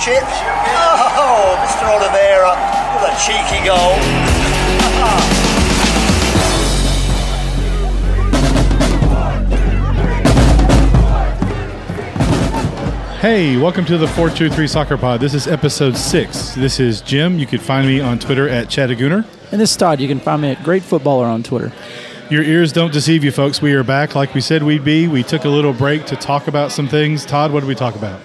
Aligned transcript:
chip. 0.00 0.24
Oh, 0.24 1.60
Mr. 1.60 1.84
Oliveira 1.92 2.56
with 2.96 3.04
a 3.04 3.14
cheeky 3.20 3.60
goal. 3.66 3.96
Hey, 13.20 13.58
welcome 13.58 13.84
to 13.84 13.98
the 13.98 14.06
423 14.06 14.66
Soccer 14.66 14.96
Pod. 14.96 15.20
This 15.20 15.34
is 15.34 15.46
episode 15.46 15.94
six. 15.94 16.54
This 16.54 16.80
is 16.80 17.02
Jim. 17.02 17.38
You 17.38 17.44
can 17.44 17.58
find 17.58 17.86
me 17.86 18.00
on 18.00 18.18
Twitter 18.18 18.48
at 18.48 18.70
Chattagooner. 18.70 19.26
And 19.52 19.60
this 19.60 19.72
is 19.72 19.76
Todd. 19.76 20.00
You 20.00 20.08
can 20.08 20.20
find 20.20 20.40
me 20.40 20.52
at 20.52 20.64
Great 20.64 20.82
Footballer 20.82 21.26
on 21.26 21.42
Twitter. 21.42 21.70
Your 22.30 22.42
ears 22.42 22.72
don't 22.72 22.94
deceive 22.94 23.22
you, 23.22 23.30
folks. 23.30 23.60
We 23.60 23.74
are 23.74 23.84
back 23.84 24.14
like 24.14 24.32
we 24.32 24.40
said 24.40 24.62
we'd 24.62 24.84
be. 24.84 25.06
We 25.06 25.22
took 25.22 25.44
a 25.44 25.50
little 25.50 25.74
break 25.74 26.06
to 26.06 26.16
talk 26.16 26.48
about 26.48 26.72
some 26.72 26.88
things. 26.88 27.26
Todd, 27.26 27.52
what 27.52 27.60
did 27.60 27.68
we 27.68 27.74
talk 27.74 27.94
about? 27.94 28.22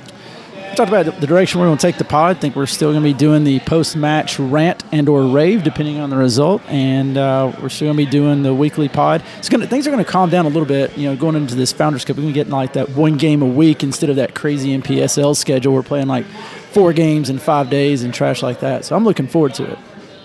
Talked 0.76 0.90
about 0.90 1.22
the 1.22 1.28
direction 1.28 1.62
we're 1.62 1.68
going 1.68 1.78
to 1.78 1.82
take 1.82 1.98
the 1.98 2.04
pod. 2.04 2.36
I 2.36 2.40
think 2.40 2.58
we're 2.58 2.66
still 2.66 2.92
going 2.92 3.02
to 3.02 3.10
be 3.10 3.14
doing 3.14 3.46
the 3.46 3.62
post-match 3.62 4.38
rant 4.40 4.84
and 4.92 5.08
or 5.08 5.26
rave, 5.26 5.64
depending 5.64 6.02
on 6.02 6.10
the 6.10 6.18
result, 6.18 6.62
and 6.68 7.18
uh, 7.18 7.56
we're 7.62 7.70
still 7.70 7.94
going 7.94 7.98
to 7.98 8.06
be 8.06 8.12
doing 8.12 8.44
the 8.44 8.54
weekly 8.54 8.90
pod. 8.90 9.24
It's 9.38 9.48
going 9.48 9.62
to, 9.62 9.68
things 9.68 9.88
are 9.88 9.92
going 9.92 10.04
to 10.04 10.12
calm 10.12 10.30
down 10.30 10.46
a 10.46 10.50
little 10.50 10.66
bit. 10.66 10.98
You 10.98 11.10
know, 11.10 11.16
going 11.16 11.38
into 11.38 11.56
this 11.56 11.72
Founders 11.72 12.04
Cup, 12.04 12.18
we're 12.18 12.24
going 12.24 12.34
to 12.34 12.38
get 12.38 12.50
like 12.50 12.74
that 12.74 12.90
one 12.90 13.16
game 13.16 13.42
a 13.42 13.46
week 13.46 13.84
instead 13.84 14.10
of 14.10 14.18
that 14.18 14.36
crazy 14.36 14.78
NPSL 14.78 15.38
schedule. 15.38 15.74
We're 15.74 15.82
playing 15.82 16.08
like 16.08 16.26
four 16.74 16.92
games 16.92 17.30
in 17.30 17.40
five 17.40 17.70
days 17.70 18.04
and 18.04 18.14
trash 18.14 18.44
like 18.44 18.60
that. 18.60 18.84
So 18.84 18.98
I'm 18.98 19.06
looking 19.06 19.28
forward 19.28 19.54
to 19.54 19.72
it. 19.72 19.80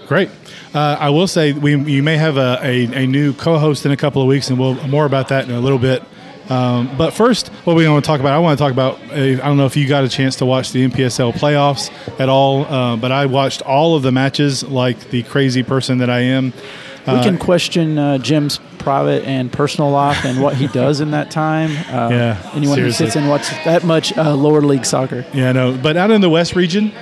Great. 0.08 0.30
Uh, 0.74 0.96
I 0.98 1.10
will 1.10 1.28
say 1.28 1.52
we 1.52 1.76
you 1.76 2.02
may 2.02 2.16
have 2.16 2.36
a, 2.36 2.58
a, 2.60 3.04
a, 3.04 3.06
new 3.06 3.34
co-host 3.34 3.86
in 3.86 3.92
a 3.92 3.96
couple 3.96 4.20
of 4.20 4.26
weeks, 4.26 4.50
and 4.50 4.58
we'll 4.58 4.74
more 4.88 5.06
about 5.06 5.28
that 5.28 5.44
in 5.44 5.52
a 5.52 5.60
little 5.60 5.78
bit. 5.78 6.02
Um, 6.50 6.90
but 6.98 7.12
first, 7.12 7.48
what 7.64 7.76
we 7.76 7.88
want 7.88 8.04
to 8.04 8.08
talk 8.08 8.18
about, 8.18 8.32
I 8.32 8.38
want 8.38 8.58
to 8.58 8.62
talk 8.62 8.72
about. 8.72 9.00
Uh, 9.10 9.14
I 9.14 9.36
don't 9.36 9.56
know 9.56 9.66
if 9.66 9.76
you 9.76 9.86
got 9.86 10.02
a 10.04 10.08
chance 10.08 10.36
to 10.36 10.46
watch 10.46 10.72
the 10.72 10.86
NPSL 10.88 11.32
playoffs 11.34 11.90
at 12.18 12.28
all, 12.28 12.64
uh, 12.64 12.96
but 12.96 13.12
I 13.12 13.26
watched 13.26 13.62
all 13.62 13.94
of 13.94 14.02
the 14.02 14.10
matches 14.10 14.64
like 14.64 15.10
the 15.10 15.22
crazy 15.22 15.62
person 15.62 15.98
that 15.98 16.10
I 16.10 16.20
am. 16.20 16.52
we 17.06 17.22
can 17.22 17.38
question 17.38 17.98
uh, 17.98 18.18
Jim's 18.18 18.58
private 18.78 19.24
and 19.24 19.52
personal 19.52 19.90
life 19.90 20.24
and 20.24 20.42
what 20.42 20.56
he 20.56 20.66
does 20.72 21.00
in 21.00 21.12
that 21.12 21.30
time. 21.30 21.70
Uh, 21.70 22.10
yeah, 22.10 22.50
anyone 22.54 22.76
seriously. 22.76 22.82
who 23.06 23.10
sits 23.10 23.16
and 23.16 23.28
watches 23.28 23.56
that 23.64 23.84
much 23.84 24.16
uh, 24.18 24.34
lower 24.34 24.60
league 24.60 24.84
soccer. 24.84 25.24
Yeah, 25.32 25.52
no. 25.52 25.76
But 25.76 25.96
out 25.96 26.10
in 26.10 26.20
the 26.20 26.30
West 26.30 26.56
region, 26.56 26.92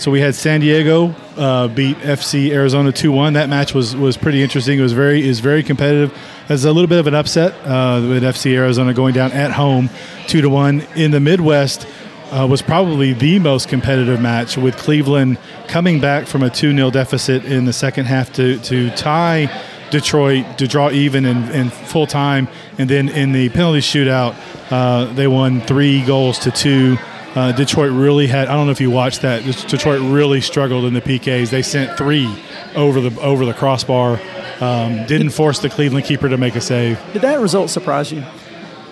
so 0.00 0.10
we 0.10 0.18
had 0.18 0.34
San 0.34 0.60
Diego 0.60 1.14
uh, 1.36 1.68
beat 1.68 1.94
FC 1.98 2.50
Arizona 2.52 2.90
two 2.90 3.12
one. 3.12 3.34
That 3.34 3.50
match 3.50 3.74
was 3.74 3.94
was 3.94 4.16
pretty 4.16 4.42
interesting. 4.42 4.78
It 4.78 4.82
was 4.82 4.94
very 4.94 5.28
is 5.28 5.40
very 5.40 5.62
competitive. 5.62 6.16
There's 6.48 6.64
a 6.64 6.72
little 6.72 6.88
bit 6.88 6.98
of 6.98 7.06
an 7.06 7.14
upset 7.14 7.52
uh, 7.66 8.00
with 8.08 8.22
FC 8.22 8.54
Arizona 8.54 8.94
going 8.94 9.12
down 9.12 9.32
at 9.32 9.50
home 9.50 9.90
two 10.26 10.40
to 10.40 10.48
one. 10.48 10.80
In 10.96 11.10
the 11.10 11.20
Midwest. 11.20 11.86
Uh, 12.32 12.46
was 12.46 12.62
probably 12.62 13.12
the 13.12 13.40
most 13.40 13.68
competitive 13.68 14.20
match 14.20 14.56
with 14.56 14.76
Cleveland 14.76 15.36
coming 15.66 15.98
back 15.98 16.28
from 16.28 16.44
a 16.44 16.48
2 16.48 16.72
0 16.72 16.88
deficit 16.92 17.44
in 17.44 17.64
the 17.64 17.72
second 17.72 18.04
half 18.04 18.32
to, 18.34 18.56
to 18.60 18.88
tie 18.90 19.50
Detroit 19.90 20.58
to 20.58 20.68
draw 20.68 20.92
even 20.92 21.24
in, 21.24 21.50
in 21.50 21.70
full 21.70 22.06
time. 22.06 22.46
And 22.78 22.88
then 22.88 23.08
in 23.08 23.32
the 23.32 23.48
penalty 23.48 23.80
shootout, 23.80 24.36
uh, 24.70 25.12
they 25.14 25.26
won 25.26 25.60
three 25.60 26.06
goals 26.06 26.38
to 26.40 26.52
two. 26.52 26.98
Uh, 27.34 27.52
Detroit 27.52 27.92
really 27.92 28.26
had. 28.26 28.48
I 28.48 28.54
don't 28.54 28.66
know 28.66 28.72
if 28.72 28.80
you 28.80 28.90
watched 28.90 29.22
that. 29.22 29.44
Detroit 29.68 30.00
really 30.00 30.40
struggled 30.40 30.84
in 30.84 30.94
the 30.94 31.00
PKs. 31.00 31.50
They 31.50 31.62
sent 31.62 31.96
three 31.96 32.28
over 32.74 33.00
the 33.00 33.20
over 33.20 33.44
the 33.44 33.54
crossbar. 33.54 34.20
Um, 34.60 35.06
didn't 35.06 35.30
force 35.30 35.60
the 35.60 35.70
Cleveland 35.70 36.04
keeper 36.06 36.28
to 36.28 36.36
make 36.36 36.54
a 36.56 36.60
save. 36.60 37.00
Did 37.12 37.22
that 37.22 37.40
result 37.40 37.70
surprise 37.70 38.12
you? 38.12 38.22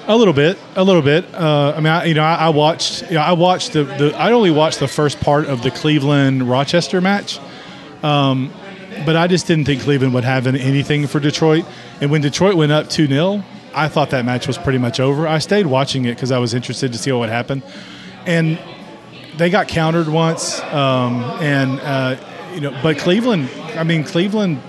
A 0.06 0.16
little 0.16 0.32
bit, 0.32 0.56
a 0.76 0.82
little 0.84 1.02
bit. 1.02 1.26
Uh, 1.34 1.74
I 1.76 1.80
mean, 1.80 1.92
I, 1.92 2.04
you 2.04 2.14
know, 2.14 2.22
I, 2.22 2.34
I 2.34 2.48
watched. 2.48 3.02
You 3.08 3.14
know, 3.14 3.22
I 3.22 3.32
watched 3.32 3.72
the, 3.72 3.84
the. 3.84 4.14
I 4.16 4.32
only 4.32 4.50
watched 4.50 4.78
the 4.78 4.88
first 4.88 5.20
part 5.20 5.46
of 5.46 5.62
the 5.62 5.70
Cleveland 5.70 6.48
Rochester 6.48 7.00
match, 7.00 7.38
um, 8.02 8.50
but 9.04 9.16
I 9.16 9.26
just 9.26 9.46
didn't 9.46 9.66
think 9.66 9.82
Cleveland 9.82 10.14
would 10.14 10.24
have 10.24 10.46
anything 10.46 11.06
for 11.06 11.20
Detroit. 11.20 11.66
And 12.00 12.10
when 12.10 12.22
Detroit 12.22 12.54
went 12.54 12.72
up 12.72 12.88
two 12.88 13.06
0 13.06 13.44
I 13.74 13.88
thought 13.88 14.10
that 14.10 14.24
match 14.24 14.46
was 14.46 14.58
pretty 14.58 14.78
much 14.78 14.98
over. 14.98 15.28
I 15.28 15.38
stayed 15.38 15.66
watching 15.66 16.04
it 16.04 16.14
because 16.14 16.32
I 16.32 16.38
was 16.38 16.54
interested 16.54 16.92
to 16.92 16.98
see 16.98 17.12
what 17.12 17.20
would 17.20 17.28
happen, 17.28 17.62
and 18.28 18.58
they 19.38 19.50
got 19.50 19.66
countered 19.68 20.08
once. 20.08 20.60
Um, 20.64 21.24
and 21.40 21.80
uh, 21.80 22.16
you 22.54 22.60
know, 22.60 22.78
but 22.82 22.98
Cleveland. 22.98 23.48
I 23.74 23.84
mean, 23.84 24.04
Cleveland 24.04 24.60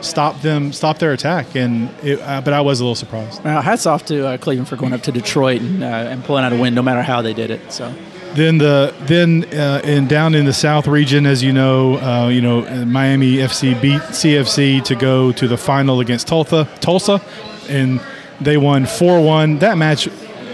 stopped 0.00 0.42
them, 0.42 0.72
stopped 0.72 1.00
their 1.00 1.12
attack, 1.12 1.56
and 1.56 1.88
it, 2.02 2.20
uh, 2.20 2.40
but 2.42 2.52
I 2.52 2.60
was 2.60 2.80
a 2.80 2.84
little 2.84 2.94
surprised. 2.94 3.42
Well, 3.42 3.62
hats 3.62 3.86
off 3.86 4.04
to 4.06 4.26
uh, 4.26 4.36
Cleveland 4.36 4.68
for 4.68 4.76
going 4.76 4.92
up 4.92 5.02
to 5.04 5.12
Detroit 5.12 5.62
and, 5.62 5.82
uh, 5.82 5.86
and 5.86 6.22
pulling 6.24 6.44
out 6.44 6.52
a 6.52 6.56
win, 6.56 6.74
no 6.74 6.82
matter 6.82 7.02
how 7.02 7.22
they 7.22 7.34
did 7.34 7.50
it. 7.50 7.72
So. 7.72 7.92
Then 8.34 8.58
the 8.58 8.94
then 9.06 9.46
uh, 9.54 9.80
in 9.82 10.08
down 10.08 10.34
in 10.34 10.44
the 10.44 10.52
South 10.52 10.86
region, 10.86 11.24
as 11.24 11.42
you 11.42 11.54
know, 11.54 11.96
uh, 11.98 12.28
you 12.28 12.42
know 12.42 12.84
Miami 12.84 13.36
FC 13.36 13.80
beat 13.80 14.02
CFC 14.02 14.84
to 14.84 14.94
go 14.94 15.32
to 15.32 15.48
the 15.48 15.56
final 15.56 16.00
against 16.00 16.28
Tulsa, 16.28 16.68
Tulsa, 16.80 17.22
and 17.70 17.98
they 18.42 18.58
won 18.58 18.84
four 18.84 19.24
one. 19.24 19.60
That 19.60 19.78
match 19.78 20.08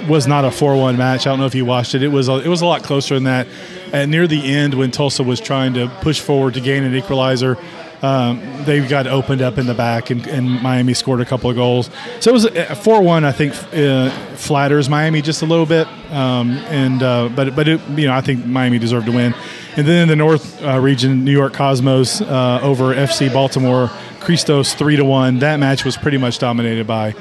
was 0.08 0.26
not 0.26 0.44
a 0.44 0.50
four 0.50 0.76
one 0.76 0.96
match. 0.96 1.26
I 1.26 1.30
don't 1.30 1.38
know 1.38 1.46
if 1.46 1.54
you 1.54 1.64
watched 1.64 1.94
it. 1.94 2.02
It 2.02 2.08
was 2.08 2.28
a, 2.28 2.38
it 2.38 2.48
was 2.48 2.62
a 2.62 2.66
lot 2.66 2.82
closer 2.82 3.14
than 3.14 3.24
that. 3.24 3.46
And 3.92 4.10
near 4.10 4.26
the 4.26 4.42
end, 4.42 4.74
when 4.74 4.90
Tulsa 4.90 5.22
was 5.22 5.40
trying 5.40 5.74
to 5.74 5.88
push 6.00 6.20
forward 6.20 6.54
to 6.54 6.60
gain 6.60 6.82
an 6.82 6.94
equalizer, 6.94 7.58
um, 8.02 8.42
they 8.64 8.86
got 8.86 9.06
opened 9.06 9.42
up 9.42 9.58
in 9.58 9.66
the 9.66 9.74
back, 9.74 10.10
and, 10.10 10.26
and, 10.26 10.60
Miami 10.60 10.92
scored 10.92 11.20
a 11.20 11.24
couple 11.24 11.48
of 11.48 11.54
goals. 11.54 11.88
So 12.18 12.30
it 12.30 12.32
was 12.32 12.44
a 12.46 12.74
four-one. 12.74 13.24
I 13.24 13.30
think 13.30 13.54
uh, 13.72 14.10
flatters 14.34 14.88
Miami 14.88 15.22
just 15.22 15.42
a 15.42 15.46
little 15.46 15.66
bit, 15.66 15.86
um, 16.10 16.50
and 16.68 17.00
uh, 17.00 17.28
but 17.28 17.54
but 17.54 17.68
it, 17.68 17.80
you 17.90 18.08
know 18.08 18.14
I 18.14 18.20
think 18.20 18.44
Miami 18.44 18.80
deserved 18.80 19.06
to 19.06 19.12
win. 19.12 19.34
And 19.76 19.86
then 19.86 20.02
in 20.02 20.08
the 20.08 20.16
North 20.16 20.62
uh, 20.64 20.80
region, 20.80 21.24
New 21.24 21.30
York 21.30 21.54
Cosmos 21.54 22.20
uh, 22.20 22.58
over 22.60 22.92
FC 22.92 23.32
Baltimore, 23.32 23.88
Christos 24.18 24.74
three 24.74 24.96
to 24.96 25.04
one. 25.04 25.38
That 25.38 25.60
match 25.60 25.84
was 25.84 25.96
pretty 25.96 26.18
much 26.18 26.40
dominated 26.40 26.88
by. 26.88 27.14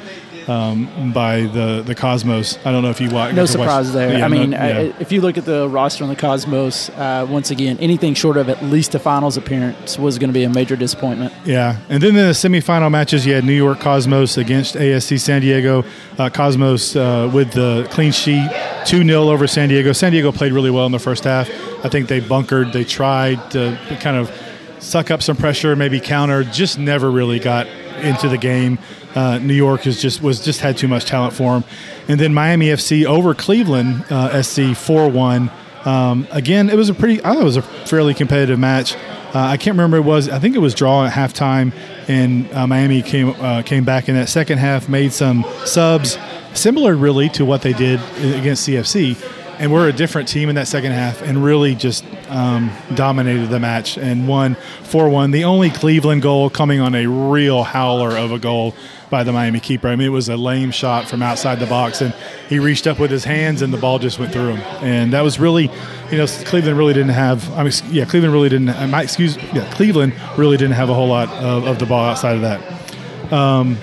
Um, 0.47 1.11
by 1.13 1.41
the 1.41 1.83
the 1.85 1.93
Cosmos. 1.93 2.57
I 2.65 2.71
don't 2.71 2.81
know 2.83 2.89
if 2.89 2.99
you 2.99 3.09
watch. 3.09 3.35
No 3.35 3.45
surprise 3.45 3.87
watch, 3.87 3.93
there. 3.93 4.17
Yeah, 4.17 4.25
I 4.25 4.27
mean, 4.27 4.51
no, 4.51 4.57
yeah. 4.57 4.79
uh, 4.79 4.93
if 4.99 5.11
you 5.11 5.21
look 5.21 5.37
at 5.37 5.45
the 5.45 5.69
roster 5.69 6.03
on 6.03 6.09
the 6.09 6.15
Cosmos, 6.15 6.89
uh, 6.89 7.27
once 7.29 7.51
again, 7.51 7.77
anything 7.79 8.13
short 8.13 8.37
of 8.37 8.49
at 8.49 8.63
least 8.63 8.95
a 8.95 8.99
finals 8.99 9.37
appearance 9.37 9.99
was 9.99 10.17
going 10.17 10.29
to 10.29 10.33
be 10.33 10.43
a 10.43 10.49
major 10.49 10.75
disappointment. 10.75 11.33
Yeah, 11.45 11.77
and 11.89 12.01
then 12.01 12.09
in 12.09 12.15
the 12.15 12.33
semifinal 12.33 12.89
matches, 12.91 13.25
you 13.25 13.33
had 13.33 13.43
New 13.43 13.53
York 13.53 13.79
Cosmos 13.79 14.37
against 14.37 14.75
ASC 14.75 15.19
San 15.19 15.41
Diego. 15.41 15.83
Uh, 16.17 16.29
Cosmos 16.29 16.95
uh, 16.95 17.29
with 17.33 17.51
the 17.53 17.87
clean 17.91 18.11
sheet, 18.11 18.49
two 18.85 19.03
0 19.03 19.29
over 19.29 19.47
San 19.47 19.69
Diego. 19.69 19.91
San 19.91 20.11
Diego 20.11 20.31
played 20.31 20.53
really 20.53 20.71
well 20.71 20.85
in 20.85 20.91
the 20.91 20.99
first 20.99 21.23
half. 21.23 21.49
I 21.85 21.89
think 21.89 22.07
they 22.07 22.19
bunkered. 22.19 22.73
They 22.73 22.83
tried 22.83 23.51
to 23.51 23.77
kind 24.01 24.17
of 24.17 24.31
suck 24.79 25.11
up 25.11 25.21
some 25.21 25.37
pressure, 25.37 25.75
maybe 25.75 25.99
counter. 25.99 26.43
Just 26.43 26.77
never 26.77 27.09
really 27.09 27.39
got 27.39 27.67
into 28.01 28.29
the 28.29 28.37
game. 28.37 28.79
Uh, 29.15 29.37
New 29.39 29.53
York 29.53 29.81
has 29.81 30.01
just 30.01 30.21
was 30.21 30.43
just 30.43 30.61
had 30.61 30.77
too 30.77 30.87
much 30.87 31.05
talent 31.05 31.33
for 31.33 31.53
them, 31.53 31.63
and 32.07 32.19
then 32.19 32.33
Miami 32.33 32.67
FC 32.67 33.05
over 33.05 33.33
Cleveland 33.33 34.05
uh, 34.09 34.41
SC 34.41 34.75
four 34.75 35.09
one. 35.09 35.51
Um, 35.85 36.27
again, 36.31 36.69
it 36.69 36.75
was 36.75 36.89
a 36.89 36.93
pretty. 36.93 37.19
I 37.19 37.33
thought 37.33 37.41
it 37.41 37.43
was 37.43 37.57
a 37.57 37.61
fairly 37.61 38.13
competitive 38.13 38.59
match. 38.59 38.95
Uh, 39.33 39.39
I 39.39 39.57
can't 39.57 39.75
remember 39.75 39.97
it 39.97 40.01
was. 40.01 40.29
I 40.29 40.39
think 40.39 40.55
it 40.55 40.59
was 40.59 40.73
draw 40.73 41.05
at 41.05 41.13
halftime, 41.13 41.73
and 42.07 42.51
uh, 42.53 42.67
Miami 42.67 43.01
came 43.01 43.29
uh, 43.39 43.61
came 43.63 43.83
back 43.83 44.09
in 44.09 44.15
that 44.15 44.29
second 44.29 44.59
half, 44.59 44.89
made 44.89 45.13
some 45.13 45.45
subs, 45.65 46.17
similar 46.53 46.95
really 46.95 47.29
to 47.29 47.45
what 47.45 47.61
they 47.61 47.73
did 47.73 47.99
against 48.17 48.67
CFC 48.67 49.17
and 49.61 49.71
we're 49.71 49.87
a 49.87 49.93
different 49.93 50.27
team 50.27 50.49
in 50.49 50.55
that 50.55 50.67
second 50.67 50.91
half 50.91 51.21
and 51.21 51.43
really 51.43 51.75
just 51.75 52.03
um, 52.29 52.71
dominated 52.95 53.45
the 53.45 53.59
match 53.59 53.95
and 53.95 54.27
won 54.27 54.55
4-1 54.55 55.31
the 55.31 55.43
only 55.43 55.69
cleveland 55.69 56.23
goal 56.23 56.49
coming 56.49 56.79
on 56.79 56.95
a 56.95 57.05
real 57.05 57.61
howler 57.61 58.17
of 58.17 58.31
a 58.31 58.39
goal 58.39 58.73
by 59.11 59.23
the 59.23 59.31
miami 59.31 59.59
keeper. 59.59 59.87
I 59.87 59.95
mean 59.95 60.07
it 60.07 60.11
was 60.11 60.29
a 60.29 60.35
lame 60.35 60.71
shot 60.71 61.07
from 61.07 61.21
outside 61.21 61.59
the 61.59 61.67
box 61.67 62.01
and 62.01 62.11
he 62.49 62.57
reached 62.57 62.87
up 62.87 62.97
with 62.97 63.11
his 63.11 63.23
hands 63.23 63.61
and 63.61 63.71
the 63.71 63.77
ball 63.77 63.99
just 63.99 64.17
went 64.17 64.33
through 64.33 64.55
him. 64.55 64.61
And 64.83 65.13
that 65.13 65.21
was 65.21 65.39
really 65.39 65.69
you 66.11 66.17
know 66.17 66.25
cleveland 66.25 66.75
really 66.75 66.93
didn't 66.93 67.09
have 67.09 67.49
i 67.53 67.63
mean 67.63 67.71
yeah 67.91 68.03
cleveland 68.03 68.33
really 68.33 68.49
didn't 68.49 68.89
my 68.89 69.03
excuse 69.03 69.37
yeah 69.53 69.71
cleveland 69.75 70.13
really 70.37 70.57
didn't 70.57 70.73
have 70.73 70.89
a 70.89 70.93
whole 70.93 71.07
lot 71.07 71.29
of, 71.29 71.67
of 71.67 71.77
the 71.77 71.85
ball 71.85 72.03
outside 72.03 72.35
of 72.35 72.41
that. 72.41 73.31
Um, 73.31 73.77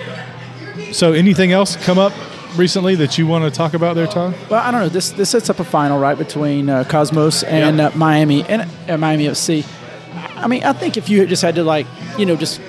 so 0.91 1.13
anything 1.13 1.53
else 1.53 1.77
come 1.77 1.97
up 1.97 2.11
recently 2.55 2.95
that 2.95 3.17
you 3.17 3.27
want 3.27 3.45
to 3.45 3.51
talk 3.51 3.73
about 3.73 3.95
there, 3.95 4.07
Todd? 4.07 4.35
Well, 4.49 4.61
I 4.61 4.71
don't 4.71 4.81
know. 4.81 4.89
This 4.89 5.11
this 5.11 5.29
sets 5.29 5.49
up 5.49 5.59
a 5.59 5.63
final 5.63 5.99
right 5.99 6.17
between 6.17 6.69
uh, 6.69 6.83
Cosmos 6.83 7.43
and 7.43 7.79
uh, 7.79 7.91
Miami 7.95 8.43
and 8.43 8.69
uh, 8.89 8.97
Miami 8.97 9.25
FC. 9.25 9.65
I 10.35 10.47
mean, 10.47 10.63
I 10.63 10.73
think 10.73 10.97
if 10.97 11.09
you 11.09 11.25
just 11.25 11.41
had 11.41 11.55
to 11.55 11.63
like, 11.63 11.85
you 12.17 12.25
know, 12.25 12.35
just 12.35 12.61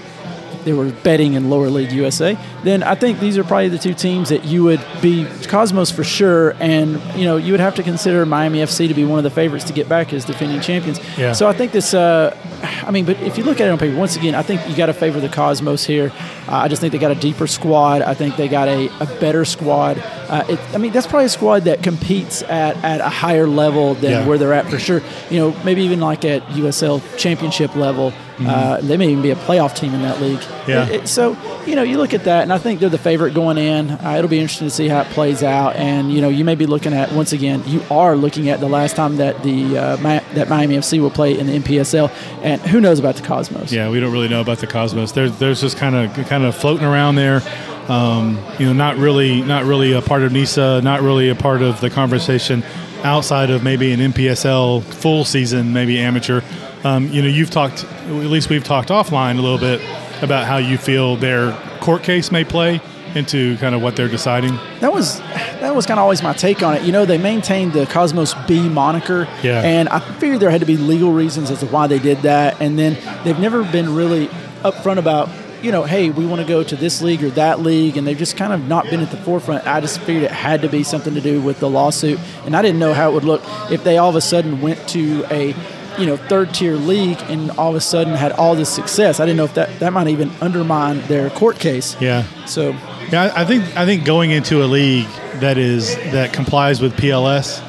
they 0.65 0.73
were 0.73 0.91
betting 0.91 1.35
in 1.35 1.49
lower 1.49 1.69
league 1.69 1.93
USA, 1.93 2.37
then 2.65 2.83
I 2.83 2.95
think 2.95 3.21
these 3.21 3.39
are 3.39 3.45
probably 3.45 3.69
the 3.69 3.79
two 3.79 3.95
teams 3.95 4.29
that 4.29 4.45
you 4.45 4.65
would 4.65 4.85
be 5.01 5.27
Cosmos 5.49 5.91
for 5.91 6.05
sure, 6.05 6.55
and 6.61 7.01
you 7.17 7.25
know 7.25 7.37
you 7.37 7.53
would 7.53 7.61
have 7.61 7.75
to 7.77 7.83
consider 7.83 8.27
Miami 8.27 8.59
FC 8.59 8.89
to 8.89 8.95
be 8.95 9.05
one 9.05 9.19
of 9.19 9.25
the 9.25 9.31
favorites 9.31 9.65
to 9.67 9.73
get 9.73 9.89
back 9.89 10.13
as 10.13 10.25
defending 10.25 10.61
champions. 10.61 11.01
Yeah. 11.17 11.33
So 11.33 11.49
I 11.49 11.53
think 11.53 11.73
this 11.73 11.95
uh, 11.95 12.37
I 12.63 12.91
mean, 12.91 13.05
but 13.05 13.21
if 13.21 13.39
you 13.39 13.45
look 13.45 13.61
at 13.61 13.67
it 13.67 13.71
on 13.71 13.79
paper, 13.79 13.97
once 13.97 14.17
again, 14.17 14.35
I 14.35 14.43
think 14.43 14.67
you 14.69 14.77
got 14.77 14.87
to 14.87 14.95
favor 14.95 15.21
the 15.21 15.29
Cosmos 15.29 15.85
here. 15.85 16.13
Uh, 16.49 16.53
I 16.57 16.69
just 16.69 16.81
think 16.81 16.93
they 16.93 16.99
got 16.99 17.11
a 17.13 17.15
deeper 17.15 17.47
squad. 17.47 18.03
I 18.03 18.15
think 18.15 18.37
they 18.37 18.49
got 18.49 18.69
a, 18.69 18.89
a 19.01 19.07
better 19.21 19.45
squad. 19.45 19.99
Uh, 19.99 20.45
it, 20.49 20.59
I 20.75 20.79
mean, 20.79 20.93
that's 20.93 21.07
probably 21.07 21.27
a 21.27 21.31
squad 21.31 21.65
that 21.65 21.83
competes 21.83 22.43
at, 22.43 22.77
at 22.85 23.01
a 23.01 23.09
higher 23.09 23.47
level 23.47 23.95
than 23.95 24.11
Yeah. 24.13 24.27
where 24.27 24.39
they're 24.39 24.53
at 24.53 24.69
for 24.69 24.79
sure. 24.79 25.01
You 25.31 25.39
know, 25.41 25.57
maybe 25.65 25.83
even 25.83 26.01
like 26.01 26.25
at 26.25 26.43
USL 26.49 27.01
championship 27.19 27.75
level. 27.77 28.13
Uh, 28.43 28.81
they 28.81 28.97
may 28.97 29.11
even 29.11 29.21
be 29.23 29.31
a 29.33 29.37
playoff 29.37 29.77
team 29.77 29.93
in 29.93 30.01
that 30.01 30.19
league. 30.23 30.39
Mm-hmm. 30.39 30.71
Yeah. 30.71 30.87
It- 30.89 30.93
it- 31.03 31.09
so, 31.09 31.37
you 31.67 31.77
know, 31.77 31.83
you 31.83 31.99
look 31.99 32.15
at 32.15 32.25
that, 32.25 32.43
and 32.43 32.51
I 32.51 32.57
think 32.57 32.81
they're 32.81 32.89
the 32.89 32.97
favorite 32.97 33.35
going 33.35 33.59
in. 33.59 33.91
Uh, 33.91 34.15
it'll 34.17 34.31
be 34.31 34.39
interesting 34.41 34.67
to 34.69 34.75
see 34.75 34.89
how 34.89 35.03
it 35.03 35.09
plays 35.09 35.43
out. 35.43 35.77
And, 35.77 36.11
you 36.11 36.23
know, 36.23 36.31
you 36.31 36.43
may 36.43 36.55
be 36.55 36.65
looking 36.65 36.95
at, 36.95 37.13
once 37.13 37.35
again, 37.35 37.63
you 37.67 37.83
are 37.91 38.17
looking 38.17 38.49
at 38.49 38.61
the 38.61 38.69
last 38.69 38.97
time 38.97 39.17
that 39.19 39.43
the 39.43 39.77
uh, 39.77 39.97
that 40.35 40.49
Miami 40.49 40.77
FC 40.79 41.01
will 41.03 41.11
play 41.11 41.39
in 41.39 41.49
the 41.49 41.59
NPSL. 41.59 42.11
And 42.51 42.61
who 42.63 42.81
knows 42.81 42.99
about 42.99 43.15
the 43.15 43.23
Cosmos? 43.23 43.73
Yeah, 43.73 43.91
we 43.91 44.01
don't 44.01 44.13
really 44.13 44.29
know 44.29 44.41
about 44.41 44.59
the 44.59 44.67
Cosmos. 44.67 45.13
They're, 45.13 45.31
they're 45.31 45.55
just 45.55 45.77
kind 45.77 45.95
of 45.95 46.27
kind 46.27 46.43
of 46.43 46.57
floating 46.57 46.85
around 46.85 47.15
there. 47.15 47.43
Um, 47.89 48.45
you 48.59 48.67
know, 48.67 48.73
not 48.73 48.97
really 48.97 49.41
not 49.43 49.65
really 49.65 49.93
a 49.93 50.03
part 50.03 50.23
of 50.23 50.33
NISA, 50.33 50.81
not 50.83 51.01
really 51.01 51.29
a 51.29 51.37
part 51.37 51.63
of 51.63 51.81
the 51.81 51.91
conversation 51.91 52.65
outside 53.05 53.51
of 53.51 53.63
maybe 53.63 53.93
an 53.93 54.01
NPSL 54.01 54.83
full 54.83 55.25
season, 55.25 55.73
maybe 55.73 56.01
amateur. 56.01 56.43
Um, 56.83 57.07
you 57.09 57.23
know, 57.23 57.29
you've 57.29 57.51
talked, 57.51 57.85
at 57.85 58.11
least 58.11 58.51
we've 58.51 58.65
talked 58.65 58.89
offline 58.89 59.39
a 59.39 59.43
little 59.43 59.59
bit 59.59 59.81
about 60.21 60.45
how 60.45 60.57
you 60.57 60.77
feel 60.77 61.15
their 61.17 61.53
court 61.81 62.03
case 62.03 62.33
may 62.33 62.43
play 62.43 62.81
into 63.15 63.57
kind 63.59 63.75
of 63.75 63.83
what 63.83 63.97
they're 63.97 64.09
deciding. 64.09 64.57
That 64.81 64.93
was 64.93 65.19
that 65.61 65.75
was 65.75 65.87
kind 65.87 65.99
of 65.99 66.03
always 66.03 66.23
my 66.23 66.33
take 66.33 66.63
on 66.63 66.75
it. 66.77 66.83
You 66.83 66.93
know, 66.93 67.05
they 67.05 67.19
maintained 67.19 67.73
the 67.73 67.87
Cosmos 67.87 68.35
B 68.47 68.69
moniker, 68.69 69.29
Yeah. 69.43 69.63
and 69.63 69.89
I 69.89 69.99
figured 69.99 70.41
there 70.41 70.51
had 70.51 70.61
to 70.61 70.67
be 70.67 70.77
legal 70.77 71.13
reasons 71.13 71.51
as 71.51 71.61
to 71.61 71.67
why 71.67 71.87
they 71.87 71.99
did 71.99 72.19
that. 72.23 72.61
And 72.61 72.79
then 72.79 72.97
they've 73.25 73.39
never 73.39 73.63
been 73.65 73.95
really 73.95 74.29
upfront 74.63 74.99
about, 74.99 75.29
you 75.63 75.73
know, 75.73 75.83
hey, 75.85 76.11
we 76.11 76.25
want 76.27 76.41
to 76.41 76.47
go 76.47 76.63
to 76.63 76.77
this 76.77 77.03
league 77.03 77.23
or 77.25 77.31
that 77.31 77.61
league, 77.61 77.97
and 77.97 78.07
they've 78.07 78.17
just 78.19 78.37
kind 78.37 78.53
of 78.53 78.67
not 78.69 78.85
been 78.91 79.01
at 79.01 79.11
the 79.11 79.17
forefront. 79.19 79.67
I 79.67 79.81
just 79.81 80.01
figured 80.01 80.25
it 80.25 80.31
had 80.31 80.63
to 80.63 80.69
be 80.69 80.83
something 80.83 81.15
to 81.15 81.21
do 81.21 81.41
with 81.43 81.61
the 81.61 81.69
lawsuit, 81.69 82.19
and 82.47 82.57
I 82.57 82.63
didn't 82.63 82.79
know 82.79 82.95
how 82.95 83.11
it 83.11 83.15
would 83.15 83.25
look 83.25 83.43
if 83.71 83.85
they 83.85 83.99
all 83.99 84.09
of 84.11 84.17
a 84.17 84.21
sudden 84.21 84.61
went 84.61 84.87
to 84.91 85.25
a 85.31 85.55
you 85.99 86.07
know 86.07 86.17
third 86.17 86.55
tier 86.55 86.77
league 86.77 87.19
and 87.29 87.51
all 87.53 87.71
of 87.71 87.75
a 87.75 87.81
sudden 87.81 88.15
had 88.15 88.33
all 88.33 88.55
this 88.55 88.69
success. 88.71 89.19
I 89.21 89.27
didn't 89.27 89.37
know 89.39 89.45
if 89.45 89.55
that 89.55 89.81
that 89.81 89.93
might 89.93 90.07
even 90.09 90.31
undermine 90.41 91.01
their 91.09 91.29
court 91.31 91.59
case. 91.59 91.97
Yeah. 92.01 92.25
So 92.47 92.75
Yeah, 93.13 93.33
I 93.35 93.45
think 93.45 93.77
I 93.77 93.85
think 93.87 94.05
going 94.05 94.31
into 94.31 94.63
a 94.63 94.67
league 94.67 95.09
that 95.41 95.59
is 95.59 95.97
that 95.97 96.33
complies 96.33 96.81
with 96.81 96.97
PLS 96.97 97.61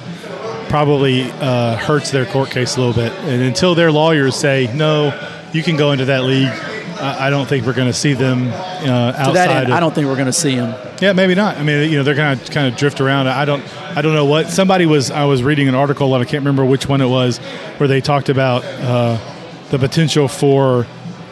probably 0.69 1.23
uh, 1.23 1.75
hurts 1.75 2.11
their 2.11 2.25
court 2.25 2.49
case 2.49 2.77
a 2.77 2.79
little 2.79 2.93
bit. 2.93 3.11
And 3.23 3.41
until 3.41 3.75
their 3.75 3.91
lawyers 3.91 4.35
say 4.35 4.71
no, 4.73 5.11
you 5.51 5.63
can 5.63 5.75
go 5.75 5.91
into 5.91 6.05
that 6.05 6.23
league, 6.23 6.47
I, 6.47 7.27
I 7.27 7.29
don't 7.29 7.47
think 7.47 7.65
we're 7.65 7.73
going 7.73 7.87
to 7.87 7.93
see 7.93 8.13
them 8.13 8.47
uh, 8.47 8.51
to 8.51 9.19
outside. 9.19 9.33
that 9.33 9.49
end, 9.49 9.69
of, 9.69 9.73
I 9.73 9.79
don't 9.79 9.93
think 9.93 10.07
we're 10.07 10.15
going 10.15 10.27
to 10.27 10.33
see 10.33 10.55
them. 10.55 10.93
yeah, 11.01 11.11
maybe 11.13 11.35
not. 11.35 11.57
I 11.57 11.63
mean, 11.63 11.89
you 11.91 11.97
know, 11.97 12.03
they're 12.03 12.15
going 12.15 12.37
to 12.37 12.51
kind 12.51 12.71
of 12.71 12.79
drift 12.79 13.01
around. 13.01 13.27
I 13.27 13.43
don't, 13.43 13.63
I 13.97 14.01
don't 14.01 14.13
know 14.13 14.25
what. 14.25 14.49
Somebody 14.49 14.85
was. 14.85 15.11
I 15.11 15.25
was 15.25 15.43
reading 15.43 15.67
an 15.67 15.75
article, 15.75 16.13
and 16.15 16.21
I 16.21 16.25
can't 16.25 16.41
remember 16.41 16.63
which 16.63 16.87
one 16.87 17.01
it 17.01 17.07
was, 17.07 17.39
where 17.77 17.87
they 17.87 17.99
talked 17.99 18.29
about 18.29 18.63
uh, 18.63 19.17
the 19.71 19.79
potential 19.79 20.27
for 20.27 20.87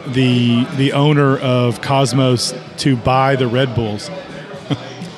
the 0.08 0.64
the 0.76 0.92
owner 0.92 1.38
of 1.38 1.80
Cosmos 1.80 2.54
to 2.78 2.96
buy 2.96 3.36
the 3.36 3.46
Red 3.46 3.74
Bulls. 3.74 4.10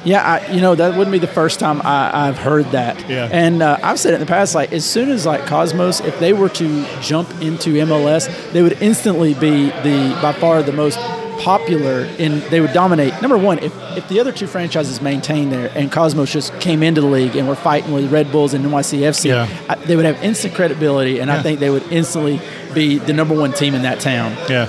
Yeah, 0.04 0.20
I, 0.20 0.52
you 0.52 0.60
know 0.60 0.74
that 0.74 0.96
wouldn't 0.96 1.12
be 1.12 1.20
the 1.20 1.28
first 1.28 1.60
time 1.60 1.80
I, 1.82 2.26
I've 2.26 2.38
heard 2.38 2.64
that. 2.72 3.08
Yeah. 3.08 3.28
and 3.30 3.62
uh, 3.62 3.78
I've 3.82 4.00
said 4.00 4.12
it 4.12 4.14
in 4.14 4.20
the 4.20 4.26
past. 4.26 4.54
Like 4.54 4.72
as 4.72 4.84
soon 4.84 5.10
as 5.10 5.24
like 5.24 5.46
Cosmos, 5.46 6.00
if 6.00 6.18
they 6.18 6.32
were 6.32 6.48
to 6.48 6.84
jump 7.00 7.30
into 7.40 7.74
MLS, 7.74 8.28
they 8.52 8.62
would 8.62 8.82
instantly 8.82 9.34
be 9.34 9.66
the 9.66 10.18
by 10.20 10.32
far 10.32 10.62
the 10.62 10.72
most 10.72 10.98
popular, 11.38 12.08
and 12.18 12.42
they 12.44 12.60
would 12.60 12.72
dominate. 12.72 13.20
Number 13.22 13.38
one, 13.38 13.58
if 13.58 13.72
if 13.96 14.08
the 14.08 14.20
other 14.20 14.32
two 14.32 14.46
franchises 14.46 15.00
maintain 15.00 15.50
there, 15.50 15.70
and 15.74 15.90
Cosmos 15.90 16.32
just 16.32 16.52
came 16.60 16.82
into 16.82 17.00
the 17.00 17.06
league 17.06 17.36
and 17.36 17.48
were 17.48 17.54
fighting 17.56 17.92
with 17.92 18.10
Red 18.12 18.30
Bulls 18.32 18.54
and 18.54 18.64
NYCFC, 18.64 19.26
Yeah. 19.26 19.48
I, 19.68 19.74
they 19.76 19.96
would 19.96 20.04
have 20.04 20.22
instant 20.22 20.54
credibility, 20.54 21.18
and 21.20 21.28
Yeah. 21.28 21.38
I 21.38 21.42
think 21.42 21.60
they 21.60 21.70
would 21.70 21.84
instantly 21.90 22.40
be 22.74 22.98
the 22.98 23.12
number 23.12 23.34
one 23.34 23.52
team 23.52 23.74
in 23.74 23.82
that 23.82 24.00
town. 24.00 24.32
Yeah, 24.48 24.68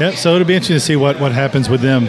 yeah. 0.00 0.10
So 0.12 0.34
it'll 0.34 0.46
be 0.46 0.54
interesting 0.54 0.76
to 0.76 0.80
see 0.80 0.96
what, 0.96 1.18
what 1.20 1.32
happens 1.32 1.68
with 1.68 1.80
them. 1.80 2.08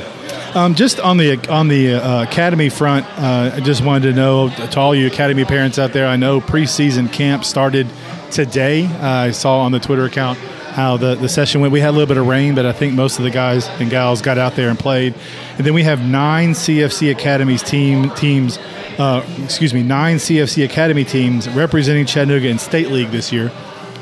Um, 0.56 0.74
just 0.74 1.00
on 1.00 1.18
the 1.18 1.38
on 1.50 1.68
the 1.68 1.94
uh, 1.96 2.24
academy 2.24 2.70
front, 2.70 3.06
uh, 3.20 3.52
I 3.56 3.60
just 3.60 3.84
wanted 3.84 4.10
to 4.10 4.14
know 4.14 4.50
to 4.50 4.80
all 4.80 4.96
you 4.96 5.06
academy 5.08 5.46
parents 5.46 5.78
out 5.78 5.94
there. 5.94 6.08
I 6.08 6.16
know 6.16 6.42
preseason 6.42 7.12
camp 7.12 7.46
started 7.46 7.88
today. 8.32 8.86
Uh, 8.86 9.08
I 9.08 9.32
saw 9.32 9.60
on 9.60 9.72
the 9.72 9.80
Twitter 9.80 10.06
account 10.06 10.40
how 10.80 10.96
the, 10.96 11.16
the 11.16 11.28
session 11.28 11.60
went. 11.60 11.74
We 11.74 11.82
had 11.82 11.90
a 11.90 11.92
little 11.92 12.08
bit 12.08 12.18
of 12.18 12.26
rain, 12.26 12.56
but 12.56 12.66
I 12.66 12.72
think 12.72 12.94
most 12.94 13.18
of 13.18 13.26
the 13.26 13.30
guys 13.30 13.68
and 13.68 13.90
gals 13.90 14.22
got 14.22 14.38
out 14.38 14.56
there 14.56 14.70
and 14.70 14.80
played. 14.80 15.14
And 15.58 15.68
then 15.68 15.74
we 15.74 15.84
have 15.84 16.02
nine 16.02 16.52
CFC 16.52 17.12
academies 17.12 17.62
team 17.62 18.10
teams. 18.12 18.58
Uh, 18.98 19.26
excuse 19.44 19.74
me, 19.74 19.84
nine 19.84 20.18
CFC 20.18 20.64
academy 20.64 21.04
teams 21.04 21.50
representing 21.50 22.06
Chattanooga 22.06 22.48
in 22.48 22.60
state 22.60 22.90
league 22.92 23.10
this 23.10 23.32
year. 23.34 23.52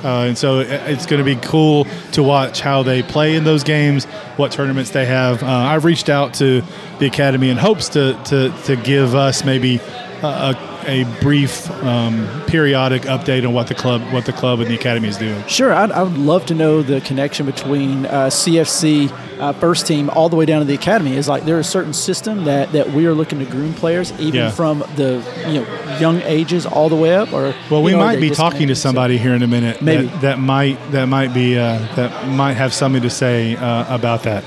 Uh, 0.04 0.26
and 0.28 0.38
so 0.38 0.60
it's 0.60 1.08
going 1.08 1.18
to 1.18 1.26
be 1.26 1.36
cool 1.48 1.86
to 2.12 2.22
watch 2.22 2.62
how 2.62 2.84
they 2.84 3.02
play 3.02 3.36
in 3.36 3.44
those 3.44 3.64
games, 3.64 4.06
what 4.36 4.52
tournaments 4.52 4.92
they 4.92 5.06
have. 5.06 5.42
Uh, 5.42 5.48
I've 5.48 5.86
reached 5.86 6.10
out 6.10 6.36
to 6.36 6.62
the 7.00 7.08
academy 7.08 7.50
in 7.50 7.58
hopes 7.58 7.90
to 7.90 8.14
to, 8.26 8.54
to 8.66 8.76
give 8.76 9.16
us 9.16 9.44
maybe 9.44 9.80
a, 10.22 10.28
a, 10.28 10.77
a 10.88 11.04
brief 11.22 11.70
um, 11.84 12.28
periodic 12.48 13.04
update 13.04 13.46
on 13.46 13.54
what 13.54 13.68
the 13.68 13.76
club 13.76 14.02
what 14.14 14.26
the 14.26 14.34
club 14.34 14.60
and 14.62 14.70
the 14.70 14.76
academy 14.76 15.08
is 15.08 15.18
doing. 15.18 15.46
Sure, 15.48 15.74
I'd, 15.74 15.92
I 15.92 16.04
would 16.04 16.18
love 16.18 16.46
to 16.48 16.56
know 16.56 16.82
the 16.82 17.02
connection 17.02 17.46
between 17.46 18.06
uh, 18.06 18.28
CFC 18.28 19.12
uh, 19.40 19.54
first 19.54 19.86
team 19.86 20.10
all 20.10 20.30
the 20.30 20.36
way 20.36 20.46
down 20.46 20.60
to 20.62 20.66
the 20.66 20.74
academy. 20.74 21.16
Is 21.16 21.28
like 21.28 21.44
there 21.44 21.60
a 21.60 21.64
certain 21.64 21.94
system 21.94 22.46
that, 22.46 22.72
that 22.72 22.90
we 22.92 23.06
are 23.06 23.14
looking 23.14 23.40
to 23.40 23.46
groom 23.46 23.74
players 23.74 24.12
even 24.20 24.36
Yeah. 24.36 24.52
from 24.52 24.80
the 24.96 25.24
you 25.48 25.62
know 25.62 25.98
young 26.00 26.22
ages 26.22 26.66
all 26.66 26.90
the 26.90 26.96
way 26.96 27.16
up. 27.16 27.34
Or 27.34 27.54
Well, 27.70 27.84
we 27.84 27.92
know, 27.92 27.98
might 28.00 28.20
be 28.20 28.30
talking 28.30 28.62
to 28.62 28.68
disconnected? 28.68 28.78
So- 28.78 28.88
somebody 28.88 29.18
here 29.18 29.34
in 29.34 29.44
a 29.44 29.48
minute. 29.48 29.82
Maybe. 29.82 30.08
that, 30.08 30.22
that 30.22 30.40
might 30.40 30.78
that 30.92 31.06
might 31.08 31.34
be 31.34 31.58
uh, 31.58 31.78
that 31.96 32.28
might 32.30 32.54
have 32.54 32.74
something 32.74 33.02
to 33.02 33.10
say 33.10 33.56
uh, 33.56 33.94
about 33.94 34.24
that. 34.24 34.44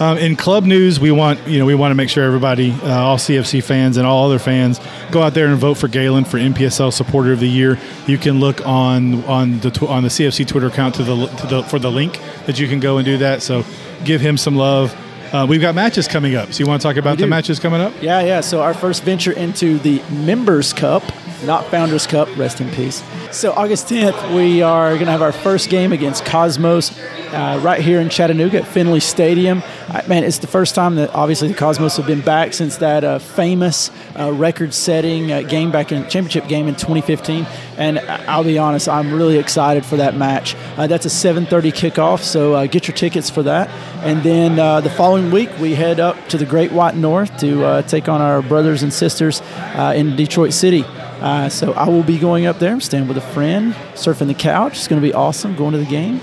Um, 0.00 0.18
in 0.18 0.34
club 0.34 0.64
news, 0.64 0.98
we 0.98 1.12
want 1.12 1.46
you 1.46 1.58
know 1.58 1.66
we 1.66 1.74
want 1.74 1.92
to 1.92 1.94
make 1.94 2.08
sure 2.08 2.24
everybody, 2.24 2.72
uh, 2.82 3.00
all 3.00 3.16
CFC 3.16 3.62
fans 3.62 3.96
and 3.96 4.06
all 4.06 4.26
other 4.26 4.40
fans, 4.40 4.80
go 5.12 5.22
out 5.22 5.34
there 5.34 5.46
and 5.46 5.56
vote 5.56 5.74
for 5.74 5.86
Galen 5.86 6.24
for 6.24 6.38
NPSL 6.38 6.92
Supporter 6.92 7.32
of 7.32 7.40
the 7.40 7.48
Year. 7.48 7.78
You 8.06 8.18
can 8.18 8.40
look 8.40 8.66
on 8.66 9.24
on 9.24 9.60
the 9.60 9.70
tw- 9.70 9.84
on 9.84 10.02
the 10.02 10.08
CFC 10.08 10.46
Twitter 10.46 10.66
account 10.66 10.96
to 10.96 11.04
the, 11.04 11.26
to 11.26 11.46
the 11.46 11.62
for 11.62 11.78
the 11.78 11.90
link 11.90 12.18
that 12.46 12.58
you 12.58 12.66
can 12.66 12.80
go 12.80 12.98
and 12.98 13.04
do 13.04 13.18
that. 13.18 13.42
So 13.42 13.64
give 14.04 14.20
him 14.20 14.36
some 14.36 14.56
love. 14.56 14.94
Uh, 15.32 15.46
we've 15.48 15.60
got 15.60 15.74
matches 15.74 16.06
coming 16.06 16.34
up. 16.36 16.52
So 16.52 16.60
you 16.62 16.66
want 16.68 16.82
to 16.82 16.88
talk 16.88 16.96
about 16.96 17.18
the 17.18 17.26
matches 17.26 17.58
coming 17.58 17.80
up? 17.80 17.92
Yeah, 18.00 18.20
yeah. 18.20 18.40
So 18.40 18.62
our 18.62 18.74
first 18.74 19.02
venture 19.02 19.32
into 19.32 19.78
the 19.78 20.02
Members 20.10 20.72
Cup, 20.72 21.02
not 21.46 21.66
Founders 21.66 22.06
Cup. 22.06 22.28
Rest 22.36 22.60
in 22.60 22.70
peace. 22.70 23.02
So 23.32 23.52
August 23.52 23.88
10th, 23.88 24.34
we 24.34 24.62
are 24.62 24.94
going 24.94 25.06
to 25.06 25.12
have 25.12 25.22
our 25.22 25.32
first 25.32 25.68
game 25.70 25.92
against 25.92 26.24
Cosmos 26.24 26.96
uh, 27.32 27.60
right 27.62 27.80
here 27.80 28.00
in 28.00 28.08
Chattanooga 28.08 28.58
at 28.58 28.66
Finley 28.66 29.00
Stadium. 29.00 29.62
Uh, 29.88 30.02
man, 30.06 30.22
it's 30.24 30.38
the 30.38 30.46
first 30.46 30.74
time 30.74 30.94
that 30.96 31.10
obviously 31.14 31.48
the 31.48 31.54
Cosmos 31.54 31.96
have 31.96 32.06
been 32.06 32.20
back 32.20 32.52
since 32.52 32.76
that 32.78 33.02
uh, 33.04 33.18
famous 33.18 33.90
uh, 34.18 34.32
record-setting 34.32 35.32
uh, 35.32 35.42
game 35.42 35.70
back 35.72 35.90
in 35.92 36.02
championship 36.08 36.46
game 36.48 36.68
in 36.68 36.74
2015. 36.74 37.46
And 37.76 37.98
I- 37.98 38.24
I'll 38.26 38.44
be 38.44 38.56
honest, 38.58 38.88
I'm 38.88 39.12
really 39.12 39.38
excited 39.38 39.84
for 39.84 39.96
that 39.96 40.16
match. 40.16 40.54
Uh, 40.76 40.86
that's 40.86 41.06
a 41.06 41.08
7:30 41.10 41.72
kickoff, 41.72 42.20
so 42.20 42.54
uh, 42.54 42.66
get 42.66 42.86
your 42.88 42.96
tickets 42.96 43.28
for 43.30 43.42
that. 43.42 43.68
And 44.04 44.22
then 44.22 44.58
uh, 44.58 44.80
the 44.80 44.90
following 44.90 45.30
week, 45.30 45.50
we 45.58 45.74
head 45.74 45.98
up 46.00 46.28
to 46.28 46.38
the 46.38 46.46
Great 46.46 46.72
White 46.72 46.94
North 46.96 47.36
to 47.38 47.64
uh, 47.64 47.82
take 47.82 48.08
on 48.08 48.20
our 48.20 48.42
brothers 48.42 48.82
and 48.82 48.92
sisters 48.92 49.40
uh, 49.74 49.92
in 49.96 50.14
Detroit 50.16 50.52
City. 50.52 50.84
Uh, 51.20 51.48
so 51.48 51.72
I 51.72 51.88
will 51.88 52.02
be 52.02 52.18
going 52.18 52.46
up 52.46 52.58
there. 52.58 52.72
I'm 52.72 52.80
staying 52.80 53.08
with 53.08 53.16
a 53.16 53.20
friend, 53.22 53.72
surfing 53.94 54.26
the 54.26 54.34
couch. 54.34 54.74
It's 54.74 54.88
going 54.88 55.00
to 55.00 55.06
be 55.06 55.14
awesome. 55.14 55.56
Going 55.56 55.72
to 55.72 55.78
the 55.78 55.84
game. 55.86 56.18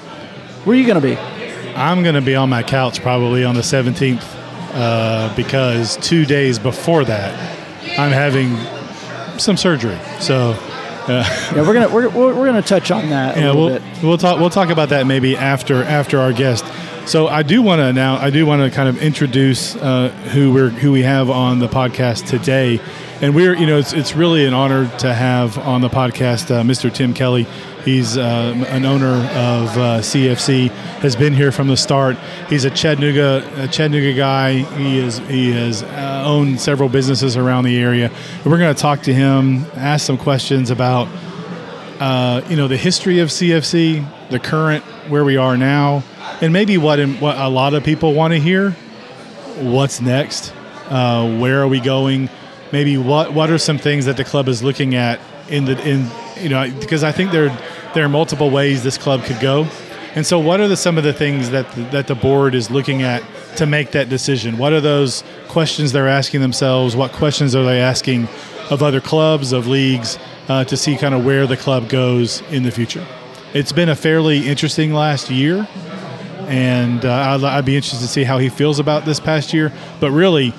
Where 0.65 0.75
are 0.75 0.79
you 0.79 0.85
going 0.85 1.01
to 1.01 1.07
be? 1.07 1.17
I'm 1.75 2.03
going 2.03 2.15
to 2.15 2.21
be 2.21 2.35
on 2.35 2.49
my 2.49 2.61
couch 2.63 3.01
probably 3.01 3.43
on 3.43 3.55
the 3.55 3.61
17th 3.61 4.21
uh, 4.73 5.35
because 5.35 5.97
two 5.97 6.25
days 6.25 6.59
before 6.59 7.03
that, 7.05 7.33
I'm 7.97 8.11
having 8.11 8.55
some 9.39 9.57
surgery. 9.57 9.97
So 10.19 10.51
Yeah, 11.07 11.27
we're 11.55 11.73
gonna 11.73 11.89
we're, 11.89 12.09
we're, 12.09 12.45
gonna 12.45 12.61
touch 12.61 12.91
on 12.91 13.09
that 13.09 13.35
a 13.35 13.39
yeah, 13.39 13.45
little 13.47 13.65
we'll 13.65 13.79
bit. 13.79 14.03
we'll 14.03 14.17
talk 14.17 14.39
we'll 14.39 14.51
talk 14.51 14.69
about 14.69 14.89
that 14.89 15.07
maybe 15.07 15.35
after 15.35 15.83
after 15.83 16.19
our 16.19 16.31
guest. 16.31 16.63
So 17.05 17.27
I 17.27 17.41
do 17.43 17.61
want 17.63 17.79
to 17.79 17.91
now 17.91 18.17
I 18.17 18.29
do 18.29 18.45
want 18.45 18.61
to 18.61 18.69
kind 18.73 18.87
of 18.87 19.01
introduce 19.01 19.75
uh, 19.75 20.09
who 20.31 20.53
we're 20.53 20.69
who 20.69 20.91
we 20.91 21.01
have 21.01 21.29
on 21.29 21.59
the 21.59 21.67
podcast 21.67 22.27
today, 22.27 22.79
and 23.21 23.35
we're 23.35 23.55
you 23.55 23.67
know 23.67 23.77
it's 23.77 23.93
it's 23.93 24.15
really 24.15 24.45
an 24.45 24.53
honor 24.53 24.89
to 24.97 25.13
have 25.13 25.57
on 25.59 25.81
the 25.81 25.89
podcast 25.89 26.49
uh, 26.49 26.63
Mr. 26.63 26.91
Tim 26.91 27.13
Kelly. 27.13 27.45
He's 27.85 28.17
uh, 28.17 28.65
an 28.67 28.85
owner 28.85 29.13
of 29.13 29.77
uh, 29.77 29.99
CFC. 30.01 30.69
Has 30.69 31.15
been 31.15 31.33
here 31.33 31.51
from 31.51 31.67
the 31.67 31.77
start. 31.77 32.17
He's 32.49 32.65
a 32.65 32.71
Chattanooga 32.71 33.63
a 33.63 33.67
Chattanooga 33.67 34.13
guy. 34.13 34.59
He 34.59 34.97
is 34.97 35.19
he 35.19 35.51
has 35.51 35.83
uh, 35.83 36.23
owned 36.25 36.59
several 36.59 36.89
businesses 36.89 37.37
around 37.37 37.65
the 37.65 37.77
area. 37.77 38.09
And 38.09 38.45
we're 38.45 38.57
going 38.57 38.73
to 38.73 38.81
talk 38.81 39.03
to 39.03 39.13
him, 39.13 39.65
ask 39.75 40.05
some 40.05 40.17
questions 40.17 40.71
about 40.71 41.07
uh, 41.99 42.41
you 42.49 42.55
know 42.55 42.67
the 42.67 42.77
history 42.77 43.19
of 43.19 43.29
CFC, 43.29 44.03
the 44.29 44.39
current 44.39 44.83
where 45.09 45.23
we 45.23 45.37
are 45.37 45.57
now, 45.57 46.03
and 46.41 46.51
maybe 46.51 46.77
what 46.79 46.99
what 47.19 47.37
a 47.37 47.49
lot 47.49 47.75
of 47.75 47.83
people 47.83 48.15
want 48.15 48.33
to 48.33 48.39
hear. 48.39 48.71
What's 49.59 50.01
next? 50.01 50.53
Uh, 50.89 51.37
where 51.37 51.61
are 51.61 51.67
we 51.67 51.79
going? 51.79 52.29
Maybe 52.71 52.97
what 52.97 53.33
what 53.33 53.49
are 53.49 53.57
some 53.57 53.77
things 53.77 54.05
that 54.05 54.17
the 54.17 54.23
club 54.23 54.47
is 54.47 54.63
looking 54.63 54.95
at 54.95 55.19
in 55.49 55.65
the 55.65 55.79
in 55.87 56.09
you 56.41 56.49
know 56.49 56.71
because 56.79 57.03
I 57.03 57.11
think 57.11 57.31
there 57.31 57.49
there 57.93 58.05
are 58.05 58.09
multiple 58.09 58.49
ways 58.49 58.83
this 58.83 58.97
club 58.97 59.23
could 59.23 59.39
go, 59.39 59.67
and 60.15 60.25
so 60.25 60.39
what 60.39 60.59
are 60.59 60.67
the, 60.67 60.77
some 60.77 60.97
of 60.97 61.03
the 61.03 61.13
things 61.13 61.49
that 61.51 61.69
the, 61.71 61.81
that 61.83 62.07
the 62.07 62.15
board 62.15 62.55
is 62.55 62.69
looking 62.69 63.01
at 63.01 63.23
to 63.57 63.65
make 63.65 63.91
that 63.91 64.09
decision? 64.09 64.57
What 64.57 64.73
are 64.73 64.81
those 64.81 65.23
questions 65.47 65.91
they're 65.91 66.07
asking 66.07 66.41
themselves? 66.41 66.95
What 66.95 67.11
questions 67.11 67.55
are 67.55 67.63
they 67.63 67.79
asking 67.79 68.27
of 68.69 68.81
other 68.81 69.01
clubs 69.01 69.51
of 69.51 69.67
leagues 69.67 70.17
uh, 70.47 70.63
to 70.65 70.77
see 70.77 70.97
kind 70.97 71.13
of 71.13 71.25
where 71.25 71.47
the 71.47 71.57
club 71.57 71.89
goes 71.89 72.41
in 72.51 72.63
the 72.63 72.71
future? 72.71 73.05
It's 73.53 73.71
been 73.71 73.89
a 73.89 73.95
fairly 73.95 74.47
interesting 74.47 74.93
last 74.93 75.29
year, 75.29 75.67
and 76.47 77.05
uh, 77.05 77.11
I'd, 77.11 77.43
I'd 77.43 77.65
be 77.65 77.75
interested 77.75 77.99
to 77.99 78.07
see 78.07 78.23
how 78.23 78.37
he 78.37 78.49
feels 78.49 78.79
about 78.79 79.05
this 79.05 79.19
past 79.19 79.53
year. 79.53 79.73
But 79.99 80.11
really, 80.11 80.53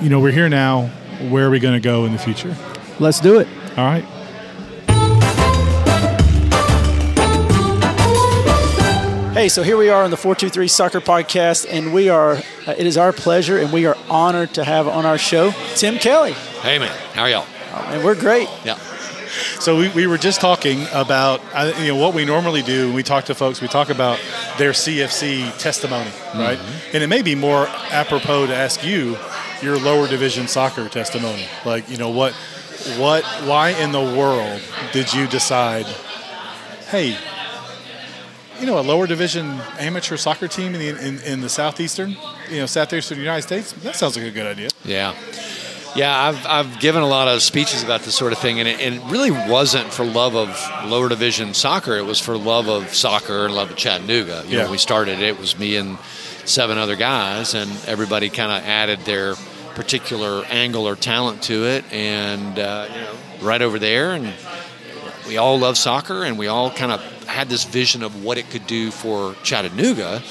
you 0.00 0.08
know, 0.08 0.20
we're 0.20 0.32
here 0.32 0.48
now. 0.48 0.90
Where 1.30 1.46
are 1.46 1.50
we 1.50 1.60
going 1.60 1.74
to 1.74 1.80
go 1.80 2.04
in 2.04 2.12
the 2.12 2.18
future? 2.18 2.56
Let's 2.98 3.20
do 3.20 3.38
it. 3.38 3.48
All 3.76 3.84
right. 3.84 4.04
Hey, 9.32 9.48
so 9.48 9.62
here 9.62 9.76
we 9.76 9.88
are 9.88 10.04
on 10.04 10.10
the 10.10 10.16
423 10.16 10.68
Soccer 10.68 11.00
Podcast, 11.00 11.66
and 11.70 11.94
we 11.94 12.08
are, 12.08 12.34
uh, 12.66 12.74
it 12.76 12.86
is 12.86 12.96
our 12.96 13.12
pleasure 13.12 13.58
and 13.58 13.72
we 13.72 13.86
are 13.86 13.96
honored 14.10 14.54
to 14.54 14.64
have 14.64 14.86
on 14.86 15.06
our 15.06 15.16
show 15.16 15.52
Tim 15.74 15.98
Kelly. 15.98 16.32
Hey, 16.32 16.78
man. 16.78 16.94
How 17.12 17.22
are 17.22 17.30
y'all? 17.30 17.46
Oh, 17.72 17.88
and 17.92 18.04
we're 18.04 18.14
great. 18.14 18.48
Yeah. 18.64 18.76
So 19.58 19.78
we, 19.78 19.88
we 19.90 20.06
were 20.06 20.18
just 20.18 20.40
talking 20.40 20.86
about 20.92 21.40
uh, 21.54 21.72
you 21.78 21.88
know 21.88 21.96
what 21.96 22.14
we 22.14 22.24
normally 22.24 22.62
do 22.62 22.88
when 22.88 22.96
we 22.96 23.02
talk 23.02 23.24
to 23.26 23.34
folks. 23.34 23.60
We 23.60 23.68
talk 23.68 23.88
about 23.88 24.20
their 24.58 24.72
CFC 24.72 25.56
testimony, 25.58 26.10
right? 26.34 26.58
Mm-hmm. 26.58 26.94
And 26.94 27.02
it 27.02 27.06
may 27.06 27.22
be 27.22 27.34
more 27.34 27.66
apropos 27.90 28.48
to 28.48 28.54
ask 28.54 28.84
you 28.84 29.16
your 29.62 29.78
lower 29.78 30.08
division 30.08 30.48
soccer 30.48 30.88
testimony. 30.88 31.46
Like 31.64 31.88
you 31.88 31.96
know 31.96 32.10
what 32.10 32.32
what 32.98 33.24
why 33.46 33.70
in 33.70 33.92
the 33.92 34.00
world 34.00 34.60
did 34.92 35.12
you 35.12 35.26
decide? 35.26 35.86
Hey, 36.88 37.16
you 38.60 38.66
know 38.66 38.78
a 38.78 38.82
lower 38.82 39.06
division 39.06 39.60
amateur 39.78 40.16
soccer 40.16 40.48
team 40.48 40.74
in 40.74 40.80
the 40.80 40.88
in, 41.06 41.20
in 41.20 41.40
the 41.40 41.48
southeastern 41.48 42.16
you 42.50 42.58
know 42.58 42.66
southeastern 42.66 43.18
United 43.18 43.42
States. 43.42 43.72
That 43.72 43.96
sounds 43.96 44.16
like 44.16 44.26
a 44.26 44.30
good 44.30 44.46
idea. 44.46 44.68
Yeah. 44.84 45.14
Yeah, 45.94 46.18
I've, 46.18 46.46
I've 46.46 46.80
given 46.80 47.02
a 47.02 47.06
lot 47.06 47.28
of 47.28 47.42
speeches 47.42 47.82
about 47.82 48.00
this 48.00 48.14
sort 48.14 48.32
of 48.32 48.38
thing, 48.38 48.58
and 48.60 48.66
it, 48.66 48.80
it 48.80 48.98
really 49.10 49.30
wasn't 49.30 49.92
for 49.92 50.06
love 50.06 50.34
of 50.34 50.48
lower 50.86 51.10
division 51.10 51.52
soccer. 51.52 51.96
It 51.98 52.06
was 52.06 52.18
for 52.18 52.38
love 52.38 52.66
of 52.66 52.94
soccer 52.94 53.44
and 53.44 53.54
love 53.54 53.70
of 53.70 53.76
Chattanooga. 53.76 54.42
You 54.46 54.56
Yeah. 54.56 54.64
know, 54.64 54.70
we 54.70 54.78
started 54.78 55.18
it, 55.18 55.24
it 55.24 55.38
was 55.38 55.58
me 55.58 55.76
and 55.76 55.98
seven 56.46 56.78
other 56.78 56.96
guys, 56.96 57.52
and 57.52 57.70
everybody 57.86 58.30
kind 58.30 58.50
of 58.50 58.66
added 58.66 59.00
their 59.00 59.34
particular 59.74 60.44
angle 60.46 60.86
or 60.86 60.96
talent 60.96 61.42
to 61.44 61.66
it, 61.66 61.84
and 61.92 62.58
uh, 62.58 62.86
you 62.90 63.00
know, 63.00 63.14
right 63.40 63.62
over 63.62 63.78
there, 63.78 64.12
and 64.12 64.32
we 65.26 65.36
all 65.36 65.58
love 65.58 65.76
soccer, 65.76 66.24
and 66.24 66.38
we 66.38 66.46
all 66.48 66.70
kind 66.70 66.92
of 66.92 67.00
had 67.26 67.48
this 67.48 67.64
vision 67.64 68.02
of 68.02 68.24
what 68.24 68.38
it 68.38 68.50
could 68.50 68.66
do 68.66 68.90
for 68.90 69.34
Chattanooga. 69.42 70.22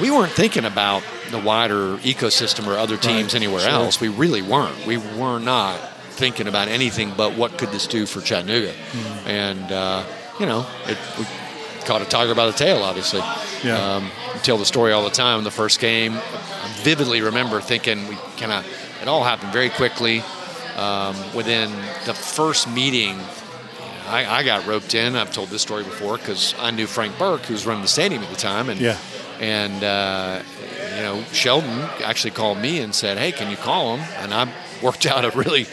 We 0.00 0.10
weren't 0.10 0.32
thinking 0.32 0.64
about 0.64 1.04
the 1.30 1.38
wider 1.38 1.96
ecosystem 1.98 2.66
or 2.66 2.76
other 2.78 2.96
teams 2.96 3.32
Right, 3.32 3.42
anywhere 3.42 3.60
sure. 3.60 3.70
else. 3.70 4.00
We 4.00 4.08
really 4.08 4.42
weren't. 4.42 4.86
We 4.86 4.96
were 4.96 5.38
not 5.38 5.78
thinking 6.10 6.46
about 6.48 6.68
anything 6.68 7.12
but 7.16 7.36
what 7.36 7.58
could 7.58 7.70
this 7.70 7.86
do 7.86 8.06
for 8.06 8.20
Chattanooga. 8.20 8.72
Hmm. 8.72 9.28
And 9.28 9.72
uh, 9.72 10.04
you 10.40 10.46
know, 10.46 10.66
it, 10.86 10.98
we 11.18 11.24
caught 11.84 12.02
a 12.02 12.06
tiger 12.06 12.34
by 12.34 12.46
the 12.46 12.52
tail, 12.52 12.82
obviously. 12.82 13.20
Yeah. 13.62 13.96
Um, 13.96 14.10
tell 14.42 14.58
the 14.58 14.64
story 14.64 14.92
all 14.92 15.04
the 15.04 15.10
time. 15.10 15.44
The 15.44 15.50
first 15.50 15.80
game, 15.80 16.12
I 16.14 16.68
vividly 16.82 17.20
remember 17.22 17.60
thinking 17.60 18.08
we 18.08 18.16
kind 18.36 18.52
of 18.52 18.66
it 19.02 19.08
all 19.08 19.22
happened 19.24 19.52
very 19.52 19.70
quickly. 19.70 20.22
Um, 20.76 21.14
within 21.34 21.70
the 22.04 22.14
first 22.14 22.68
meeting, 22.68 23.16
I, 24.08 24.26
I 24.26 24.42
got 24.42 24.66
roped 24.66 24.94
in. 24.94 25.14
I've 25.14 25.32
told 25.32 25.48
this 25.50 25.62
story 25.62 25.84
before 25.84 26.18
because 26.18 26.54
I 26.58 26.70
knew 26.72 26.86
Frank 26.86 27.16
Burke, 27.18 27.42
who 27.42 27.54
was 27.54 27.64
running 27.66 27.82
the 27.82 27.88
stadium 27.88 28.22
at 28.24 28.30
the 28.30 28.36
time, 28.36 28.68
and 28.68 28.80
Yeah. 28.80 28.98
and 29.40 29.84
uh, 29.84 30.42
you 30.96 31.02
know 31.02 31.22
Sheldon 31.32 31.78
actually 32.02 32.32
called 32.32 32.58
me 32.58 32.80
and 32.80 32.94
said, 32.94 33.18
"Hey, 33.18 33.30
can 33.32 33.50
you 33.50 33.56
call 33.56 33.96
him?" 33.96 34.06
And 34.18 34.34
I 34.34 34.52
worked 34.82 35.06
out 35.12 35.24
a 35.24 35.30
really 35.30 35.66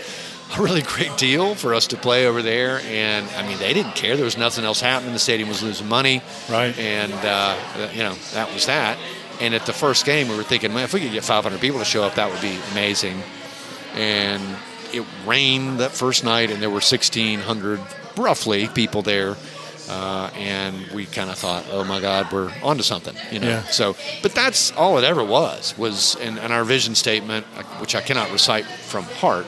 a 0.58 0.62
really 0.62 0.81
great 0.81 1.17
deal 1.17 1.55
for 1.55 1.74
us 1.74 1.88
to 1.88 1.98
play 1.98 2.27
over 2.27 2.41
there. 2.41 2.79
And 2.86 3.27
I 3.31 3.48
mean, 3.48 3.58
they 3.60 3.74
didn't 3.74 3.96
care. 3.96 4.15
There 4.15 4.25
was 4.25 4.38
nothing 4.38 4.65
else 4.65 4.81
happening. 4.81 5.13
The 5.13 5.20
stadium 5.20 5.50
was 5.50 5.63
losing 5.63 5.88
money, 5.88 6.22
Right. 6.50 6.77
And 6.77 7.13
uh, 7.13 7.58
you 7.93 8.03
know 8.03 8.15
that 8.34 8.53
was 8.53 8.65
that. 8.65 8.98
And 9.39 9.55
at 9.55 9.65
the 9.65 9.74
first 9.74 10.05
game, 10.05 10.27
we 10.27 10.38
were 10.38 10.43
thinking, 10.43 10.72
man, 10.72 10.84
if 10.84 10.93
we 10.93 11.00
could 11.00 11.12
get 11.12 11.24
500 11.24 11.60
people 11.60 11.79
to 11.79 11.86
show 11.86 12.03
up, 12.03 12.15
that 12.15 12.31
would 12.31 12.41
be 12.41 12.60
amazing. 12.72 13.24
And 13.96 14.41
it 14.93 15.03
rained 15.25 15.79
that 15.79 15.91
first 15.91 16.24
night, 16.24 16.51
and 16.51 16.62
there 16.62 16.70
were 16.70 16.75
1,600 16.75 17.79
roughly 18.17 18.67
people 18.67 19.01
there. 19.01 19.36
Uh, 19.89 20.29
and 20.36 20.88
we 20.91 21.05
kind 21.05 21.29
of 21.29 21.38
thought, 21.38 21.65
oh 21.72 21.84
my 21.84 22.00
God, 22.00 22.31
we're 22.31 22.53
onto 22.63 22.84
something, 22.84 23.15
you 23.31 23.39
know. 23.39 23.48
Yeah. 23.48 23.63
So, 23.63 23.96
but 24.22 24.31
that's 24.34 24.72
all 24.74 24.98
it 25.00 25.03
ever 25.03 25.24
was. 25.24 25.77
Was 25.77 26.15
and, 26.17 26.39
and 26.39 26.53
our 26.53 26.63
vision 26.63 26.93
statement, 26.96 27.46
uh, 27.58 27.63
which 27.79 27.96
I 27.96 28.01
cannot 28.01 28.31
recite 28.31 28.65
from 28.65 29.03
heart, 29.03 29.46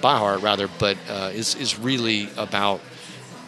by 0.00 0.16
heart 0.18 0.42
rather, 0.42 0.68
but 0.78 0.96
uh, 1.08 1.30
is 1.32 1.54
is 1.54 1.78
really 1.78 2.28
about 2.36 2.80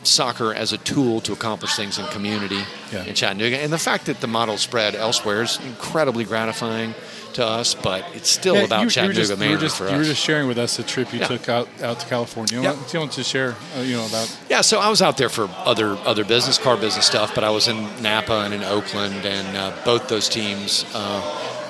soccer 0.03 0.55
as 0.55 0.73
a 0.73 0.79
tool 0.79 1.21
to 1.21 1.33
accomplish 1.33 1.75
things 1.75 1.99
in 1.99 2.07
community 2.07 2.61
Yeah. 2.93 3.05
in 3.05 3.15
Chattanooga. 3.15 3.59
And 3.59 3.73
the 3.73 3.79
fact 3.79 4.07
that 4.07 4.21
the 4.21 4.29
model 4.29 4.57
spread 4.57 4.95
elsewhere 4.95 5.43
is 5.43 5.59
incredibly 5.67 6.25
gratifying 6.25 6.95
to 7.33 7.45
us, 7.45 7.75
but 7.75 8.05
it's 8.15 8.31
still 8.31 8.55
Yeah, 8.55 8.63
about 8.63 8.79
you, 8.81 8.85
you 8.85 8.91
Chattanooga 8.91 9.19
just, 9.19 9.31
you 9.33 9.37
mainly 9.37 9.57
were 9.57 9.61
just, 9.61 9.81
you 9.81 9.97
were 9.97 10.05
just 10.05 10.23
sharing 10.23 10.47
with 10.47 10.59
us 10.59 10.79
a 10.79 10.85
trip 10.85 11.13
you 11.13 11.19
Yeah. 11.19 11.27
took 11.27 11.49
out, 11.49 11.69
out 11.83 11.99
to 12.01 12.07
California. 12.07 12.63
Yeah. 12.63 12.73
Do 12.75 12.79
you 12.93 13.01
want 13.01 13.13
to 13.13 13.25
share, 13.25 13.57
uh, 13.77 13.81
you 13.81 13.97
know, 13.97 14.07
about? 14.07 14.31
Yeah, 14.49 14.61
so 14.61 14.79
I 14.79 14.89
was 14.89 15.03
out 15.03 15.17
there 15.17 15.29
for 15.29 15.51
other 15.65 15.99
other 16.07 16.25
business, 16.25 16.57
car 16.57 16.77
business 16.77 17.05
stuff, 17.05 17.35
but 17.35 17.43
I 17.43 17.51
was 17.51 17.67
in 17.67 17.79
Napa 18.01 18.43
and 18.45 18.55
in 18.55 18.63
Oakland, 18.63 19.27
and 19.27 19.57
uh, 19.57 19.73
both 19.85 20.07
those 20.09 20.29
teams 20.29 20.85
uh, 20.95 21.21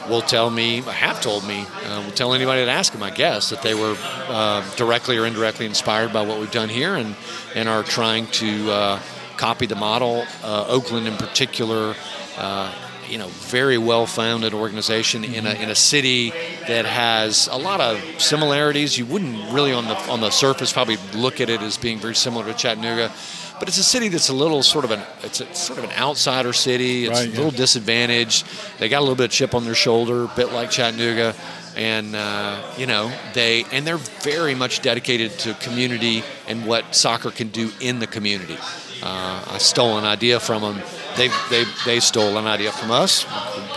will 0.08 0.22
tell 0.22 0.50
me, 0.50 0.80
have 0.82 1.20
told 1.20 1.46
me, 1.46 1.66
uh, 1.84 2.02
will 2.04 2.12
tell 2.12 2.34
anybody 2.34 2.64
that 2.64 2.70
asks 2.70 2.94
them, 2.94 3.02
I 3.02 3.10
guess, 3.10 3.50
that 3.50 3.62
they 3.62 3.74
were 3.74 3.96
uh, 4.28 4.64
directly 4.76 5.16
or 5.16 5.26
indirectly 5.26 5.66
inspired 5.66 6.12
by 6.12 6.22
what 6.22 6.38
we've 6.38 6.50
done 6.50 6.68
here, 6.68 6.94
and 6.94 7.14
and 7.54 7.68
are 7.68 7.82
trying 7.82 8.26
to 8.28 8.70
uh, 8.70 9.00
copy 9.36 9.66
the 9.66 9.76
model. 9.76 10.24
Uh, 10.42 10.66
Oakland, 10.68 11.06
in 11.06 11.16
particular. 11.16 11.94
Uh, 12.36 12.72
you 13.08 13.18
know, 13.18 13.28
very 13.28 13.78
well-founded 13.78 14.52
organization 14.52 15.22
in 15.22 15.46
a 15.46 15.54
in 15.54 15.70
a 15.70 15.74
city 15.76 16.30
that 16.66 16.84
has 16.84 17.48
a 17.52 17.56
lot 17.56 17.80
of 17.80 18.02
similarities. 18.20 18.98
You 18.98 19.06
wouldn't 19.06 19.52
really, 19.52 19.72
on 19.72 19.84
the 19.84 19.96
on 20.10 20.20
the 20.20 20.30
surface, 20.30 20.72
probably 20.72 20.96
look 21.14 21.40
at 21.40 21.48
it 21.48 21.60
as 21.62 21.76
being 21.78 21.98
very 21.98 22.16
similar 22.16 22.44
to 22.46 22.52
Chattanooga, 22.52 23.12
but 23.58 23.68
it's 23.68 23.78
a 23.78 23.82
city 23.82 24.08
that's 24.08 24.28
a 24.28 24.34
little 24.34 24.62
sort 24.62 24.84
of 24.84 24.90
an 24.90 25.00
it's 25.22 25.40
a, 25.40 25.54
sort 25.54 25.78
of 25.78 25.84
an 25.84 25.92
outsider 25.92 26.52
city. 26.52 27.06
It's 27.06 27.18
Right, 27.18 27.28
a 27.28 27.30
yeah. 27.30 27.36
little 27.36 27.50
disadvantaged. 27.50 28.46
They 28.78 28.88
got 28.88 28.98
a 28.98 29.00
little 29.00 29.16
bit 29.16 29.24
of 29.26 29.30
chip 29.30 29.54
on 29.54 29.64
their 29.64 29.74
shoulder, 29.74 30.24
a 30.24 30.28
bit 30.28 30.52
like 30.52 30.70
Chattanooga, 30.70 31.34
and 31.76 32.14
uh, 32.14 32.60
you 32.76 32.86
know 32.86 33.10
they 33.34 33.64
and 33.72 33.86
they're 33.86 33.96
very 34.22 34.54
much 34.54 34.82
dedicated 34.82 35.32
to 35.40 35.54
community 35.54 36.22
and 36.48 36.66
what 36.66 36.94
soccer 36.94 37.30
can 37.30 37.48
do 37.48 37.70
in 37.80 37.98
the 37.98 38.06
community. 38.06 38.58
Uh, 39.02 39.44
I 39.50 39.58
stole 39.58 39.98
an 39.98 40.04
idea 40.04 40.40
from 40.40 40.62
them. 40.62 40.82
They, 41.16 41.28
they, 41.50 41.64
they 41.84 42.00
stole 42.00 42.36
an 42.38 42.46
idea 42.46 42.72
from 42.72 42.90
us. 42.90 43.24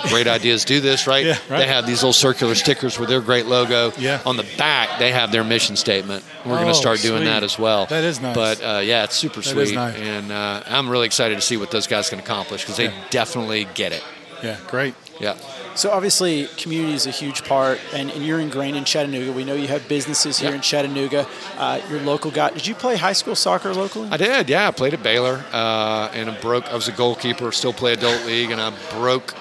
Great 0.10 0.28
ideas 0.28 0.66
do 0.66 0.80
this, 0.80 1.08
right? 1.08 1.26
Yeah, 1.26 1.38
right. 1.50 1.60
They 1.60 1.68
have 1.68 1.86
these 1.86 1.98
little 2.04 2.14
circular 2.14 2.56
stickers 2.56 2.98
with 3.00 3.10
their 3.10 3.22
great 3.22 3.46
logo. 3.46 3.92
Yeah. 3.98 4.22
On 4.26 4.38
the 4.38 4.46
back, 4.58 5.00
they 5.00 5.12
have 5.12 5.32
their 5.32 5.44
mission 5.44 5.76
statement. 5.76 6.24
We're 6.46 6.56
going 6.56 6.66
Oh, 6.66 6.72
to 6.72 6.76
start 6.76 7.00
doing 7.02 7.20
sweet. 7.22 7.26
that 7.26 7.44
as 7.44 7.58
well. 7.60 7.86
That 7.88 8.04
is 8.04 8.20
nice. 8.22 8.36
But 8.36 8.62
uh, 8.64 8.80
yeah, 8.80 9.04
it's 9.04 9.16
super 9.16 9.42
That 9.42 9.50
sweet, 9.50 9.62
is 9.64 9.72
nice. 9.74 9.96
and 9.96 10.32
uh, 10.32 10.64
I'm 10.68 10.90
really 10.90 11.06
excited 11.06 11.36
to 11.36 11.42
see 11.42 11.58
what 11.58 11.72
those 11.72 11.88
guys 11.88 12.10
can 12.10 12.20
accomplish 12.20 12.62
because 12.64 12.78
they 12.78 12.94
definitely 13.10 13.68
get 13.74 13.92
it. 13.92 14.04
Yeah, 14.44 14.58
great. 14.68 14.94
Yeah. 15.20 15.36
So 15.76 15.92
obviously, 15.92 16.48
community 16.58 16.94
is 16.94 17.06
a 17.08 17.12
huge 17.12 17.44
part, 17.44 17.80
and, 17.94 18.10
and 18.12 18.26
you're 18.26 18.40
ingrained 18.40 18.76
in 18.78 18.84
Chattanooga. 18.86 19.32
We 19.32 19.44
know 19.46 19.54
you 19.54 19.68
have 19.68 19.88
businesses 19.88 20.40
here 20.40 20.50
Yeah. 20.50 20.56
in 20.56 20.62
Chattanooga. 20.62 21.28
Uh, 21.58 21.82
your 21.90 22.00
local 22.02 22.32
guy. 22.32 22.50
Did 22.52 22.66
you 22.68 22.76
play 22.76 22.96
high 22.98 23.14
school 23.14 23.36
soccer 23.36 23.74
locally? 23.74 24.10
I 24.12 24.18
did, 24.18 24.50
yeah. 24.50 24.68
I 24.68 24.72
played 24.72 24.94
at 24.94 25.04
Baylor, 25.04 25.44
uh, 25.52 26.10
and 26.14 26.30
I 26.30 26.40
broke. 26.42 26.66
I 26.68 26.76
was 26.76 26.88
a 26.88 26.92
goalkeeper, 26.94 27.52
still 27.52 27.74
play 27.74 27.94
adult 27.94 28.26
league, 28.26 28.52
and 28.52 28.60
I 28.62 28.74
broke 28.92 29.32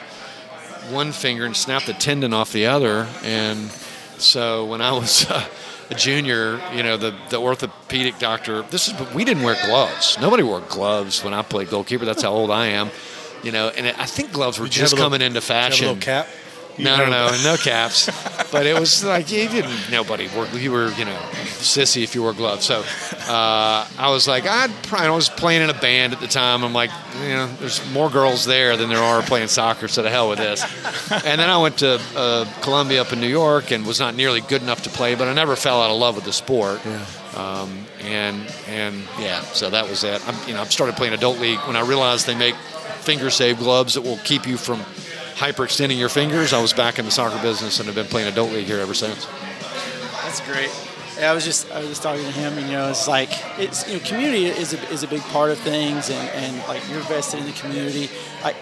one 0.90 1.12
finger 1.12 1.44
and 1.44 1.56
snapped 1.56 1.87
the 1.87 1.92
tendon 1.94 2.32
off 2.32 2.52
the 2.52 2.66
other. 2.66 3.06
And 3.23 3.70
so 4.18 4.64
when 4.66 4.80
I 4.80 4.92
was 4.92 5.26
uh, 5.30 5.44
a 5.90 5.94
junior, 5.94 6.61
you 6.75 6.82
know, 6.82 6.97
the, 6.97 7.14
the 7.30 7.38
orthopedic 7.38 8.18
doctor. 8.18 8.62
This 8.62 8.88
is 8.88 9.14
we 9.14 9.25
didn't 9.25 9.42
wear 9.42 9.56
gloves. 9.66 10.18
Nobody 10.20 10.42
wore 10.42 10.61
gloves 10.61 11.25
when 11.25 11.32
I 11.35 11.42
played 11.42 11.70
goalkeeper. 11.70 12.04
That's 12.04 12.23
how 12.23 12.30
old 12.32 12.50
I 12.50 12.66
am. 12.66 12.90
You 13.42 13.52
know, 13.52 13.68
and 13.68 13.87
I 13.87 14.04
think 14.07 14.33
gloves 14.33 14.59
were 14.59 14.66
Did 14.66 14.73
just 14.73 14.92
a 14.92 14.97
little- 14.97 15.11
coming 15.11 15.23
into 15.26 15.40
Did 15.40 15.49
you 15.49 15.54
have 15.54 15.66
a 15.66 15.71
fashion. 15.71 15.87
little 15.88 16.02
cap. 16.02 16.26
No, 16.80 16.97
no, 16.99 17.07
no, 17.11 17.37
no 17.42 17.57
caps. 17.57 18.09
but 18.52 18.64
it 18.64 18.78
was 18.78 19.02
like 19.04 19.33
you 19.33 19.49
didn't. 19.49 19.90
Nobody 19.90 20.28
wore. 20.28 20.47
You 20.47 20.71
were, 20.71 20.92
you 20.92 21.04
know, 21.07 21.18
sissy 21.59 22.04
if 22.04 22.14
you 22.14 22.23
wore 22.23 22.33
gloves. 22.33 22.66
So 22.66 22.85
uh, 23.28 23.85
I 23.99 24.11
was 24.11 24.28
like, 24.28 24.47
I'd 24.47 24.71
probably. 24.85 25.09
I 25.09 25.11
was 25.11 25.28
playing 25.28 25.62
in 25.62 25.71
a 25.71 25.75
band 25.75 26.12
at 26.12 26.21
the 26.21 26.28
time. 26.28 26.62
I'm 26.62 26.73
like, 26.73 26.90
you 27.25 27.30
know, 27.30 27.49
there's 27.59 27.85
more 27.90 28.09
girls 28.09 28.45
there 28.45 28.76
than 28.76 28.88
there 28.90 29.02
are 29.02 29.23
playing 29.23 29.49
soccer. 29.49 29.88
So 29.88 30.04
to 30.04 30.09
hell 30.11 30.28
with 30.28 30.38
this. 30.38 30.62
And 31.11 31.40
then 31.40 31.50
I 31.50 31.59
went 31.59 31.78
to 31.78 32.00
uh, 32.14 32.45
Columbia 32.62 33.00
up 33.00 33.12
in 33.12 33.21
New 33.21 33.26
York 33.26 33.73
and 33.73 33.85
was 33.85 33.99
not 33.99 34.14
nearly 34.14 34.40
good 34.40 34.62
enough 34.62 34.83
to 34.85 34.88
play, 34.90 35.16
but 35.16 35.26
I 35.26 35.33
never 35.33 35.57
fell 35.57 35.83
out 35.83 35.90
of 35.90 35.97
love 35.99 36.14
with 36.14 36.26
the 36.26 36.33
sport. 36.33 36.80
Yeah. 36.85 37.04
Um, 37.35 37.87
and 38.02 38.40
and 38.68 39.02
yeah, 39.18 39.40
so 39.40 39.68
that 39.71 39.88
was 39.88 40.04
it. 40.04 40.23
I'm, 40.28 40.49
you 40.49 40.54
know, 40.54 40.61
I 40.61 40.64
started 40.66 40.95
playing 40.95 41.12
adult 41.14 41.40
league 41.40 41.59
when 41.66 41.75
I 41.75 41.80
realized 41.80 42.25
they 42.28 42.37
make 42.37 42.54
finger 43.09 43.31
save 43.31 43.57
gloves 43.57 43.95
that 43.95 44.03
will 44.03 44.19
keep 44.19 44.47
you 44.47 44.59
from 44.59 44.79
hyperextending 45.33 45.97
your 45.97 46.11
fingers. 46.11 46.53
I 46.53 46.61
was 46.61 46.75
back 46.75 46.99
in 46.99 47.07
the 47.07 47.11
soccer 47.11 47.41
business 47.41 47.79
and 47.79 47.87
have 47.87 47.95
been 47.95 48.05
playing 48.05 48.29
adult 48.29 48.53
league 48.53 48.67
here 48.67 48.81
ever 48.81 48.93
since. 48.93 49.25
That's 50.25 50.43
great. 50.43 50.69
Yeah, 51.17 51.31
I 51.31 51.35
was 51.35 51.43
just 51.43 51.73
I 51.73 51.79
was 51.79 51.88
just 51.88 52.03
talking 52.03 52.23
to 52.23 52.31
him, 52.31 52.59
and 52.59 52.67
you 52.67 52.73
know, 52.73 52.91
it's 52.91 53.09
like 53.09 53.31
it's 53.59 53.88
you 53.88 53.95
know, 53.95 54.05
community 54.05 54.45
is 54.45 54.75
a, 54.75 54.88
is 54.91 55.05
a 55.05 55.09
big 55.09 55.23
part 55.33 55.50
of 55.50 55.59
things, 55.61 56.11
and, 56.11 56.29
and 56.37 56.59
like 56.69 56.87
you're 56.91 57.00
invested 57.00 57.41
in 57.41 57.47
the 57.47 57.53
community. 57.53 58.11
Like 58.45 58.57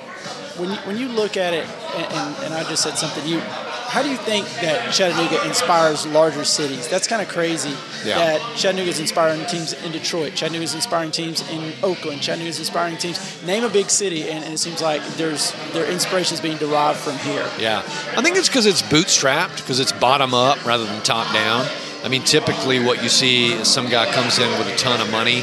when 0.58 0.70
you, 0.70 0.76
when 0.86 0.96
you 0.96 1.08
look 1.08 1.36
at 1.36 1.52
it, 1.52 1.66
and, 1.96 2.06
and, 2.14 2.44
and 2.44 2.54
I 2.54 2.62
just 2.70 2.84
said 2.84 2.94
something. 2.94 3.26
You, 3.26 3.42
how 3.88 4.02
do 4.02 4.10
you 4.10 4.16
think 4.16 4.46
that 4.60 4.92
Chattanooga 4.92 5.46
inspires 5.46 6.06
larger 6.06 6.44
cities? 6.44 6.88
That's 6.88 7.06
kind 7.06 7.22
of 7.22 7.28
crazy. 7.28 7.74
Yeah. 8.04 8.18
That 8.18 8.56
Chattanooga's 8.56 9.00
inspiring 9.00 9.44
teams 9.46 9.72
in 9.72 9.92
Detroit. 9.92 10.34
Chattanooga's 10.34 10.74
inspiring 10.74 11.10
teams 11.10 11.48
in 11.50 11.72
Oakland. 11.82 12.20
Chattanooga's 12.20 12.58
inspiring 12.58 12.96
teams. 12.96 13.42
Name 13.44 13.64
a 13.64 13.68
big 13.68 13.90
city, 13.90 14.28
and, 14.28 14.44
and 14.44 14.54
it 14.54 14.58
seems 14.58 14.82
like 14.82 15.04
there's 15.16 15.52
their 15.72 15.90
inspiration 15.90 16.34
is 16.34 16.40
being 16.40 16.58
derived 16.58 16.98
from 16.98 17.16
here. 17.18 17.48
Yeah, 17.58 17.78
I 18.16 18.22
think 18.22 18.36
it's 18.36 18.48
because 18.48 18.66
it's 18.66 18.82
bootstrapped, 18.82 19.56
because 19.56 19.80
it's 19.80 19.92
bottom 19.92 20.34
up 20.34 20.64
rather 20.64 20.84
than 20.84 21.02
top 21.02 21.32
down. 21.32 21.66
I 22.04 22.08
mean, 22.08 22.22
typically 22.22 22.78
what 22.78 23.02
you 23.02 23.08
see 23.08 23.52
is 23.52 23.68
some 23.68 23.88
guy 23.88 24.10
comes 24.12 24.38
in 24.38 24.48
with 24.58 24.68
a 24.68 24.76
ton 24.76 25.00
of 25.00 25.10
money 25.10 25.42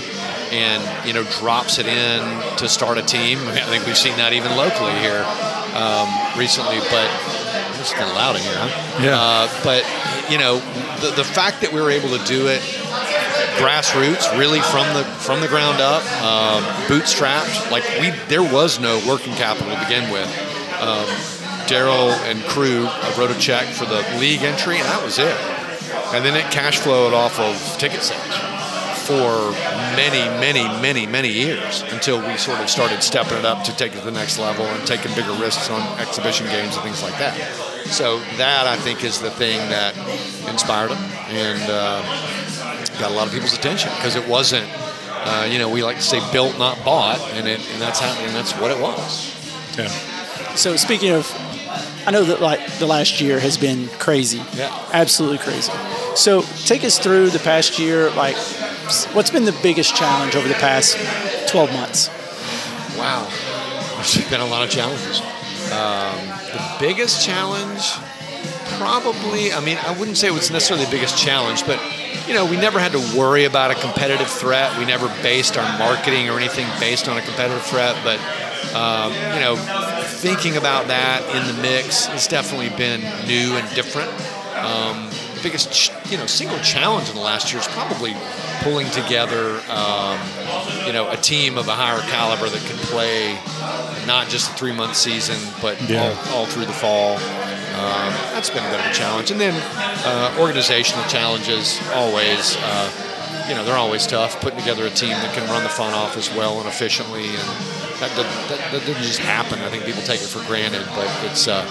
and 0.54 1.08
you 1.08 1.14
know 1.14 1.24
drops 1.40 1.80
it 1.80 1.88
in 1.88 2.58
to 2.58 2.70
start 2.70 2.98
a 2.98 3.02
team. 3.02 3.40
I, 3.40 3.46
mean, 3.46 3.64
I 3.64 3.68
think 3.68 3.86
we've 3.86 3.98
seen 3.98 4.16
that 4.18 4.34
even 4.34 4.56
locally 4.56 4.94
here 5.02 5.26
um, 5.74 6.08
recently, 6.38 6.78
but 6.94 7.10
it's 7.84 7.94
kind 7.94 8.10
of 8.10 8.16
loud 8.16 8.36
in 8.36 8.42
here, 8.42 8.56
huh? 8.56 9.04
Yeah. 9.04 9.20
Uh, 9.20 9.64
but 9.64 9.84
you 10.32 10.38
know, 10.38 10.60
the 11.02 11.12
the 11.16 11.24
fact 11.24 11.62
that 11.62 11.72
we 11.74 11.82
were 11.82 11.92
able 11.92 12.16
to 12.18 12.24
do 12.26 12.48
it 12.48 12.62
grassroots, 13.60 14.26
really 14.38 14.62
from 14.62 14.88
the 14.96 15.04
from 15.20 15.42
the 15.42 15.48
ground 15.48 15.82
up, 15.82 16.04
um, 16.24 16.64
bootstrapped. 16.88 17.72
Like 17.72 17.84
we, 18.00 18.12
there 18.28 18.44
was 18.44 18.80
no 18.80 19.04
working 19.08 19.34
capital 19.36 19.74
to 19.74 19.80
begin 19.80 20.12
with. 20.12 20.28
Um, 20.80 21.08
Daryl 21.68 22.12
and 22.28 22.44
crew 22.44 22.86
uh, 22.88 23.16
wrote 23.18 23.32
a 23.32 23.40
check 23.40 23.68
for 23.68 23.86
the 23.86 24.02
league 24.20 24.44
entry, 24.44 24.78
and 24.78 24.86
that 24.86 25.04
was 25.04 25.20
it. 25.20 25.36
And 26.14 26.24
then 26.24 26.36
it 26.36 26.52
cash 26.52 26.80
flowed 26.80 27.14
off 27.14 27.40
of 27.40 27.56
ticket 27.78 28.04
sales 28.04 28.53
for 29.06 29.52
many, 29.96 30.24
many, 30.40 30.64
many, 30.82 31.06
many 31.06 31.30
years 31.30 31.82
until 31.92 32.26
we 32.26 32.38
sort 32.38 32.60
of 32.60 32.70
started 32.70 33.04
stepping 33.04 33.38
it 33.38 33.46
up 33.46 33.64
to 33.66 33.76
take 33.76 33.94
it 33.94 34.00
to 34.00 34.06
the 34.06 34.12
next 34.12 34.40
level 34.40 34.66
and 34.66 34.88
taking 34.88 35.14
bigger 35.16 35.34
risks 35.34 35.70
on 35.70 35.82
exhibition 36.00 36.46
games 36.48 36.76
and 36.76 36.84
things 36.84 37.04
like 37.04 37.18
that. 37.20 37.36
So 37.88 38.20
that 38.38 38.66
I 38.66 38.78
think 38.78 39.04
is 39.04 39.20
the 39.20 39.32
thing 39.32 39.58
that 39.70 39.96
inspired 40.50 40.92
them 40.92 41.04
and 41.30 41.62
uh, 41.70 42.02
got 43.00 43.12
a 43.12 43.14
lot 43.14 43.28
of 43.28 43.34
people's 43.34 43.58
attention 43.58 43.92
because 43.98 44.16
it 44.16 44.28
wasn't, 44.28 44.68
uh, 45.10 45.48
you 45.52 45.60
know, 45.60 45.70
we 45.70 45.84
like 45.84 45.98
to 45.98 46.02
say 46.02 46.20
built, 46.32 46.58
not 46.58 46.84
bought, 46.86 47.20
and 47.34 47.48
it, 47.48 47.60
and 47.72 47.82
that's 47.82 48.00
how, 48.00 48.14
and 48.24 48.34
that's 48.34 48.54
what 48.54 48.72
it 48.72 48.80
was. 48.80 49.36
Yeah. 49.78 49.88
So 50.56 50.78
speaking 50.78 51.12
of, 51.12 51.30
I 52.06 52.12
know 52.12 52.24
that 52.24 52.42
like 52.42 52.80
the 52.80 52.86
last 52.86 53.22
year 53.22 53.40
has 53.40 53.58
been 53.58 53.88
crazy. 54.00 54.42
Yeah. 54.56 54.72
Absolutely 54.94 55.40
crazy. 55.40 55.72
So 56.16 56.42
take 56.66 56.84
us 56.84 57.00
through 57.00 57.30
the 57.30 57.40
past 57.40 57.80
year. 57.80 58.10
Like, 58.12 58.36
what's 59.14 59.30
been 59.30 59.46
the 59.46 59.58
biggest 59.64 59.96
challenge 59.96 60.36
over 60.36 60.48
the 60.48 60.54
past 60.56 60.98
12 61.50 61.72
months? 61.74 62.10
Wow, 62.98 63.30
there's 63.96 64.30
been 64.30 64.42
a 64.42 64.46
lot 64.46 64.64
of 64.64 64.70
challenges. 64.70 65.22
Um, 65.72 66.28
the 66.52 66.76
biggest 66.80 67.26
challenge, 67.26 67.94
probably, 68.78 69.54
I 69.54 69.62
mean, 69.62 69.78
I 69.78 69.98
wouldn't 69.98 70.18
say 70.18 70.28
it 70.28 70.34
was 70.34 70.52
necessarily 70.52 70.86
the 70.86 70.92
biggest 70.92 71.18
challenge, 71.18 71.66
but 71.66 71.80
you 72.28 72.34
know, 72.34 72.46
we 72.46 72.58
never 72.58 72.80
had 72.80 72.92
to 72.92 73.18
worry 73.18 73.46
about 73.46 73.72
a 73.72 73.76
competitive 73.76 74.28
threat. 74.28 74.78
We 74.78 74.86
never 74.86 75.08
based 75.22 75.58
our 75.58 75.80
marketing 75.80 76.30
or 76.30 76.38
anything 76.38 76.68
based 76.80 77.08
on 77.08 77.18
a 77.18 77.22
competitive 77.22 77.64
threat, 77.64 77.98
but 78.04 78.20
um, 78.76 79.14
you 79.34 79.40
know, 79.40 79.56
thinking 80.06 80.58
about 80.58 80.88
that 80.88 81.22
in 81.36 81.56
the 81.56 81.62
mix 81.62 82.06
has 82.08 82.28
definitely 82.28 82.70
been 82.78 83.02
new 83.28 83.56
and 83.56 83.76
different. 83.76 84.10
Um, 84.58 85.10
biggest, 85.44 85.92
you 86.10 86.18
know, 86.18 86.26
single 86.26 86.58
challenge 86.60 87.10
in 87.10 87.16
the 87.16 87.22
last 87.22 87.52
year 87.52 87.62
is 87.62 87.68
probably 87.68 88.14
pulling 88.64 88.90
together, 88.92 89.60
um, 89.70 90.18
you 90.88 90.94
know, 90.94 91.10
a 91.12 91.18
team 91.18 91.58
of 91.58 91.68
a 91.68 91.74
higher 91.76 92.00
caliber 92.10 92.48
that 92.50 92.62
can 92.66 92.78
play 92.88 93.38
not 94.08 94.30
just 94.30 94.52
a 94.52 94.54
three-month 94.56 94.96
season, 94.96 95.38
but 95.62 95.80
Yeah. 95.90 96.16
all, 96.32 96.40
all 96.40 96.46
through 96.46 96.66
the 96.66 96.74
fall. 96.74 97.18
Um, 97.18 98.14
that's 98.34 98.50
been 98.50 98.64
a 98.64 98.70
bit 98.70 98.80
of 98.80 98.86
a 98.86 98.94
challenge. 98.94 99.32
And 99.32 99.40
then 99.42 99.54
uh, 100.06 100.36
organizational 100.40 101.04
challenges, 101.08 101.80
always, 101.94 102.56
uh, 102.58 102.90
you 103.50 103.56
know, 103.56 103.64
they're 103.66 103.78
always 103.78 104.06
tough. 104.08 104.40
Putting 104.42 104.60
together 104.60 104.86
a 104.86 104.90
team 104.92 105.10
that 105.10 105.34
can 105.34 105.50
run 105.50 105.64
the 105.64 105.70
front 105.70 105.96
office 105.96 106.34
well 106.36 106.60
and 106.60 106.68
efficiently, 106.68 107.28
and 107.36 107.50
that, 108.10 108.50
that, 108.50 108.72
that 108.72 108.82
doesn't 108.86 109.04
just 109.04 109.20
happen. 109.20 109.60
I 109.60 109.70
think 109.70 109.86
people 109.86 110.02
take 110.04 110.22
it 110.22 110.28
for 110.28 110.44
granted, 110.48 110.86
but 110.96 111.08
it's. 111.26 111.48
Uh, 111.48 111.64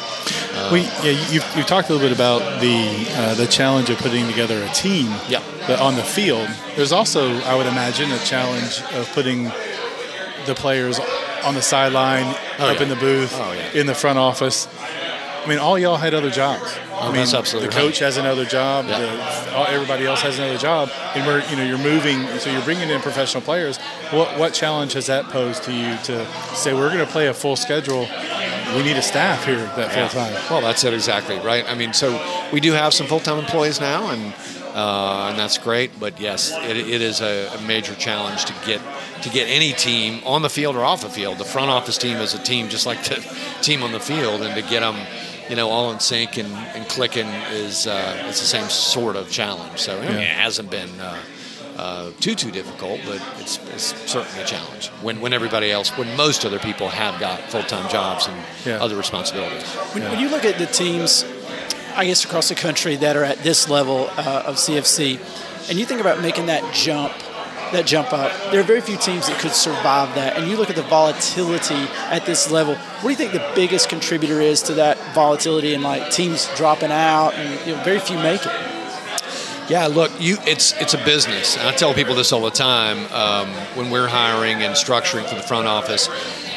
We, 0.73 0.81
yeah, 1.03 1.17
you've, 1.31 1.45
you've 1.57 1.67
talked 1.67 1.89
a 1.89 1.93
little 1.93 2.07
bit 2.09 2.15
about 2.15 2.61
the 2.61 3.07
uh, 3.17 3.35
the 3.35 3.47
challenge 3.47 3.91
of 3.91 3.99
putting 3.99 4.27
together 4.29 4.63
a 4.63 4.69
team. 4.75 5.07
Yeah. 5.29 5.43
But 5.67 5.81
on 5.81 5.97
the 5.97 6.03
field, 6.03 6.49
there's 6.77 6.93
also, 6.93 7.39
I 7.43 7.55
would 7.55 7.67
imagine, 7.67 8.11
a 8.13 8.19
challenge 8.19 8.81
of 8.95 9.11
putting 9.13 9.45
the 10.47 10.55
players 10.57 10.99
on 11.45 11.55
the 11.55 11.63
sideline, 11.63 12.27
Oh, 12.59 12.67
up 12.71 12.77
yeah. 12.77 12.83
in 12.83 12.89
the 12.89 12.97
booth, 12.97 13.33
Oh, 13.35 13.53
yeah. 13.53 13.81
in 13.81 13.87
the 13.87 13.95
front 13.95 14.19
office. 14.19 14.67
I 15.45 15.49
mean, 15.49 15.59
all 15.59 15.79
y'all 15.79 15.97
had 15.97 16.15
other 16.15 16.31
jobs. 16.31 16.63
I 16.73 16.77
mean, 16.77 16.93
Oh, 16.95 17.13
that's 17.13 17.35
absolutely 17.35 17.71
the 17.71 17.77
right. 17.77 17.85
coach 17.87 17.99
has 17.99 18.17
another 18.17 18.45
job. 18.45 18.87
Yeah. 18.87 19.01
The, 19.01 19.55
all, 19.57 19.67
everybody 19.67 20.07
else 20.07 20.23
has 20.23 20.39
another 20.39 20.57
job, 20.59 20.89
and 21.17 21.27
we're 21.27 21.43
you 21.51 21.57
know 21.57 21.65
you're 21.65 21.79
moving, 21.79 22.25
so 22.39 22.51
you're 22.51 22.63
bringing 22.63 22.91
in 22.91 23.01
professional 23.01 23.43
players. 23.43 23.79
What 24.13 24.39
what 24.39 24.55
challenge 24.55 24.93
has 24.93 25.07
that 25.07 25.25
posed 25.27 25.65
to 25.65 25.73
you 25.73 25.97
to 26.05 26.27
say 26.55 26.73
we're 26.75 26.89
going 26.93 27.05
to 27.05 27.11
play 27.11 27.27
a 27.27 27.35
full 27.35 27.57
schedule? 27.57 28.07
We 28.77 28.83
need 28.85 28.97
a 28.97 29.03
staff 29.03 29.45
here 29.45 29.57
that 29.77 29.93
full 29.93 30.09
time. 30.09 30.33
Well, 30.49 30.61
that's 30.61 30.85
it 30.85 30.95
exactly, 30.95 31.39
right? 31.41 31.65
I 31.69 31.75
mean, 31.75 31.93
so 31.93 32.13
we 32.53 32.61
do 32.61 32.73
have 32.73 32.95
some 32.95 33.07
full-time 33.07 33.39
employees 33.39 33.81
now, 33.81 34.11
and 34.11 34.33
uh, 34.75 35.29
and 35.31 35.39
that's 35.39 35.59
great. 35.59 35.91
But 35.99 36.21
yes, 36.21 36.53
it, 36.53 36.77
it 36.77 37.03
is 37.03 37.21
a, 37.21 37.49
a 37.55 37.61
major 37.63 37.95
challenge 37.97 38.45
to 38.47 38.55
get 38.65 38.81
to 39.23 39.29
get 39.29 39.47
any 39.49 39.73
team 39.73 40.23
on 40.25 40.43
the 40.43 40.49
field 40.49 40.77
or 40.77 40.85
off 40.85 41.03
the 41.03 41.11
field. 41.11 41.39
The 41.39 41.45
front 41.45 41.71
office 41.71 41.99
team 41.99 42.19
is 42.19 42.33
a 42.33 42.39
team 42.43 42.69
just 42.69 42.87
like 42.87 43.03
the 43.05 43.17
team 43.63 43.83
on 43.83 43.91
the 43.93 44.01
field, 44.01 44.41
and 44.43 44.55
to 44.55 44.63
get 44.71 44.81
them, 44.81 44.97
you 45.53 45.57
know, 45.57 45.69
all 45.69 45.93
in 45.93 46.01
sync 46.01 46.39
and, 46.39 46.49
and 46.75 46.89
clicking 46.89 47.27
is 47.51 47.87
uh, 47.87 48.25
it's 48.27 48.41
the 48.41 48.47
same 48.47 48.71
sort 48.71 49.17
of 49.17 49.31
challenge. 49.31 49.79
So 49.81 49.99
I 49.99 50.09
mean, 50.09 50.17
it 50.17 50.27
hasn't 50.29 50.71
been. 50.71 50.89
Uh, 50.99 51.19
uh, 51.77 52.11
too 52.21 52.35
too 52.35 52.51
difficult, 52.51 53.01
but 53.07 53.21
it's, 53.39 53.59
it's 53.75 53.95
certainly 54.11 54.43
a 54.43 54.47
challenge 54.47 54.89
when 55.03 55.21
when 55.23 55.33
everybody 55.33 55.71
else, 55.71 55.89
when 55.99 56.15
most 56.17 56.45
other 56.45 56.59
people 56.59 56.89
have 56.89 57.19
got 57.21 57.41
full 57.51 57.63
time 57.63 57.89
jobs 57.91 58.27
and 58.27 58.37
Yeah. 58.67 58.83
other 58.85 58.95
responsibilities. 58.97 59.65
When, 59.95 60.03
when 60.05 60.21
you 60.21 60.29
look 60.31 60.45
at 60.45 60.59
the 60.59 60.67
teams, 60.67 61.25
I 61.97 62.05
guess 62.07 62.25
across 62.27 62.49
the 62.51 62.55
country 62.55 62.97
that 62.97 63.17
are 63.17 63.25
at 63.25 63.39
this 63.39 63.69
level 63.71 64.09
uh, 64.17 64.45
of 64.47 64.57
CFC, 64.57 65.19
and 65.71 65.79
you 65.79 65.87
think 65.87 66.01
about 66.03 66.21
making 66.21 66.47
that 66.47 66.63
jump, 66.75 67.13
that 67.73 67.87
jump 67.87 68.13
up, 68.13 68.33
there 68.51 68.61
are 68.61 68.65
very 68.65 68.81
few 68.81 68.97
teams 68.97 69.29
that 69.29 69.39
could 69.41 69.53
survive 69.53 70.15
that. 70.15 70.37
And 70.37 70.49
you 70.49 70.57
look 70.57 70.71
at 70.71 70.77
the 70.77 70.83
volatility 70.83 71.75
at 72.11 72.27
this 72.27 72.51
level. 72.51 72.75
What 72.75 73.03
do 73.03 73.11
you 73.11 73.17
think 73.17 73.33
the 73.33 73.53
biggest 73.55 73.89
contributor 73.89 74.41
is 74.41 74.63
to 74.63 74.75
that 74.75 74.99
volatility 75.15 75.75
and 75.75 75.83
like 75.83 76.11
teams 76.11 76.49
dropping 76.57 76.93
out 76.93 77.35
and 77.35 77.67
you 77.67 77.75
know, 77.75 77.83
very 77.83 77.99
few 77.99 78.17
make 78.19 78.45
it? 78.45 78.53
Yeah, 79.69 79.87
look, 79.87 80.11
you 80.21 80.37
it's 80.43 80.79
it's 80.81 80.93
a 80.93 81.03
business, 81.05 81.57
and 81.57 81.67
I 81.69 81.73
tell 81.73 81.95
people 81.95 82.15
this 82.15 82.33
all 82.33 82.43
the 82.43 82.51
time 82.51 83.11
um, 83.13 83.49
when 83.77 83.91
we're 83.91 84.09
hiring 84.09 84.63
and 84.63 84.75
structuring 84.75 85.27
for 85.27 85.37
the 85.37 85.43
front 85.43 85.69
office. 85.69 86.09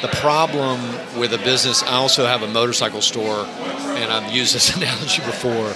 The 0.01 0.07
problem 0.07 0.81
with 1.17 1.31
a 1.33 1.37
business, 1.37 1.83
I 1.83 1.93
also 1.93 2.25
have 2.25 2.41
a 2.41 2.47
motorcycle 2.47 3.01
store, 3.01 3.45
and 3.45 4.11
I've 4.11 4.33
used 4.33 4.55
this 4.55 4.75
analogy 4.77 5.21
before. 5.23 5.73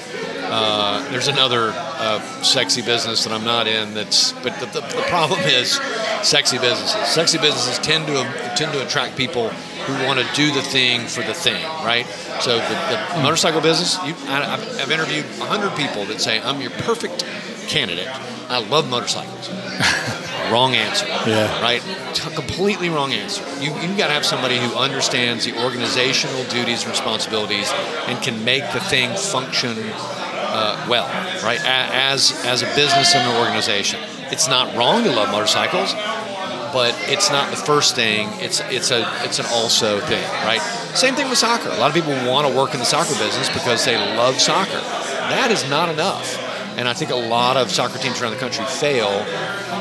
Uh, 0.49 1.09
there's 1.11 1.27
another 1.27 1.71
uh, 1.75 2.19
sexy 2.41 2.81
business 2.81 3.23
that 3.23 3.33
I'm 3.33 3.43
not 3.43 3.67
in. 3.67 3.93
That's 3.93 4.31
but 4.33 4.59
the, 4.59 4.65
the, 4.67 4.81
the 4.81 5.03
problem 5.07 5.39
is 5.41 5.79
sexy 6.23 6.57
businesses. 6.57 7.07
Sexy 7.07 7.37
businesses 7.37 7.77
tend 7.79 8.07
to 8.07 8.23
tend 8.55 8.73
to 8.73 8.85
attract 8.85 9.15
people 9.15 9.49
who 9.49 10.05
want 10.05 10.19
to 10.19 10.25
do 10.35 10.51
the 10.51 10.61
thing 10.61 11.07
for 11.07 11.21
the 11.21 11.33
thing, 11.33 11.63
right? 11.85 12.05
So 12.41 12.57
the, 12.57 13.15
the 13.15 13.21
motorcycle 13.23 13.61
business, 13.61 13.95
you, 14.05 14.15
I, 14.27 14.53
I've 14.53 14.81
I've 14.81 14.91
interviewed 14.91 15.25
100 15.25 15.75
people 15.75 16.05
that 16.05 16.19
say 16.19 16.41
I'm 16.41 16.61
your 16.61 16.71
perfect 16.71 17.25
candidate. 17.67 18.07
I 18.49 18.59
love 18.67 18.89
motorcycles. 18.89 19.49
Wrong 20.51 20.73
answer. 20.73 21.05
Yeah. 21.05 21.61
Right? 21.61 21.81
T- 22.15 22.33
completely 22.33 22.89
wrong 22.89 23.13
answer. 23.13 23.43
You, 23.61 23.71
you've 23.81 23.97
got 23.97 24.07
to 24.07 24.13
have 24.13 24.25
somebody 24.25 24.57
who 24.57 24.73
understands 24.73 25.45
the 25.45 25.63
organizational 25.63 26.43
duties 26.45 26.81
and 26.81 26.89
responsibilities 26.89 27.71
and 28.07 28.19
can 28.23 28.43
make 28.43 28.63
the 28.73 28.79
thing 28.79 29.15
function 29.15 29.77
uh, 30.49 30.87
well, 30.89 31.07
right? 31.43 31.59
As, 31.63 32.33
as 32.45 32.61
a 32.61 32.67
business 32.75 33.15
and 33.15 33.29
an 33.29 33.37
organization. 33.37 33.99
It's 34.31 34.47
not 34.47 34.75
wrong 34.75 35.03
to 35.03 35.11
love 35.11 35.31
motorcycles, 35.31 35.93
but 36.73 36.95
it's 37.07 37.29
not 37.31 37.49
the 37.49 37.57
first 37.57 37.95
thing. 37.95 38.29
It's 38.33 38.61
it's 38.69 38.91
a 38.91 39.01
it's 39.23 39.39
an 39.39 39.45
also 39.51 39.99
thing, 40.01 40.23
right? 40.45 40.61
Same 40.93 41.15
thing 41.15 41.29
with 41.29 41.37
soccer. 41.37 41.69
A 41.69 41.77
lot 41.77 41.89
of 41.89 41.95
people 41.95 42.13
want 42.29 42.47
to 42.47 42.55
work 42.55 42.73
in 42.73 42.79
the 42.79 42.85
soccer 42.85 43.17
business 43.17 43.49
because 43.49 43.85
they 43.85 43.97
love 44.15 44.39
soccer. 44.39 44.79
That 45.33 45.49
is 45.51 45.67
not 45.69 45.89
enough, 45.89 46.37
and 46.77 46.87
I 46.87 46.93
think 46.93 47.11
a 47.11 47.15
lot 47.15 47.57
of 47.57 47.71
soccer 47.71 47.97
teams 47.97 48.21
around 48.21 48.31
the 48.31 48.39
country 48.39 48.65
fail 48.65 49.25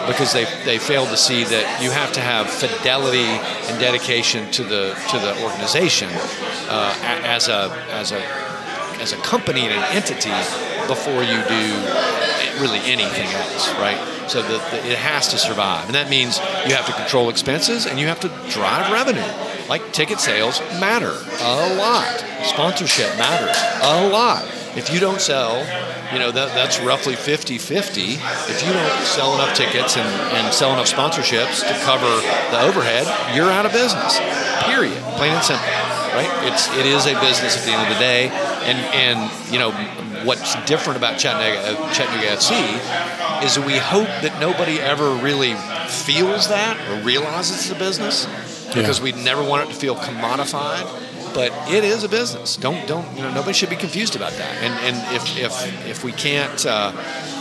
because 0.07 0.33
they 0.33 0.45
they 0.65 0.79
fail 0.79 1.05
to 1.07 1.17
see 1.17 1.45
that 1.45 1.83
you 1.83 1.91
have 1.91 2.13
to 2.15 2.21
have 2.21 2.49
fidelity 2.49 3.29
and 3.69 3.79
dedication 3.79 4.51
to 4.53 4.65
the 4.65 4.97
to 5.11 5.19
the 5.19 5.43
organization 5.43 6.09
uh, 6.69 6.95
as 7.25 7.49
a 7.49 7.71
as 7.91 8.13
a 8.13 8.48
as 9.01 9.13
a 9.13 9.17
company 9.19 9.63
and 9.63 9.73
an 9.73 9.85
entity 9.93 10.31
before 10.87 11.23
you 11.23 11.39
do 11.49 11.65
really 12.61 12.81
anything 12.81 13.29
else, 13.29 13.71
right? 13.75 13.99
So 14.29 14.43
that 14.43 14.71
that 14.73 14.85
it 14.85 14.99
has 14.99 15.29
to 15.29 15.39
survive, 15.39 15.87
and 15.87 15.95
that 15.95 16.11
means 16.11 16.39
you 16.67 16.75
have 16.75 16.87
to 16.87 16.93
control 16.93 17.31
expenses 17.31 17.87
and 17.87 17.99
you 17.99 18.07
have 18.09 18.21
to 18.21 18.29
drive 18.51 18.93
revenue. 18.93 19.25
Like 19.69 19.93
ticket 19.93 20.19
sales 20.19 20.61
matter 20.81 21.13
a 21.41 21.75
lot, 21.77 22.25
sponsorship 22.45 23.17
matters 23.17 23.57
a 23.83 24.09
lot. 24.09 24.45
If 24.77 24.93
you 24.93 25.01
don't 25.01 25.21
sell, 25.21 25.59
you 26.13 26.19
know 26.19 26.31
that 26.31 26.55
that's 26.55 26.81
roughly 26.81 27.15
50-50. 27.15 28.17
If 28.49 28.67
you 28.67 28.73
don't 28.73 29.05
sell 29.05 29.35
enough 29.35 29.55
tickets 29.55 29.97
and, 29.97 30.09
and 30.37 30.55
sell 30.55 30.73
enough 30.73 30.91
sponsorships 30.91 31.61
to 31.67 31.75
cover 31.85 32.09
the 32.51 32.63
overhead, 32.63 33.07
you're 33.35 33.51
out 33.51 33.67
of 33.67 33.73
business. 33.73 34.19
Period. 34.65 35.03
Plain 35.17 35.33
and 35.35 35.45
simple 35.45 36.08
right? 36.19 36.51
It's 36.51 36.69
it 36.77 36.87
is 36.87 37.07
a 37.07 37.15
business 37.21 37.57
at 37.57 37.65
the 37.65 37.71
end 37.71 37.83
of 37.87 37.95
the 37.95 38.01
day, 38.01 38.29
and 38.67 38.79
and 38.95 39.53
you 39.53 39.59
know 39.59 39.71
what's 40.25 40.55
different 40.65 40.97
about 40.97 41.19
Chattanooga 41.19 41.79
uh, 41.79 41.93
Chattanooga 41.93 42.27
FC 42.27 43.45
is 43.45 43.55
that 43.55 43.65
we 43.65 43.77
hope 43.79 44.09
that 44.23 44.41
nobody 44.41 44.81
ever 44.81 45.15
really 45.15 45.55
feels 45.89 46.49
that 46.49 46.77
or 46.91 47.05
realizes 47.05 47.57
it's 47.57 47.71
a 47.71 47.79
business 47.79 48.27
because 48.75 49.01
we 49.01 49.13
never 49.13 49.43
want 49.43 49.69
it 49.69 49.73
to 49.73 49.79
feel 49.79 49.95
commodified. 49.95 50.87
But 51.35 51.53
it 51.69 51.85
is 51.85 52.05
a 52.05 52.09
business. 52.09 52.57
Don't 52.57 52.87
don't 52.89 53.07
you 53.17 53.23
know? 53.23 53.33
Nobody 53.33 53.53
should 53.53 53.71
be 53.71 53.77
confused 53.77 54.17
about 54.17 54.33
that. 54.33 54.63
And 54.63 54.75
and 54.87 55.17
if 55.17 55.39
if 55.39 55.87
if 55.87 56.05
we 56.05 56.13
can't 56.13 56.67
uh, 56.67 56.93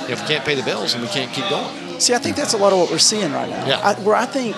if 0.10 0.22
we 0.22 0.28
can't 0.28 0.46
pay 0.46 0.56
the 0.56 0.64
bills, 0.64 0.94
and 0.94 1.02
we 1.02 1.10
can't 1.10 1.32
keep 1.34 1.50
going. 1.50 2.00
See, 2.00 2.14
I 2.14 2.20
think 2.20 2.36
that's 2.36 2.54
a 2.54 2.58
lot 2.58 2.74
of 2.74 2.80
what 2.80 2.92
we're 2.92 3.00
seeing 3.00 3.32
right 3.32 3.50
now. 3.50 3.66
Yeah. 3.66 3.80
I, 3.80 4.00
where 4.02 4.16
I 4.16 4.28
think 4.28 4.56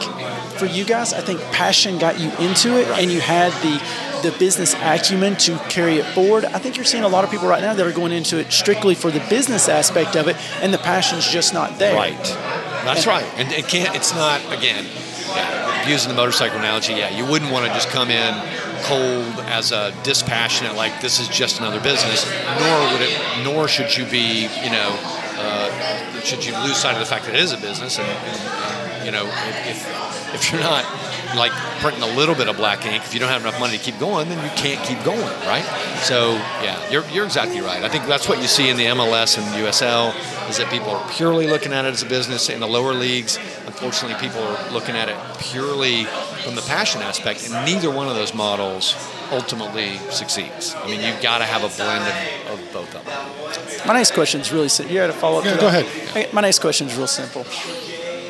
for 0.59 0.65
you 0.65 0.83
guys, 0.83 1.13
I 1.13 1.21
think 1.21 1.39
passion 1.53 1.97
got 1.97 2.19
you 2.19 2.29
into 2.39 2.77
it, 2.77 2.87
and 2.99 3.09
you 3.09 3.21
had 3.21 3.53
the 3.63 3.79
the 4.21 4.35
business 4.37 4.73
acumen 4.75 5.35
to 5.37 5.57
carry 5.69 5.97
it 5.97 6.05
forward. 6.13 6.45
I 6.45 6.59
think 6.59 6.75
you're 6.75 6.85
seeing 6.85 7.03
a 7.03 7.07
lot 7.07 7.23
of 7.23 7.31
people 7.31 7.47
right 7.47 7.61
now 7.61 7.73
that 7.73 7.85
are 7.85 7.91
going 7.91 8.11
into 8.11 8.37
it 8.37 8.51
strictly 8.51 8.95
for 8.95 9.11
the 9.11 9.19
business 9.29 9.69
aspect 9.69 10.15
of 10.15 10.27
it, 10.27 10.35
and 10.61 10.73
the 10.73 10.77
passion's 10.77 11.27
just 11.27 11.53
not 11.53 11.79
there. 11.79 11.95
Right. 11.95 12.23
That's 12.85 13.07
right. 13.07 13.25
And 13.37 13.51
it 13.51 13.67
can't. 13.67 13.95
It's 13.95 14.13
not 14.13 14.41
again. 14.57 14.85
Yeah, 15.29 15.87
using 15.87 16.09
the 16.09 16.15
motorcycle 16.15 16.57
analogy, 16.57 16.93
yeah, 16.93 17.15
you 17.15 17.23
wouldn't 17.23 17.51
want 17.51 17.67
to 17.67 17.71
just 17.73 17.89
come 17.89 18.09
in 18.09 18.33
cold 18.83 19.45
as 19.45 19.71
a 19.71 19.93
dispassionate, 20.03 20.75
like 20.75 21.01
this 21.01 21.19
is 21.19 21.27
just 21.27 21.59
another 21.59 21.79
business. 21.79 22.25
Nor 22.59 22.91
would 22.91 23.01
it. 23.01 23.43
Nor 23.43 23.67
should 23.67 23.95
you 23.95 24.05
be, 24.05 24.43
you 24.63 24.71
know, 24.71 24.97
uh, 25.37 26.21
should 26.21 26.43
you 26.43 26.57
lose 26.63 26.77
sight 26.77 26.93
of 26.93 26.99
the 26.99 27.05
fact 27.05 27.25
that 27.25 27.35
it 27.35 27.41
is 27.41 27.51
a 27.51 27.57
business, 27.57 27.99
and, 27.99 28.07
and 28.07 29.05
you 29.05 29.11
know, 29.11 29.25
if 29.69 29.85
if 30.33 30.51
you're 30.51 30.61
not 30.61 30.85
like 31.35 31.51
printing 31.79 32.03
a 32.03 32.15
little 32.15 32.35
bit 32.35 32.47
of 32.47 32.57
black 32.57 32.85
ink, 32.85 33.03
if 33.03 33.13
you 33.13 33.19
don't 33.19 33.29
have 33.29 33.41
enough 33.41 33.59
money 33.59 33.77
to 33.77 33.83
keep 33.83 33.99
going, 33.99 34.29
then 34.29 34.43
you 34.43 34.51
can't 34.55 34.83
keep 34.85 35.03
going, 35.03 35.19
right? 35.45 35.63
So 36.03 36.33
yeah, 36.63 36.89
you're, 36.89 37.05
you're 37.09 37.25
exactly 37.25 37.61
right. 37.61 37.83
I 37.83 37.89
think 37.89 38.05
that's 38.05 38.27
what 38.27 38.39
you 38.41 38.47
see 38.47 38.69
in 38.69 38.77
the 38.77 38.85
MLS 38.85 39.37
and 39.37 39.45
USL 39.63 40.13
is 40.49 40.57
that 40.57 40.69
people 40.71 40.89
are 40.89 41.09
purely 41.11 41.47
looking 41.47 41.73
at 41.73 41.85
it 41.85 41.93
as 41.93 42.01
a 42.01 42.07
business. 42.07 42.49
In 42.49 42.59
the 42.59 42.67
lower 42.67 42.93
leagues, 42.93 43.37
unfortunately, 43.65 44.17
people 44.19 44.41
are 44.41 44.71
looking 44.71 44.95
at 44.95 45.09
it 45.09 45.17
purely 45.39 46.05
from 46.43 46.55
the 46.55 46.61
passion 46.61 47.01
aspect, 47.01 47.45
and 47.45 47.53
neither 47.65 47.91
one 47.91 48.07
of 48.07 48.15
those 48.15 48.33
models 48.33 48.95
ultimately 49.31 49.97
succeeds. 50.09 50.73
I 50.75 50.87
mean, 50.87 51.01
you've 51.01 51.21
got 51.21 51.39
to 51.39 51.45
have 51.45 51.63
a 51.63 51.75
blend 51.77 52.49
of, 52.49 52.59
of 52.59 52.73
both 52.73 52.95
of 52.95 53.05
them. 53.05 53.87
My 53.87 53.93
next 53.93 54.13
question 54.13 54.41
is 54.41 54.51
really 54.51 54.69
simple. 54.69 54.93
You 54.93 55.01
had 55.01 55.09
a 55.11 55.13
follow 55.13 55.39
up. 55.39 55.45
Yeah, 55.45 55.55
go 55.55 55.69
that? 55.69 55.85
ahead. 55.85 56.09
Okay, 56.09 56.29
My 56.33 56.41
next 56.41 56.59
question 56.59 56.87
is 56.87 56.95
real 56.95 57.07
simple. 57.07 57.43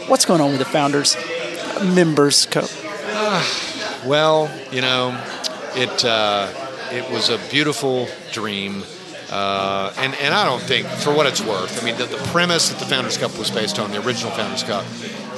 What's 0.08 0.26
going 0.26 0.42
on 0.42 0.50
with 0.50 0.60
the 0.60 0.66
founders 0.66 1.16
members 1.84 2.46
Well, 4.06 4.50
you 4.72 4.80
know, 4.80 5.10
it 5.76 6.06
uh, 6.06 6.48
it 6.90 7.12
was 7.12 7.28
a 7.30 7.38
beautiful 7.52 8.08
dream, 8.32 8.84
uh, 9.30 9.92
and 9.98 10.16
and 10.16 10.34
I 10.34 10.46
don't 10.46 10.62
think, 10.62 10.88
for 10.88 11.14
what 11.14 11.26
it's 11.26 11.42
worth, 11.42 11.82
I 11.82 11.86
mean, 11.86 11.98
the, 11.98 12.06
the 12.06 12.18
premise 12.32 12.70
that 12.70 12.80
the 12.80 12.86
Founders 12.86 13.18
Cup 13.18 13.38
was 13.38 13.52
based 13.52 13.78
on, 13.78 13.92
the 13.92 14.02
original 14.06 14.32
Founders 14.32 14.64
Cup, 14.64 14.86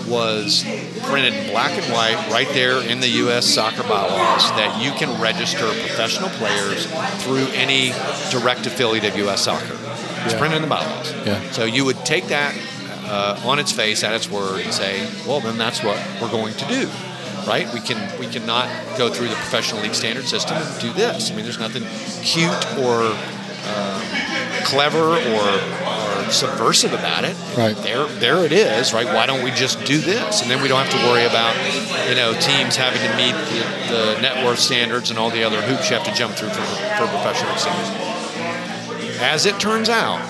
was 0.08 0.64
printed 1.10 1.34
in 1.34 1.50
black 1.50 1.72
and 1.72 1.92
white 1.92 2.30
right 2.32 2.48
there 2.50 2.84
in 2.88 3.00
the 3.00 3.08
U.S. 3.26 3.48
soccer 3.48 3.82
bylaws 3.82 4.48
that 4.52 4.80
you 4.80 4.92
can 4.92 5.20
register 5.20 5.66
professional 5.66 6.30
players 6.38 6.86
through 7.24 7.48
any 7.56 7.92
direct 8.30 8.68
affiliate 8.68 9.06
of 9.06 9.18
U.S. 9.18 9.42
Soccer. 9.42 9.74
It's 9.74 10.34
Yeah. 10.34 10.38
printed 10.38 10.58
in 10.58 10.62
the 10.62 10.68
bylaws. 10.70 11.14
Yeah. 11.26 11.42
So 11.52 11.66
you 11.66 11.84
would 11.86 12.06
take 12.06 12.28
that 12.28 12.56
uh, 13.06 13.42
on 13.44 13.58
its 13.58 13.72
face, 13.72 14.04
at 14.04 14.14
its 14.14 14.30
word, 14.30 14.62
and 14.62 14.72
say, 14.72 15.10
well, 15.28 15.40
then 15.40 15.58
that's 15.58 15.84
what 15.84 15.98
we're 16.22 16.30
going 16.32 16.54
to 16.54 16.66
do, 16.68 16.88
right? 17.48 17.72
We 17.74 17.80
can 17.80 18.20
we 18.20 18.28
cannot 18.28 18.70
go 18.98 19.10
through 19.10 19.30
the 19.30 19.36
professional 19.36 19.82
league 19.82 19.96
standard 19.96 20.26
system 20.26 20.58
and 20.58 20.82
do 20.82 20.94
this. 20.94 21.32
I 21.32 21.36
mean, 21.36 21.44
there's 21.44 21.60
nothing 21.60 21.84
cute 22.24 22.78
or 22.78 23.16
um, 23.68 24.02
clever 24.64 25.00
or, 25.00 25.52
or 25.88 26.32
subversive 26.32 26.94
about 26.94 27.24
it. 27.26 27.36
Right. 27.58 27.76
There, 27.78 28.06
there 28.06 28.46
it 28.46 28.52
is, 28.52 28.94
right? 28.94 29.06
Why 29.06 29.26
don't 29.26 29.44
we 29.44 29.52
just 29.52 29.84
do 29.86 29.98
this? 29.98 30.42
And 30.42 30.50
then 30.50 30.62
we 30.62 30.68
don't 30.68 30.84
have 30.86 30.92
to 30.92 31.08
worry 31.08 31.26
about, 31.26 31.56
you 32.10 32.16
know, 32.16 32.34
teams 32.40 32.76
having 32.76 33.02
to 33.02 33.16
meet 33.18 33.34
the, 33.34 33.94
the 33.94 34.22
net 34.22 34.46
worth 34.46 34.60
standards 34.60 35.10
and 35.10 35.20
all 35.20 35.30
the 35.30 35.44
other 35.44 35.62
hoops 35.62 35.90
you 35.90 35.96
have 35.96 36.06
to 36.06 36.14
jump 36.14 36.34
through 36.36 36.50
for, 36.50 36.62
for 36.62 37.08
professional 37.08 37.56
standards. 37.58 39.20
As 39.22 39.46
it 39.46 39.60
turns 39.60 39.90
out, 39.90 40.22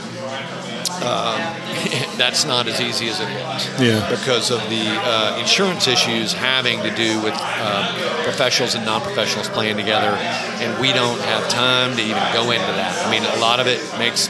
um, 1.01 1.39
that's 2.17 2.45
not 2.45 2.67
as 2.67 2.79
easy 2.81 3.07
as 3.09 3.19
it 3.19 3.29
looks 3.29 3.67
Yeah. 3.79 4.07
because 4.09 4.51
of 4.51 4.59
the 4.69 4.83
uh, 4.87 5.37
insurance 5.39 5.87
issues 5.87 6.33
having 6.33 6.81
to 6.83 6.93
do 6.95 7.21
with 7.21 7.33
um, 7.33 7.85
professionals 8.23 8.75
and 8.75 8.85
non-professionals 8.85 9.49
playing 9.49 9.77
together, 9.77 10.07
and 10.63 10.79
we 10.81 10.93
don't 10.93 11.19
have 11.21 11.47
time 11.49 11.95
to 11.97 12.01
even 12.01 12.23
go 12.33 12.51
into 12.51 12.71
that. 12.79 13.05
I 13.05 13.11
mean, 13.11 13.23
a 13.23 13.39
lot 13.39 13.59
of 13.59 13.67
it 13.67 13.79
makes 13.99 14.27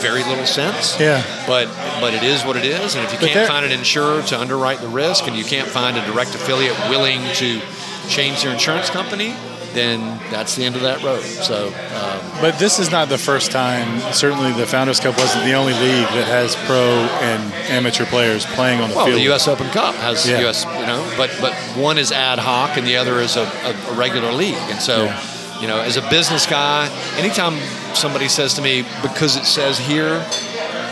very 0.00 0.24
little 0.24 0.46
sense. 0.46 0.98
Yeah. 0.98 1.22
But 1.46 1.66
but 2.00 2.12
it 2.14 2.22
is 2.24 2.44
what 2.44 2.56
it 2.56 2.64
is, 2.64 2.94
and 2.96 3.04
if 3.04 3.12
you 3.12 3.18
But 3.20 3.28
can't 3.30 3.48
find 3.48 3.64
an 3.64 3.72
insurer 3.72 4.22
to 4.22 4.40
underwrite 4.40 4.80
the 4.80 4.88
risk, 4.88 5.26
and 5.28 5.36
you 5.36 5.44
can't 5.44 5.68
find 5.68 5.96
a 5.96 6.04
direct 6.06 6.34
affiliate 6.34 6.76
willing 6.90 7.20
to 7.34 7.60
change 8.08 8.42
their 8.42 8.52
insurance 8.52 8.90
company, 8.90 9.34
then 9.74 10.18
that's 10.30 10.54
the 10.56 10.64
end 10.64 10.76
of 10.76 10.82
that 10.82 11.02
road. 11.02 11.22
So. 11.22 11.68
Um, 11.68 12.40
But 12.40 12.58
this 12.58 12.78
is 12.78 12.90
not 12.90 13.08
the 13.08 13.18
first 13.18 13.50
time. 13.52 14.00
Certainly, 14.12 14.52
the 14.52 14.66
Founders 14.66 15.00
Cup 15.00 15.16
wasn't 15.18 15.44
the 15.44 15.52
only 15.54 15.72
league 15.74 16.08
that 16.16 16.26
has 16.28 16.54
pro 16.66 16.82
and 17.22 17.52
amateur 17.70 18.04
players 18.06 18.44
playing 18.46 18.80
on 18.80 18.88
the 18.88 18.94
field. 18.94 18.96
Well, 18.96 19.06
field. 19.06 19.18
the 19.18 19.24
U.S. 19.24 19.48
Open 19.48 19.68
Cup 19.70 19.94
has 19.96 20.28
Yeah. 20.28 20.40
U.S. 20.40 20.64
You 20.64 20.86
know, 20.86 21.02
but 21.16 21.30
but 21.40 21.52
one 21.76 21.98
is 21.98 22.10
ad 22.12 22.38
hoc 22.38 22.76
and 22.76 22.86
the 22.86 22.96
other 22.96 23.20
is 23.20 23.36
a, 23.36 23.42
a, 23.42 23.92
a 23.92 23.94
regular 23.94 24.32
league. 24.32 24.54
And 24.72 24.80
so, 24.80 25.04
Yeah. 25.04 25.60
you 25.60 25.66
know, 25.68 25.80
as 25.80 25.96
a 25.96 26.02
business 26.10 26.46
guy, 26.46 26.88
anytime 27.16 27.54
somebody 27.94 28.28
says 28.28 28.54
to 28.54 28.62
me 28.62 28.82
because 29.02 29.36
it 29.36 29.44
says 29.44 29.78
here, 29.78 30.24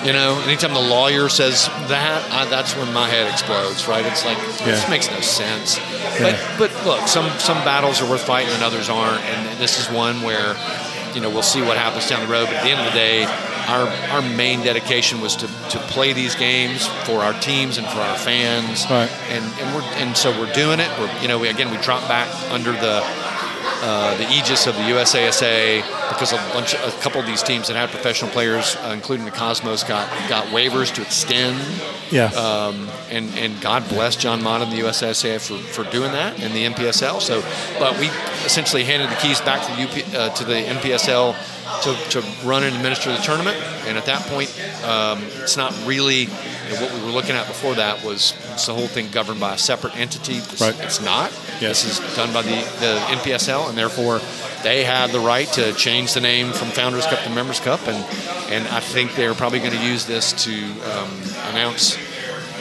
you 0.05 0.13
know, 0.13 0.41
anytime 0.47 0.73
the 0.75 0.81
lawyer 0.81 1.29
says 1.29 1.67
that, 1.89 2.27
I, 2.33 2.45
that's 2.47 2.75
when 2.77 2.93
my 2.93 3.09
head 3.09 3.31
explodes. 3.31 3.87
Right? 3.89 4.05
It's 4.07 4.25
like 4.25 4.39
this 4.65 4.89
makes 4.89 5.11
no 5.11 5.21
sense. 5.21 5.79
But 6.19 6.39
but 6.59 6.87
look, 6.87 7.09
some 7.09 7.29
some 7.39 7.59
battles 7.65 8.01
are 8.01 8.09
worth 8.11 8.23
fighting 8.25 8.53
and 8.55 8.63
others 8.63 8.89
aren't, 8.89 9.23
and 9.25 9.59
this 9.59 9.79
is 9.79 9.91
one 9.95 10.23
where. 10.23 10.57
You 11.13 11.21
know, 11.21 11.29
we'll 11.29 11.43
see 11.43 11.61
what 11.61 11.77
happens 11.77 12.09
down 12.09 12.25
the 12.25 12.33
road. 12.33 12.47
But 12.47 12.55
at 12.59 12.63
the 12.63 12.71
end 12.71 12.79
of 12.79 12.87
the 12.87 12.97
day, 12.97 13.25
our 13.67 13.89
our 14.15 14.23
main 14.23 14.61
dedication 14.63 15.21
was 15.21 15.35
to, 15.43 15.49
to 15.71 15.79
play 15.91 16.13
these 16.13 16.37
games 16.37 16.87
for 17.03 17.19
our 17.19 17.33
teams 17.41 17.79
and 17.79 17.87
for 17.89 17.99
our 17.99 18.17
fans 18.17 18.85
Right. 18.89 19.11
and 19.29 19.43
and 19.61 19.75
we're 19.75 19.83
and 19.99 20.17
so 20.17 20.31
we're 20.39 20.53
doing 20.53 20.79
it. 20.79 20.89
We're 21.01 21.11
you 21.21 21.27
know 21.27 21.41
we 21.41 21.49
again 21.49 21.69
we 21.73 21.79
drop 21.79 22.07
back 22.07 22.29
under 22.53 22.71
the 22.71 23.03
uh, 23.83 24.17
the 24.17 24.25
aegis 24.33 24.67
of 24.67 24.75
the 24.75 24.83
USASA 24.83 25.83
because 26.09 26.33
a 26.33 26.37
bunch 26.53 26.75
a 26.75 26.91
couple 27.03 27.21
of 27.21 27.27
these 27.27 27.43
teams 27.43 27.69
that 27.69 27.77
had 27.77 27.89
professional 27.91 28.31
players, 28.31 28.77
uh, 28.77 28.91
including 28.95 29.25
the 29.25 29.33
Cosmos, 29.33 29.85
got 29.85 30.09
got 30.29 30.47
waivers 30.49 30.93
to 30.95 31.03
extend. 31.03 31.59
yeah. 32.11 32.27
Um, 32.27 32.89
and 33.11 33.31
and 33.39 33.61
God 33.61 33.89
bless 33.89 34.17
John 34.17 34.41
Motta 34.41 34.63
and 34.63 34.73
the 34.73 34.81
USSA 34.87 35.41
for, 35.41 35.59
for 35.59 35.91
doing 35.91 36.13
that 36.13 36.41
and 36.41 36.53
the 36.55 36.67
NPSL. 36.67 37.21
So, 37.21 37.43
but 37.79 37.99
we 37.99 38.09
essentially 38.45 38.85
handed 38.85 39.11
the 39.11 39.17
keys 39.17 39.41
back 39.41 39.67
to 39.67 39.73
the 39.75 39.83
UP, 39.83 40.15
uh, 40.15 40.35
to 40.35 40.45
the 40.45 40.55
NPSL 40.55 41.35
to, 41.83 42.21
to 42.21 42.47
run 42.47 42.65
and 42.65 42.75
administer 42.75 43.11
the 43.11 43.19
tournament. 43.19 43.57
And 43.87 43.97
at 43.97 44.07
that 44.07 44.23
point, 44.27 44.51
um, 44.85 45.23
it's 45.43 45.57
not 45.57 45.75
really 45.87 46.29
know, 46.75 46.81
what 46.83 46.93
we 46.95 47.01
were 47.05 47.13
looking 47.13 47.37
at 47.37 47.47
before 47.47 47.75
that 47.75 48.05
was 48.05 48.35
it's 48.53 48.67
the 48.67 48.75
whole 48.75 48.87
thing 48.89 49.11
governed 49.11 49.41
by 49.41 49.55
a 49.55 49.59
separate 49.59 49.97
entity. 49.97 50.37
It's, 50.37 50.61
Right. 50.61 50.79
it's 50.81 51.01
not. 51.01 51.31
Yes. 51.61 51.83
This 51.85 51.99
is 52.01 52.17
done 52.17 52.33
by 52.33 52.43
the, 52.43 52.51
the 52.81 52.99
NPSL, 53.17 53.69
and 53.69 53.77
therefore 53.79 54.21
they 54.63 54.85
had 54.85 55.11
the 55.11 55.21
right 55.21 55.49
to 55.55 55.73
change 55.75 56.15
the 56.15 56.21
name 56.21 56.53
from 56.53 56.69
Founders 56.69 57.07
Cup 57.07 57.23
to 57.25 57.31
Members 57.31 57.61
Cup. 57.61 57.81
And, 57.89 57.97
and 58.53 58.69
I 58.69 58.81
think 58.81 59.15
they're 59.15 59.35
probably 59.35 59.59
going 59.61 59.73
to 59.73 59.85
use 59.85 60.05
this 60.07 60.33
to 60.45 60.53
um, 60.93 61.11
announce 61.53 61.97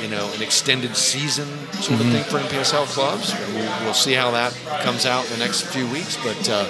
you 0.02 0.08
know, 0.08 0.32
an 0.34 0.42
extended 0.42 0.96
season 0.96 1.46
sort 1.74 2.00
of 2.00 2.08
thing 2.08 2.24
for 2.24 2.40
NPSL 2.40 2.86
clubs. 2.88 3.34
And 3.34 3.54
We'll, 3.54 3.84
we'll 3.84 3.94
see 3.94 4.14
how 4.14 4.32
that 4.32 4.54
comes 4.84 5.06
out 5.06 5.26
in 5.26 5.34
the 5.34 5.40
next 5.40 5.64
few 5.64 5.86
weeks. 5.92 6.16
But 6.24 6.50
uh, 6.50 6.68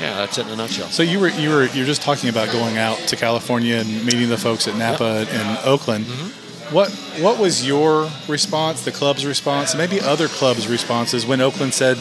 yeah, 0.00 0.14
that's 0.16 0.38
it 0.38 0.46
in 0.46 0.52
a 0.54 0.56
nutshell. 0.56 0.88
So 0.88 1.02
you 1.02 1.20
were 1.20 1.28
you 1.28 1.50
were 1.50 1.66
you're 1.66 1.84
just 1.84 2.00
talking 2.00 2.30
about 2.30 2.50
going 2.50 2.78
out 2.78 2.96
to 3.08 3.16
California 3.16 3.76
and 3.76 4.06
meeting 4.06 4.30
the 4.30 4.38
folks 4.38 4.66
at 4.66 4.76
Napa 4.76 5.26
and 5.30 5.58
Oakland. 5.66 6.06
Mm-hmm. 6.06 6.41
What 6.72 6.90
what 7.20 7.38
was 7.38 7.66
your 7.66 8.10
response, 8.28 8.82
the 8.82 8.92
club's 8.92 9.26
response, 9.26 9.74
maybe 9.74 10.00
other 10.00 10.26
clubs' 10.26 10.66
responses 10.66 11.26
when 11.26 11.42
Oakland 11.42 11.74
said, 11.74 11.98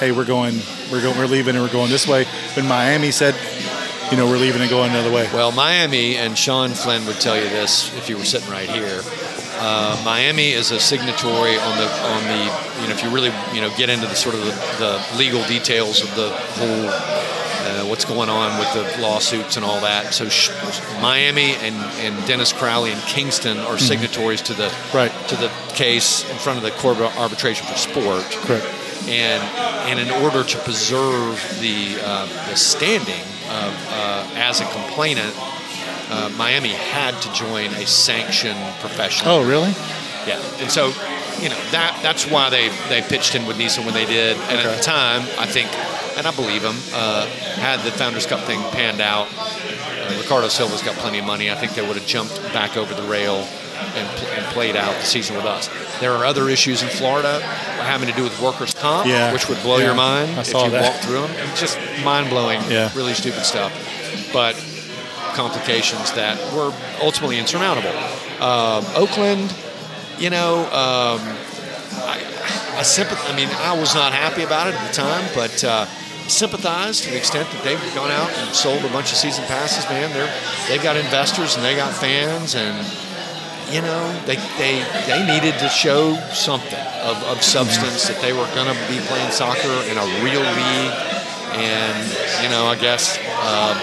"Hey, 0.00 0.10
we're 0.10 0.24
going, 0.24 0.58
we're 0.90 1.00
going, 1.00 1.16
we're 1.16 1.26
leaving, 1.26 1.54
and 1.54 1.64
we're 1.64 1.72
going 1.72 1.90
this 1.90 2.08
way"? 2.08 2.24
When 2.54 2.66
Miami 2.66 3.12
said, 3.12 3.36
"You 4.10 4.16
know, 4.16 4.26
we're 4.26 4.38
leaving 4.38 4.62
and 4.62 4.68
going 4.68 4.90
another 4.90 5.12
way." 5.12 5.30
Well, 5.32 5.52
Miami 5.52 6.16
and 6.16 6.36
Sean 6.36 6.70
Flynn 6.70 7.06
would 7.06 7.20
tell 7.20 7.36
you 7.36 7.48
this 7.50 7.96
if 7.96 8.08
you 8.08 8.16
were 8.16 8.24
sitting 8.24 8.50
right 8.50 8.68
here. 8.68 9.00
Uh, 9.62 10.00
Miami 10.04 10.52
is 10.52 10.72
a 10.72 10.80
signatory 10.80 11.56
on 11.58 11.78
the 11.78 11.86
on 11.86 12.24
the 12.24 12.82
you 12.82 12.88
know 12.88 12.94
if 12.94 13.04
you 13.04 13.10
really 13.10 13.30
you 13.54 13.60
know 13.60 13.70
get 13.76 13.88
into 13.90 14.06
the 14.06 14.16
sort 14.16 14.34
of 14.34 14.40
the, 14.40 14.52
the 14.78 15.18
legal 15.18 15.44
details 15.44 16.02
of 16.02 16.12
the 16.16 16.30
whole 16.30 16.90
uh, 17.80 17.86
what's 17.86 18.04
going 18.04 18.28
on 18.28 18.58
with 18.58 18.72
the 18.74 19.00
lawsuits 19.02 19.56
and 19.56 19.64
all 19.64 19.80
that. 19.80 20.12
So 20.14 20.28
sh- 20.28 20.50
Miami 21.00 21.54
and, 21.56 21.74
and 22.04 22.26
Dennis 22.26 22.52
Crowley 22.52 22.92
and 22.92 23.00
Kingston 23.02 23.58
are 23.58 23.78
signatories 23.78 24.42
to 24.42 24.54
the 24.54 24.72
Right. 24.94 25.12
to 25.28 25.36
the 25.36 25.50
case 25.74 26.28
in 26.30 26.36
front 26.36 26.58
of 26.58 26.62
the 26.64 26.70
Court 26.72 26.98
of 26.98 27.16
Arbitration 27.16 27.66
for 27.66 27.76
Sport 27.76 28.24
Correct. 28.46 28.66
and 29.08 29.42
and 29.88 29.98
in 29.98 30.10
order 30.22 30.44
to 30.44 30.58
preserve 30.58 31.40
the 31.60 31.98
uh, 32.04 32.26
the 32.50 32.56
standing 32.56 33.22
of 33.50 33.72
uh, 33.92 34.26
as 34.36 34.60
a 34.60 34.64
complainant, 34.66 35.34
uh, 36.10 36.30
Miami 36.36 36.68
had 36.70 37.14
to 37.22 37.32
join 37.32 37.66
a 37.74 37.86
sanctioned 37.86 38.60
professional. 38.80 39.36
Oh, 39.36 39.42
really? 39.48 39.72
yeah, 40.26 40.38
and 40.60 40.70
so 40.70 40.88
you 41.40 41.48
know 41.48 41.58
that 41.72 41.98
that's 42.02 42.26
why 42.30 42.50
they 42.50 42.68
they 42.88 43.00
pitched 43.00 43.34
in 43.34 43.46
with 43.46 43.56
Nisa 43.58 43.80
when 43.82 43.94
they 43.94 44.04
did, 44.06 44.36
and 44.36 44.58
at 44.60 44.76
the 44.76 44.82
time 44.82 45.22
I 45.38 45.46
think, 45.46 45.68
and 46.20 46.28
I 46.28 46.36
believe 46.36 46.62
him, 46.62 46.76
uh, 46.94 47.26
had 47.56 47.80
the 47.80 47.90
Founders 47.92 48.26
Cup 48.26 48.40
thing 48.40 48.60
panned 48.72 49.00
out. 49.00 49.26
Uh, 49.38 50.14
Ricardo 50.18 50.48
Silva's 50.48 50.82
got 50.82 50.94
plenty 50.96 51.18
of 51.18 51.24
money. 51.24 51.50
I 51.50 51.54
think 51.54 51.72
they 51.74 51.80
would 51.86 51.96
have 51.96 52.06
jumped 52.06 52.36
back 52.52 52.76
over 52.76 52.92
the 52.94 53.02
rail 53.08 53.36
and, 53.36 54.06
pl- 54.18 54.28
and 54.28 54.44
played 54.52 54.76
out 54.76 54.94
the 55.00 55.06
season 55.06 55.34
with 55.36 55.46
us. 55.46 55.68
There 55.98 56.12
are 56.12 56.26
other 56.26 56.50
issues 56.50 56.82
in 56.82 56.88
Florida 56.90 57.40
having 57.40 58.06
to 58.08 58.14
do 58.14 58.22
with 58.22 58.38
workers' 58.40 58.74
comp, 58.74 59.06
Yeah. 59.06 59.32
which 59.32 59.48
would 59.48 59.60
blow 59.62 59.78
Yeah. 59.78 59.86
your 59.86 59.94
mind 59.94 60.36
I 60.36 60.40
if 60.40 60.46
saw 60.48 60.64
you 60.66 60.70
that. 60.72 60.82
walk 60.92 61.00
through 61.00 61.22
them. 61.22 61.30
It's 61.50 61.60
just 61.60 61.78
mind 62.04 62.28
blowing, 62.28 62.60
Yeah. 62.70 62.90
really 62.94 63.14
stupid 63.14 63.44
stuff. 63.44 63.72
But 64.32 64.56
complications 65.32 66.12
that 66.12 66.36
were 66.52 66.72
ultimately 67.00 67.38
insurmountable. 67.38 67.94
Um, 68.40 68.84
Oakland, 68.94 69.54
you 70.18 70.28
know, 70.28 70.64
um, 70.64 71.20
I, 72.04 72.20
I 72.76 72.82
sympath- 72.82 73.30
I 73.32 73.34
mean, 73.36 73.48
I 73.62 73.72
was 73.78 73.94
not 73.94 74.12
happy 74.12 74.42
about 74.42 74.66
it 74.68 74.74
at 74.74 74.86
the 74.88 74.94
time, 74.94 75.24
but 75.34 75.64
uh, 75.64 75.86
sympathize 76.30 77.00
to 77.02 77.10
the 77.10 77.16
extent 77.16 77.50
that 77.50 77.62
they've 77.64 77.94
gone 77.94 78.10
out 78.10 78.30
and 78.30 78.54
sold 78.54 78.84
a 78.84 78.88
bunch 78.88 79.12
of 79.12 79.18
season 79.18 79.44
passes. 79.44 79.84
Man, 79.90 80.10
they're 80.12 80.32
they've 80.68 80.82
got 80.82 80.96
investors 80.96 81.56
and 81.56 81.64
they 81.64 81.76
got 81.76 81.92
fans, 81.92 82.54
and 82.54 82.74
you 83.70 83.82
know, 83.82 84.00
they 84.26 84.36
they 84.56 84.82
they 85.06 85.26
needed 85.26 85.58
to 85.60 85.68
show 85.68 86.14
something 86.32 86.78
of, 87.02 87.22
of 87.24 87.42
substance 87.42 88.08
that 88.08 88.20
they 88.22 88.32
were 88.32 88.48
going 88.54 88.72
to 88.72 88.78
be 88.88 88.98
playing 89.06 89.30
soccer 89.30 89.74
in 89.90 89.98
a 89.98 90.06
real 90.22 90.40
league, 90.40 90.94
and 91.58 91.98
you 92.42 92.48
know, 92.48 92.66
I 92.66 92.76
guess. 92.76 93.18
Um, 93.44 93.76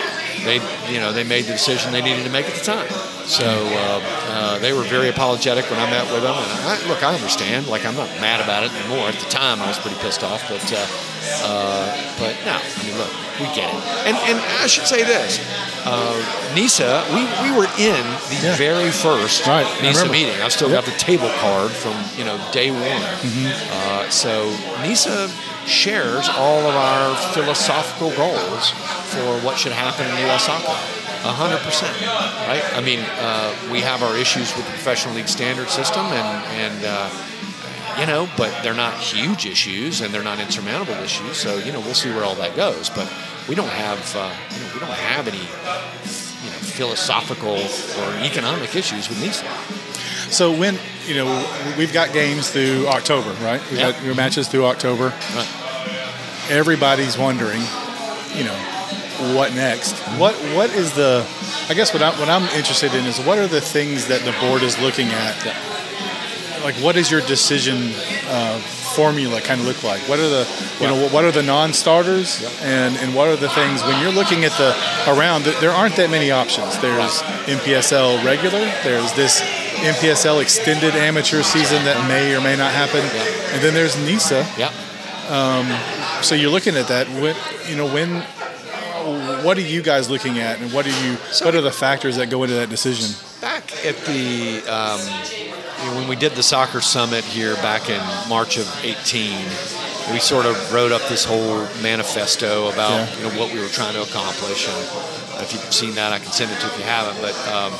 they, 0.45 0.61
you 0.91 0.99
know, 0.99 1.11
they 1.11 1.23
made 1.23 1.45
the 1.45 1.53
decision 1.53 1.91
they 1.91 2.01
needed 2.01 2.23
to 2.23 2.29
make 2.29 2.45
at 2.45 2.53
the 2.53 2.63
time. 2.63 2.87
So 3.25 3.43
uh, 3.43 4.01
uh, 4.29 4.59
they 4.59 4.71
were 4.71 4.83
very 4.83 5.09
apologetic 5.09 5.69
when 5.69 5.79
I 5.79 5.89
met 5.89 6.11
with 6.13 6.23
them. 6.23 6.35
And 6.35 6.51
I, 6.63 6.87
look, 6.87 7.03
I 7.03 7.13
understand. 7.13 7.67
Like, 7.67 7.85
I'm 7.85 7.95
not 7.95 8.07
mad 8.21 8.39
about 8.39 8.63
it 8.63 8.71
anymore. 8.71 9.09
At 9.09 9.15
the 9.15 9.29
time, 9.29 9.61
I 9.61 9.67
was 9.67 9.77
pretty 9.79 9.97
pissed 9.97 10.23
off. 10.23 10.47
But, 10.47 10.63
uh, 10.71 10.87
uh, 11.43 12.15
but 12.19 12.33
no, 12.45 12.57
I 12.57 12.83
mean, 12.83 12.97
look, 12.97 13.11
we 13.39 13.45
get 13.55 13.69
it. 13.73 13.81
And, 14.07 14.15
and 14.29 14.37
I 14.61 14.67
should 14.67 14.87
say 14.87 15.03
this: 15.03 15.39
uh, 15.85 16.53
Nisa, 16.55 17.03
we, 17.13 17.21
we 17.43 17.55
were 17.57 17.69
in 17.77 18.03
the 18.29 18.39
Yeah. 18.41 18.55
very 18.55 18.91
first 18.91 19.45
Right, 19.47 19.65
Nisa 19.81 20.01
remember. 20.05 20.11
meeting. 20.13 20.41
I've 20.41 20.53
still 20.53 20.69
Yep. 20.69 20.85
got 20.85 20.93
the 20.93 20.99
table 20.99 21.29
card 21.39 21.71
from 21.71 21.95
you 22.17 22.25
know 22.25 22.37
day 22.51 22.71
one. 22.71 22.81
Mm-hmm. 23.21 23.47
Uh, 23.71 24.09
so 24.09 24.49
Nisa 24.81 25.29
shares 25.67 26.29
all 26.29 26.59
of 26.65 26.75
our 26.75 27.15
philosophical 27.33 28.09
goals 28.15 28.69
for 29.11 29.25
what 29.45 29.57
should 29.57 29.73
happen 29.73 30.05
in 30.09 30.17
U.S. 30.27 30.45
soccer. 30.45 30.75
A 31.25 31.33
hundred 31.33 31.59
percent, 31.59 31.91
right? 32.47 32.63
I 32.77 32.79
mean, 32.79 32.99
uh, 33.19 33.51
we 33.71 33.81
have 33.81 34.01
our 34.03 34.15
issues 34.15 34.55
with 34.55 34.65
the 34.65 34.71
professional 34.71 35.15
league 35.15 35.27
standard 35.27 35.67
system, 35.69 36.05
and 36.05 36.29
and 36.61 36.85
uh, 36.85 37.09
you 37.99 38.05
know, 38.05 38.29
but 38.37 38.63
they're 38.63 38.73
not 38.73 38.95
huge 38.99 39.45
issues, 39.45 40.01
and 40.01 40.13
they're 40.13 40.23
not 40.23 40.39
insurmountable 40.39 40.95
issues. 41.03 41.37
So 41.37 41.57
you 41.57 41.71
know, 41.71 41.79
we'll 41.79 41.93
see 41.93 42.09
where 42.11 42.23
all 42.23 42.35
that 42.35 42.55
goes. 42.55 42.89
But 42.89 43.11
we 43.47 43.55
don't 43.55 43.69
have, 43.69 44.15
uh, 44.15 44.33
you 44.53 44.59
know, 44.63 44.73
we 44.73 44.79
don't 44.79 44.89
have 44.89 45.27
any, 45.27 45.37
you 45.37 46.49
know, 46.51 46.57
philosophical 46.61 47.55
or 47.55 48.13
economic 48.23 48.75
issues 48.75 49.09
with 49.09 49.19
NISA. 49.21 49.45
So 50.31 50.51
when 50.51 50.77
you 51.07 51.15
know 51.15 51.73
we've 51.77 51.93
got 51.93 52.11
games 52.13 52.49
through 52.49 52.87
October, 52.87 53.31
right? 53.43 53.61
We've 53.71 53.79
Yeah. 53.79 53.91
got 53.91 54.03
your 54.03 54.15
matches 54.15 54.47
through 54.47 54.65
October. 54.65 55.13
Right. 55.35 55.47
Everybody's 56.49 57.17
wondering, 57.17 57.61
you 58.35 58.43
know, 58.43 58.55
what 59.35 59.53
next? 59.55 59.95
What 60.19 60.35
what 60.55 60.69
is 60.73 60.93
the? 60.93 61.25
I 61.69 61.73
guess 61.73 61.93
what 61.93 62.01
I 62.03 62.11
what 62.19 62.29
I'm 62.29 62.43
interested 62.57 62.93
in 62.93 63.05
is 63.05 63.19
what 63.19 63.37
are 63.37 63.47
the 63.47 63.61
things 63.61 64.07
that 64.07 64.21
the 64.25 64.33
board 64.45 64.63
is 64.63 64.77
looking 64.79 65.07
at? 65.07 65.35
Like, 66.63 66.75
what 66.75 66.95
does 66.95 67.09
your 67.09 67.21
decision 67.21 67.91
uh, 68.29 68.59
formula 68.95 69.41
kind 69.41 69.61
of 69.61 69.67
look 69.67 69.83
like? 69.83 70.01
What 70.09 70.19
are 70.19 70.27
the 70.29 70.47
you 70.81 70.87
know 70.87 71.07
what 71.09 71.23
are 71.23 71.31
the 71.31 71.43
non-starters 71.43 72.43
and 72.61 72.97
and 72.97 73.13
what 73.15 73.27
are 73.27 73.35
the 73.35 73.49
things 73.49 73.83
when 73.83 74.01
you're 74.01 74.11
looking 74.11 74.43
at 74.43 74.51
the 74.57 74.75
around? 75.11 75.43
There 75.45 75.71
aren't 75.71 75.95
that 75.97 76.09
many 76.09 76.31
options. 76.31 76.77
There's 76.79 77.21
NPSL 77.45 78.23
regular. 78.25 78.59
There's 78.83 79.13
this 79.13 79.41
NPSL 79.77 80.41
extended 80.41 80.95
amateur 80.95 81.43
season 81.43 81.83
that 81.85 82.07
may 82.07 82.35
or 82.35 82.41
may 82.41 82.55
not 82.57 82.71
happen, 82.71 83.01
and 83.53 83.61
then 83.63 83.73
there's 83.73 83.95
NISA. 83.95 84.45
Yeah. 84.57 84.71
Um, 85.29 85.67
So 86.23 86.33
you're 86.33 86.49
looking 86.49 86.75
at 86.75 86.87
that. 86.87 87.07
When, 87.21 87.35
you 87.69 87.75
know, 87.75 87.85
when, 87.85 88.21
what 89.45 89.55
are 89.57 89.61
you 89.61 89.83
guys 89.83 90.09
looking 90.09 90.39
at, 90.39 90.59
and 90.59 90.73
what 90.73 90.87
are 90.87 91.05
you? 91.05 91.15
what 91.43 91.53
are 91.53 91.61
the 91.61 91.71
factors 91.71 92.15
that 92.15 92.31
go 92.31 92.41
into 92.43 92.55
that 92.55 92.69
decision? 92.69 93.15
Back 93.39 93.71
at 93.85 93.95
the 94.05 94.63
um, 94.65 94.99
you 95.87 95.93
know, 95.93 95.99
when 95.99 96.07
we 96.07 96.15
did 96.15 96.33
the 96.33 96.43
soccer 96.43 96.81
summit 96.81 97.23
here 97.23 97.55
back 97.55 97.89
in 97.89 98.01
March 98.29 98.57
of 98.57 98.67
18, 98.83 99.31
we 100.11 100.19
sort 100.19 100.45
of 100.45 100.73
wrote 100.73 100.91
up 100.91 101.01
this 101.09 101.23
whole 101.25 101.59
manifesto 101.81 102.69
about 102.71 102.91
Yeah. 102.91 103.15
you 103.17 103.23
know 103.23 103.39
what 103.39 103.53
we 103.53 103.59
were 103.59 103.67
trying 103.69 103.93
to 103.93 104.01
accomplish. 104.01 104.67
And 104.67 105.41
if 105.43 105.53
you've 105.53 105.73
seen 105.73 105.95
that, 105.95 106.13
I 106.13 106.19
can 106.19 106.31
send 106.31 106.51
it 106.51 106.59
to 106.59 106.65
you 106.67 106.71
if 106.73 106.79
you 106.79 106.85
haven't. 106.85 107.19
But 107.21 107.35
um, 107.47 107.73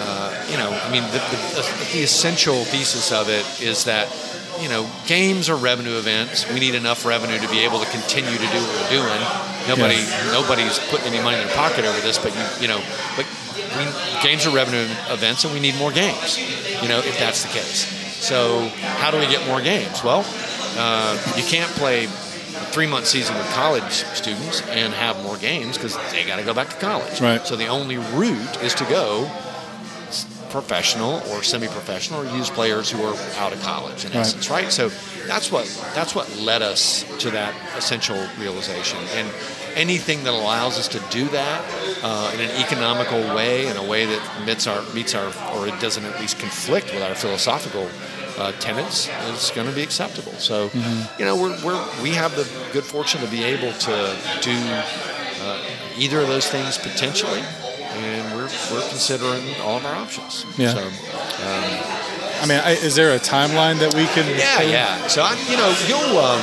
uh, 0.00 0.46
you 0.50 0.56
know, 0.58 0.70
I 0.70 0.90
mean, 0.90 1.02
the, 1.04 1.18
the, 1.18 1.88
the 1.92 2.02
essential 2.02 2.64
thesis 2.64 3.10
of 3.12 3.28
it 3.28 3.44
is 3.60 3.84
that 3.84 4.08
you 4.60 4.68
know, 4.68 4.88
games 5.06 5.48
are 5.48 5.56
revenue 5.56 5.98
events. 5.98 6.48
We 6.52 6.60
need 6.60 6.74
enough 6.74 7.04
revenue 7.04 7.38
to 7.38 7.48
be 7.48 7.60
able 7.60 7.80
to 7.80 7.86
continue 7.90 8.30
to 8.36 8.38
do 8.38 8.58
what 8.60 8.74
we're 8.82 8.90
doing. 9.02 9.20
Nobody, 9.68 9.96
Yeah. 9.96 10.32
nobody's 10.32 10.78
putting 10.90 11.12
any 11.12 11.22
money 11.22 11.38
in 11.40 11.46
their 11.46 11.56
pocket 11.56 11.84
over 11.84 12.00
this, 12.00 12.18
but 12.18 12.34
you, 12.34 12.42
you 12.62 12.68
know, 12.68 12.80
but 13.16 13.26
we, 13.76 13.84
games 14.22 14.46
are 14.46 14.50
revenue 14.50 14.86
events, 15.10 15.44
and 15.44 15.52
we 15.52 15.60
need 15.60 15.76
more 15.76 15.92
games. 15.92 16.38
You 16.82 16.88
know, 16.88 16.98
if 16.98 17.18
that's 17.18 17.42
the 17.42 17.48
case. 17.48 17.86
So, 18.24 18.68
how 18.98 19.10
do 19.10 19.18
we 19.18 19.26
get 19.26 19.46
more 19.46 19.60
games? 19.60 20.02
Well, 20.02 20.24
uh, 20.76 21.16
you 21.36 21.42
can't 21.44 21.70
play 21.72 22.04
a 22.04 22.08
three-month 22.08 23.06
season 23.06 23.36
with 23.36 23.46
college 23.52 24.04
students 24.14 24.62
and 24.68 24.92
have 24.92 25.22
more 25.22 25.36
games 25.36 25.76
because 25.76 25.96
they 26.10 26.24
got 26.24 26.36
to 26.36 26.42
go 26.44 26.54
back 26.54 26.68
to 26.70 26.76
college. 26.76 27.20
Right. 27.20 27.46
So 27.46 27.56
the 27.56 27.66
only 27.68 27.98
route 27.98 28.62
is 28.62 28.74
to 28.74 28.84
go 28.84 29.30
professional 30.50 31.22
or 31.30 31.42
semi-professional 31.42 32.22
or 32.22 32.36
use 32.36 32.50
players 32.50 32.90
who 32.90 33.02
are 33.04 33.14
out 33.38 33.52
of 33.52 33.60
college 33.62 34.04
in 34.04 34.12
Right. 34.12 34.20
essence 34.20 34.48
right? 34.50 34.70
So 34.72 34.88
that's 35.26 35.50
what 35.52 35.66
that's 35.94 36.14
what 36.14 36.26
led 36.38 36.62
us 36.62 37.04
to 37.20 37.30
that 37.30 37.54
essential 37.76 38.18
realization. 38.38 38.98
And 39.14 39.28
anything 39.76 40.24
that 40.24 40.32
allows 40.32 40.78
us 40.78 40.88
to 40.88 41.00
do 41.10 41.26
that 41.28 41.62
uh, 42.02 42.32
in 42.34 42.40
an 42.40 42.50
economical 42.60 43.20
way 43.36 43.66
in 43.68 43.76
a 43.76 43.84
way 43.84 44.06
that 44.06 44.22
meets 44.46 44.66
our 44.66 44.82
meets 44.94 45.14
our 45.14 45.26
or 45.54 45.68
it 45.68 45.78
doesn't 45.80 46.04
at 46.04 46.18
least 46.20 46.38
conflict 46.38 46.92
with 46.92 47.02
our 47.02 47.14
philosophical 47.14 47.88
uh, 48.38 48.52
tenets 48.60 49.08
is 49.30 49.50
going 49.54 49.66
to 49.68 49.74
be 49.74 49.82
acceptable. 49.82 50.32
So 50.34 50.70
you 51.18 51.24
know 51.24 51.36
we're, 51.36 51.56
we're 51.64 51.84
we 52.02 52.10
have 52.10 52.34
the 52.36 52.46
good 52.72 52.84
fortune 52.84 53.20
to 53.20 53.28
be 53.28 53.42
able 53.44 53.72
to 53.72 54.16
do 54.40 54.56
uh, 55.42 55.62
either 55.96 56.20
of 56.20 56.28
those 56.28 56.48
things 56.48 56.78
potentially, 56.78 57.42
and 57.92 58.34
we're, 58.34 58.50
we're 58.72 58.88
considering 58.88 59.54
all 59.62 59.76
of 59.78 59.84
our 59.84 59.94
options. 59.94 60.44
Yeah. 60.56 60.74
So, 60.74 60.80
um, 60.82 61.98
I 62.40 62.46
mean, 62.46 62.60
I, 62.60 62.72
is 62.72 62.94
there 62.94 63.14
a 63.14 63.18
timeline 63.18 63.78
that 63.80 63.94
we 63.94 64.06
can? 64.06 64.28
yeah, 64.38 64.62
yeah. 64.62 65.06
So 65.08 65.22
I, 65.22 65.34
you 65.50 65.56
know, 65.56 65.74
you'll. 65.88 66.18
Um, 66.18 66.40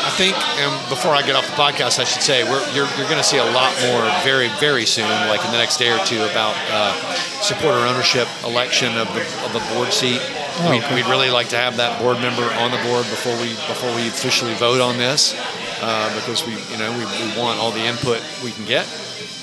I 0.00 0.08
think, 0.16 0.34
and 0.58 0.72
before 0.88 1.12
I 1.12 1.20
get 1.22 1.36
off 1.36 1.46
the 1.46 1.60
podcast, 1.60 2.00
I 2.00 2.04
should 2.04 2.22
say 2.22 2.42
we're, 2.42 2.64
you're, 2.72 2.88
you're 2.96 3.06
going 3.06 3.20
to 3.20 3.24
see 3.24 3.36
a 3.36 3.44
lot 3.52 3.70
more 3.84 4.02
very, 4.24 4.48
very 4.58 4.86
soon, 4.86 5.06
like 5.28 5.44
in 5.44 5.52
the 5.52 5.58
next 5.58 5.76
day 5.76 5.92
or 5.92 6.02
two, 6.04 6.18
about 6.24 6.56
uh, 6.72 6.96
supporter 7.44 7.78
ownership 7.86 8.26
election 8.42 8.96
of 8.96 9.06
the, 9.14 9.20
of 9.44 9.52
the 9.52 9.62
board 9.74 9.92
seat. 9.92 10.18
Oh, 10.18 10.70
we'd, 10.70 10.82
okay. 10.82 10.94
we'd 10.96 11.06
really 11.06 11.30
like 11.30 11.48
to 11.50 11.56
have 11.56 11.76
that 11.76 12.00
board 12.00 12.18
member 12.18 12.42
on 12.42 12.70
the 12.72 12.80
board 12.88 13.04
before 13.12 13.36
we 13.40 13.50
before 13.68 13.94
we 13.94 14.08
officially 14.08 14.54
vote 14.54 14.80
on 14.80 14.96
this, 14.96 15.36
uh, 15.80 16.08
because 16.16 16.44
we, 16.46 16.56
you 16.72 16.78
know, 16.78 16.90
we, 16.96 17.04
we 17.04 17.38
want 17.38 17.60
all 17.60 17.70
the 17.70 17.84
input 17.84 18.24
we 18.42 18.50
can 18.52 18.64
get. 18.64 18.88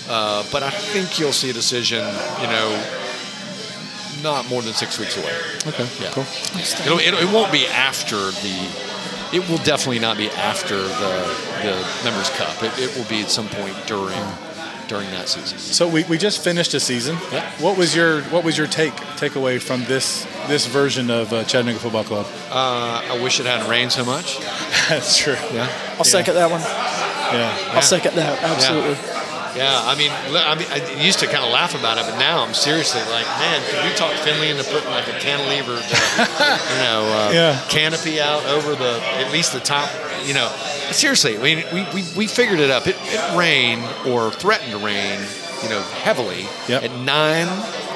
Uh, 0.09 0.43
but 0.51 0.63
I 0.63 0.69
think 0.69 1.19
you'll 1.19 1.33
see 1.33 1.49
a 1.49 1.53
decision, 1.53 1.99
you 2.41 2.47
know, 2.47 2.83
not 4.23 4.47
more 4.49 4.61
than 4.61 4.73
six 4.73 4.97
weeks 4.99 5.17
away. 5.17 5.33
Okay. 5.67 5.87
Yeah. 6.01 6.11
Cool. 6.11 6.25
It'll, 6.85 6.99
it, 6.99 7.13
it 7.13 7.33
won't 7.33 7.51
be 7.51 7.67
after 7.67 8.15
the. 8.15 8.85
It 9.33 9.47
will 9.49 9.57
definitely 9.57 9.99
not 9.99 10.17
be 10.17 10.29
after 10.31 10.77
the 10.77 11.47
the 11.63 12.01
members 12.03 12.29
cup. 12.31 12.63
It, 12.63 12.71
it 12.79 12.95
will 12.97 13.05
be 13.09 13.21
at 13.21 13.29
some 13.29 13.47
point 13.49 13.75
during 13.85 14.17
during 14.87 15.09
that 15.11 15.27
season. 15.27 15.57
So 15.57 15.87
we, 15.87 16.03
we 16.05 16.17
just 16.17 16.41
finished 16.43 16.73
a 16.73 16.79
season. 16.79 17.17
Yeah. 17.31 17.49
What 17.59 17.77
was 17.77 17.95
your 17.95 18.21
What 18.23 18.43
was 18.43 18.57
your 18.57 18.67
take 18.67 18.93
takeaway 19.17 19.61
from 19.61 19.83
this 19.83 20.25
this 20.47 20.65
version 20.65 21.09
of 21.11 21.33
uh, 21.33 21.43
Chattanooga 21.43 21.79
Football 21.79 22.05
Club? 22.05 22.25
Uh, 22.49 23.01
I 23.11 23.21
wish 23.21 23.39
it 23.39 23.45
hadn't 23.45 23.69
rained 23.69 23.91
so 23.91 24.05
much. 24.05 24.39
That's 24.89 25.17
true. 25.17 25.35
Yeah. 25.51 25.67
I'll 25.97 26.05
second 26.05 26.35
that 26.35 26.49
one. 26.49 26.61
Yeah. 26.61 27.53
I'll 27.71 27.81
second 27.81 28.15
that. 28.15 28.41
Absolutely. 28.41 28.91
Yeah, 28.93 29.26
I 29.59 29.95
mean, 29.97 30.11
I 30.11 30.55
mean, 30.55 30.67
I 30.71 31.01
used 31.03 31.19
to 31.19 31.25
kind 31.27 31.43
of 31.43 31.51
laugh 31.51 31.73
about 31.73 31.97
it, 31.97 32.05
but 32.09 32.17
now 32.19 32.43
I'm 32.43 32.53
seriously 32.53 33.01
like, 33.11 33.25
man, 33.25 33.61
could 33.69 33.83
we 33.89 33.95
talk 33.95 34.13
Finley 34.23 34.49
into 34.49 34.63
putting 34.63 34.89
like 34.89 35.07
a 35.07 35.17
cantilever, 35.19 35.73
you 36.73 36.79
know, 36.83 37.05
uh, 37.07 37.31
Yeah. 37.33 37.61
canopy 37.69 38.19
out 38.21 38.45
over 38.45 38.75
the 38.75 39.01
at 39.17 39.31
least 39.31 39.53
the 39.53 39.59
top, 39.59 39.89
you 40.25 40.33
know? 40.33 40.47
Seriously, 40.91 41.37
I 41.37 41.41
mean, 41.41 41.63
we, 41.73 41.83
we, 41.93 42.03
we 42.15 42.27
figured 42.27 42.59
it 42.59 42.69
up. 42.69 42.87
It, 42.87 42.95
it 43.01 43.37
rained 43.37 43.83
or 44.07 44.31
threatened 44.31 44.71
to 44.71 44.77
rain, 44.77 45.19
you 45.63 45.69
know, 45.69 45.81
heavily 46.03 46.45
Yep. 46.69 46.83
at 46.83 46.91
nine 47.01 47.47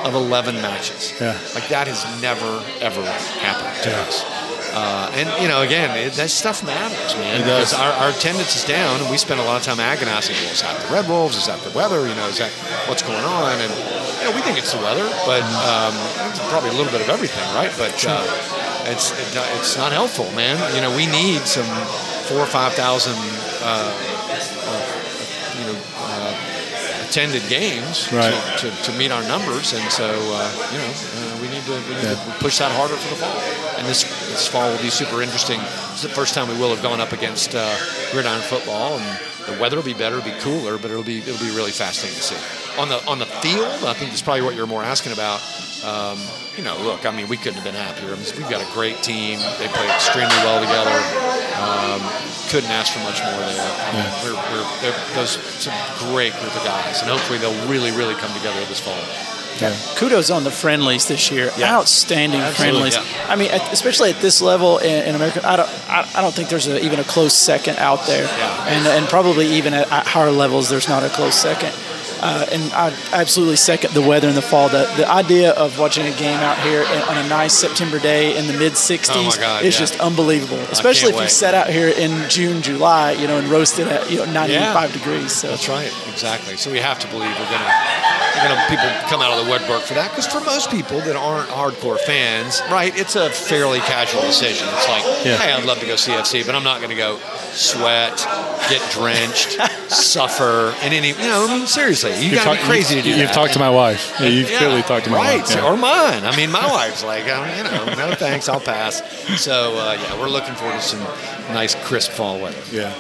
of 0.06 0.14
eleven 0.16 0.56
matches. 0.56 1.14
Yeah. 1.22 1.38
like 1.54 1.68
that 1.70 1.88
has 1.88 2.04
never 2.22 2.64
ever 2.82 3.04
happened 3.06 3.84
to 3.84 3.90
Yeah. 3.92 4.02
us. 4.02 4.26
Uh, 4.74 5.12
and 5.14 5.28
you 5.42 5.48
know, 5.48 5.62
again, 5.62 5.92
it, 5.98 6.14
that 6.14 6.30
stuff 6.30 6.64
matters, 6.64 7.16
man. 7.16 7.42
It 7.42 7.46
does. 7.46 7.72
Because 7.72 7.74
our, 7.74 7.92
our 8.04 8.10
attendance 8.12 8.56
is 8.56 8.64
down, 8.64 9.00
and 9.02 9.10
we 9.12 9.18
spend 9.18 9.40
a 9.40 9.44
lot 9.44 9.58
of 9.60 9.64
time 9.64 9.80
agonizing. 9.80 10.36
Well, 10.36 10.52
is 10.52 10.62
that 10.62 10.80
the 10.80 10.94
Red 10.94 11.08
Wolves? 11.10 11.36
Is 11.38 11.48
that 11.48 11.60
the 11.62 11.72
weather? 11.72 12.08
You 12.08 12.16
know, 12.16 12.28
is 12.28 12.38
that 12.40 12.52
what's 12.88 13.04
going 13.04 13.24
on? 13.24 13.60
And 13.60 13.72
you 14.22 14.30
know, 14.30 14.36
we 14.36 14.42
think 14.42 14.58
it's 14.58 14.72
the 14.72 14.80
weather, 14.80 15.04
but 15.28 15.44
um, 15.68 15.94
it's 16.32 16.40
probably 16.48 16.70
a 16.70 16.78
little 16.80 16.92
bit 16.92 17.02
of 17.02 17.10
everything, 17.10 17.44
right? 17.54 17.72
But 17.78 18.00
uh, 18.08 18.24
it's 18.88 19.12
it, 19.12 19.36
it's 19.60 19.76
not 19.76 19.92
helpful, 19.92 20.32
man. 20.32 20.56
You 20.76 20.82
know, 20.82 20.96
we 20.96 21.06
need 21.06 21.44
some 21.44 21.68
four 22.32 22.40
or 22.40 22.48
five 22.48 22.74
thousand, 22.74 23.18
uh, 23.62 23.92
attended 27.12 27.44
games 27.50 28.08
Right. 28.14 28.32
to, 28.60 28.72
to, 28.72 28.84
to 28.84 28.92
meet 28.98 29.12
our 29.12 29.24
numbers, 29.28 29.74
and 29.74 29.84
so 29.92 30.08
uh, 30.08 30.48
you 30.72 30.80
know 30.80 30.88
uh, 30.88 31.42
we 31.44 31.48
need 31.52 31.64
to 31.68 31.76
we 31.90 31.96
need 32.00 32.08
Yeah. 32.08 32.16
to 32.16 32.32
push 32.40 32.58
that 32.60 32.72
harder 32.72 32.96
for 32.96 33.10
the 33.14 33.20
fall. 33.20 33.36
And 33.78 33.86
this 33.86 34.04
this 34.32 34.48
fall 34.48 34.72
will 34.72 34.82
be 34.82 34.90
super 34.90 35.22
interesting. 35.22 35.60
It's 35.92 36.04
the 36.04 36.10
first 36.10 36.34
time 36.34 36.48
we 36.48 36.56
will 36.56 36.70
have 36.74 36.82
gone 36.82 37.02
up 37.02 37.12
against 37.12 37.54
uh, 37.54 37.68
gridiron 38.12 38.40
football, 38.42 38.98
and 38.98 39.20
the 39.48 39.58
weather 39.60 39.76
will 39.76 39.84
be 39.84 39.94
better, 39.94 40.18
it'll 40.18 40.30
be 40.30 40.40
cooler, 40.40 40.78
but 40.78 40.92
it'll 40.92 41.04
be 41.04 41.20
it'll 41.20 41.46
be 41.46 41.56
really 41.56 41.72
fascinating 41.72 42.18
to 42.18 42.24
see. 42.24 42.80
On 42.80 42.90
the 42.90 43.04
on 43.08 43.20
the 43.20 43.26
field, 43.26 43.86
I 43.86 43.94
think 43.94 44.12
that's 44.12 44.22
probably 44.22 44.42
what 44.44 44.56
you're 44.56 44.68
more 44.68 44.84
asking 44.84 45.14
about. 45.14 45.42
Um, 45.84 46.20
you 46.56 46.64
know, 46.64 46.78
look, 46.84 47.06
I 47.06 47.12
mean, 47.12 47.28
we 47.28 47.38
couldn't 47.38 47.56
have 47.56 47.64
been 47.64 47.74
happier. 47.74 48.14
I 48.14 48.16
mean, 48.16 48.28
we've 48.38 48.50
got 48.50 48.62
a 48.62 48.72
great 48.74 49.02
team. 49.02 49.40
They 49.58 49.68
play 49.68 49.90
extremely 49.90 50.38
well 50.46 50.62
together. 50.62 50.94
Um, 51.58 52.02
couldn't 52.54 52.70
ask 52.70 52.94
for 52.94 53.02
much 53.02 53.18
more 53.24 53.42
there. 53.42 53.66
I 53.66 53.90
mean, 53.98 54.10
we're, 54.22 54.38
we're, 54.38 54.68
they're, 54.82 55.00
those 55.16 55.42
some 55.58 55.74
great 56.12 56.34
group 56.38 56.54
of 56.54 56.64
guys, 56.64 57.02
and 57.02 57.10
hopefully 57.10 57.40
they'll 57.40 57.68
really, 57.68 57.90
really 57.92 58.14
come 58.16 58.32
together 58.38 58.60
this 58.66 58.80
fall. 58.80 59.00
Kudos 59.96 60.30
on 60.30 60.44
the 60.44 60.52
friendlies 60.52 61.08
this 61.08 61.30
year. 61.32 61.52
Yeah. 61.58 61.76
Outstanding 61.78 62.40
Absolutely, 62.42 62.92
friendlies. 62.92 63.16
yeah. 63.16 63.26
I 63.32 63.36
mean, 63.36 63.52
at, 63.52 63.72
especially 63.72 64.10
at 64.10 64.20
this 64.22 64.42
level 64.42 64.78
in, 64.80 65.08
in 65.08 65.16
America, 65.16 65.42
I 65.48 65.56
don't, 65.58 65.70
I, 65.90 66.22
don't 66.22 66.34
think 66.34 66.50
there's 66.50 66.68
a, 66.68 66.84
even 66.84 67.00
a 67.00 67.04
close 67.04 67.34
second 67.34 67.78
out 67.78 68.06
there. 68.08 68.24
Yeah. 68.24 68.66
And 68.68 68.88
and 68.88 69.08
probably 69.08 69.48
even 69.48 69.74
at, 69.74 69.88
higher 70.08 70.32
levels, 70.32 70.70
there's 70.70 70.88
not 70.90 71.04
a 71.04 71.10
close 71.10 71.36
second. 71.36 71.74
Uh, 72.24 72.46
and 72.52 72.62
I 72.74 72.96
absolutely 73.14 73.56
second 73.56 73.96
the 73.96 74.02
weather 74.02 74.30
in 74.30 74.36
the 74.36 74.44
fall. 74.44 74.70
The, 74.70 74.86
the 74.96 75.10
idea 75.10 75.54
of 75.54 75.80
watching 75.80 76.06
a 76.06 76.16
game 76.18 76.40
out 76.40 76.60
here 76.60 76.86
on 77.10 77.18
a 77.18 77.28
nice 77.28 77.52
September 77.52 77.98
day 77.98 78.38
in 78.38 78.46
the 78.46 78.54
mid 78.54 78.74
60s 78.74 79.10
Oh 79.10 79.36
God, 79.40 79.66
is 79.66 79.74
yeah. 79.74 79.80
just 79.80 80.00
unbelievable. 80.00 80.60
Especially 80.70 81.10
if 81.10 81.16
you 81.16 81.22
wait. 81.22 81.32
sat 81.32 81.56
out 81.56 81.68
here 81.72 81.88
in 81.88 82.30
June, 82.30 82.62
July, 82.62 83.14
you 83.14 83.26
know, 83.26 83.40
and 83.40 83.48
roasted 83.48 83.88
at 83.88 84.12
you 84.12 84.18
know 84.20 84.26
95 84.26 84.52
Yeah. 84.52 84.88
degrees. 84.96 85.32
So 85.32 85.48
That's 85.48 85.68
right, 85.68 85.92
exactly. 86.12 86.58
So 86.58 86.70
we 86.70 86.78
have 86.78 87.00
to 87.00 87.08
believe 87.08 87.32
we're 87.40 87.46
gonna, 87.50 87.74
we're 88.36 88.48
gonna 88.48 88.66
people 88.70 88.86
come 89.10 89.22
out 89.22 89.32
of 89.38 89.44
the 89.46 89.52
woodwork 89.52 89.82
for 89.84 89.94
that. 89.96 90.10
Because 90.12 90.28
for 90.28 90.40
most 90.42 90.70
people 90.72 91.00
that 91.02 91.16
aren't 91.16 91.50
hardcore 91.50 92.00
fans, 92.00 92.62
right, 92.72 92.98
it's 92.98 93.16
a 93.16 93.30
fairly 93.30 93.80
casual 93.80 94.22
decision. 94.22 94.68
It's 94.72 94.88
like, 94.88 95.04
Yeah. 95.26 95.38
hey, 95.38 95.52
I'd 95.54 95.66
love 95.66 95.80
to 95.80 95.86
go 95.86 95.96
CFC, 95.96 96.44
but 96.46 96.56
I'm 96.56 96.64
not 96.64 96.82
gonna 96.82 96.96
go 96.96 97.20
sweat, 97.54 98.18
get 98.70 98.82
drenched, 98.92 99.60
suffer, 99.92 100.74
and 100.82 100.94
any, 100.94 101.10
you 101.10 101.16
know, 101.18 101.48
I 101.50 101.58
mean, 101.58 101.68
seriously, 101.68 102.12
you 102.24 102.32
gotta 102.36 102.46
talked- 102.52 102.62
be 102.62 102.68
crazy 102.68 102.96
to 102.96 103.02
do 103.02 103.10
you, 103.10 103.16
that. 103.16 103.22
You've 103.22 103.32
talked 103.32 103.54
to 103.54 103.60
my 103.60 103.70
wife. 103.70 104.14
Yeah, 104.20 104.28
you've 104.28 104.50
Yeah, 104.50 104.58
clearly 104.60 104.82
talked 104.84 105.06
to 105.06 105.12
my 105.12 105.18
right, 105.18 105.42
wife. 105.42 105.56
yeah. 105.56 105.66
or 105.66 105.78
mine. 105.78 106.26
I 106.26 106.36
mean, 106.36 106.52
my 106.52 106.66
wife's 106.72 107.04
like, 107.04 107.28
um, 107.30 107.48
you 107.58 107.64
know, 107.64 107.86
no 108.10 108.16
thanks, 108.16 108.48
I'll 108.50 108.60
pass. 108.60 109.02
So 109.42 109.78
uh, 109.78 109.98
yeah, 110.02 110.20
we're 110.20 110.30
looking 110.30 110.56
forward 110.56 110.76
to 110.76 110.82
some 110.82 111.00
nice, 111.54 111.76
crisp 111.86 112.12
fall 112.12 112.40
weather. 112.40 112.58
yeah. 112.72 112.94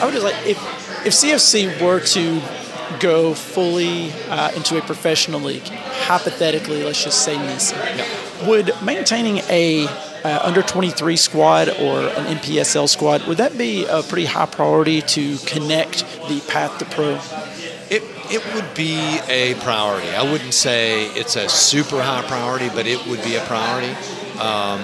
I 0.00 0.06
would 0.06 0.12
just 0.14 0.24
like 0.24 0.34
if 0.46 0.58
if 1.06 1.12
CFC 1.12 1.80
were 1.80 2.00
to 2.00 2.40
go 3.00 3.34
fully 3.34 4.12
uh, 4.28 4.50
into 4.52 4.78
a 4.78 4.80
professional 4.82 5.40
league, 5.40 5.66
hypothetically, 5.66 6.82
let's 6.82 7.02
just 7.02 7.24
say 7.24 7.36
NISA, 7.36 8.46
would 8.46 8.72
maintaining 8.82 9.38
a 9.48 9.86
uh, 10.24 10.40
under 10.42 10.62
23 10.62 11.16
squad 11.16 11.68
or 11.68 12.00
an 12.00 12.38
NPSL 12.38 12.88
squad 12.88 13.26
would 13.26 13.36
that 13.36 13.58
be 13.58 13.84
a 13.84 14.02
pretty 14.02 14.24
high 14.24 14.46
priority 14.46 15.02
to 15.02 15.36
connect 15.38 16.00
the 16.28 16.42
path 16.48 16.78
to 16.78 16.86
pro? 16.86 17.20
It, 17.90 18.02
it 18.30 18.54
would 18.54 18.74
be 18.74 19.20
a 19.28 19.54
priority. 19.56 20.08
I 20.08 20.22
wouldn't 20.22 20.54
say 20.54 21.06
it's 21.08 21.36
a 21.36 21.48
super 21.48 22.02
high 22.02 22.22
priority, 22.22 22.70
but 22.70 22.86
it 22.86 23.06
would 23.06 23.22
be 23.22 23.36
a 23.36 23.42
priority. 23.42 23.92
Um, 24.40 24.80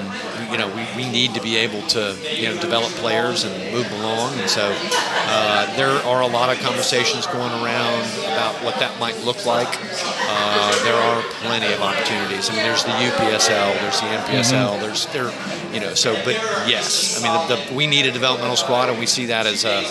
you 0.51 0.59
know, 0.59 0.69
we, 0.75 0.87
we 0.97 1.11
need 1.11 1.35
to 1.35 1.41
be 1.41 1.57
able 1.57 1.83
to 1.89 2.17
you 2.35 2.49
know 2.49 2.61
develop 2.61 2.91
players 2.95 3.45
and 3.45 3.73
move 3.73 3.89
them 3.89 4.01
along, 4.01 4.39
and 4.39 4.51
so 4.51 4.73
uh, 4.73 5.77
there 5.77 5.91
are 5.91 6.23
a 6.23 6.27
lot 6.27 6.51
of 6.51 6.63
conversations 6.63 7.27
going 7.27 7.53
around 7.63 8.05
about 8.25 8.55
what 8.65 8.79
that 8.81 8.99
might 8.99 9.19
look 9.25 9.47
like. 9.47 9.69
Uh, 9.71 10.85
there 10.85 10.95
are 10.95 11.23
plenty 11.43 11.73
of 11.73 11.81
opportunities. 11.81 12.51
I 12.51 12.55
mean, 12.55 12.63
there's 12.63 12.85
the 12.85 12.91
UPSL, 12.91 13.81
there's 13.81 14.01
the 14.01 14.07
NPSL, 14.07 14.81
there's 14.81 15.07
there, 15.07 15.33
you 15.73 15.81
know. 15.81 15.95
So, 15.95 16.15
but 16.25 16.35
yes, 16.67 17.23
I 17.23 17.27
mean, 17.27 17.49
the, 17.49 17.57
the, 17.57 17.75
we 17.75 17.87
need 17.87 18.07
a 18.07 18.13
developmental 18.13 18.57
squad, 18.57 18.91
and 18.91 18.99
we 18.99 19.07
see 19.07 19.27
that 19.27 19.47
as 19.47 19.65
a 19.65 19.83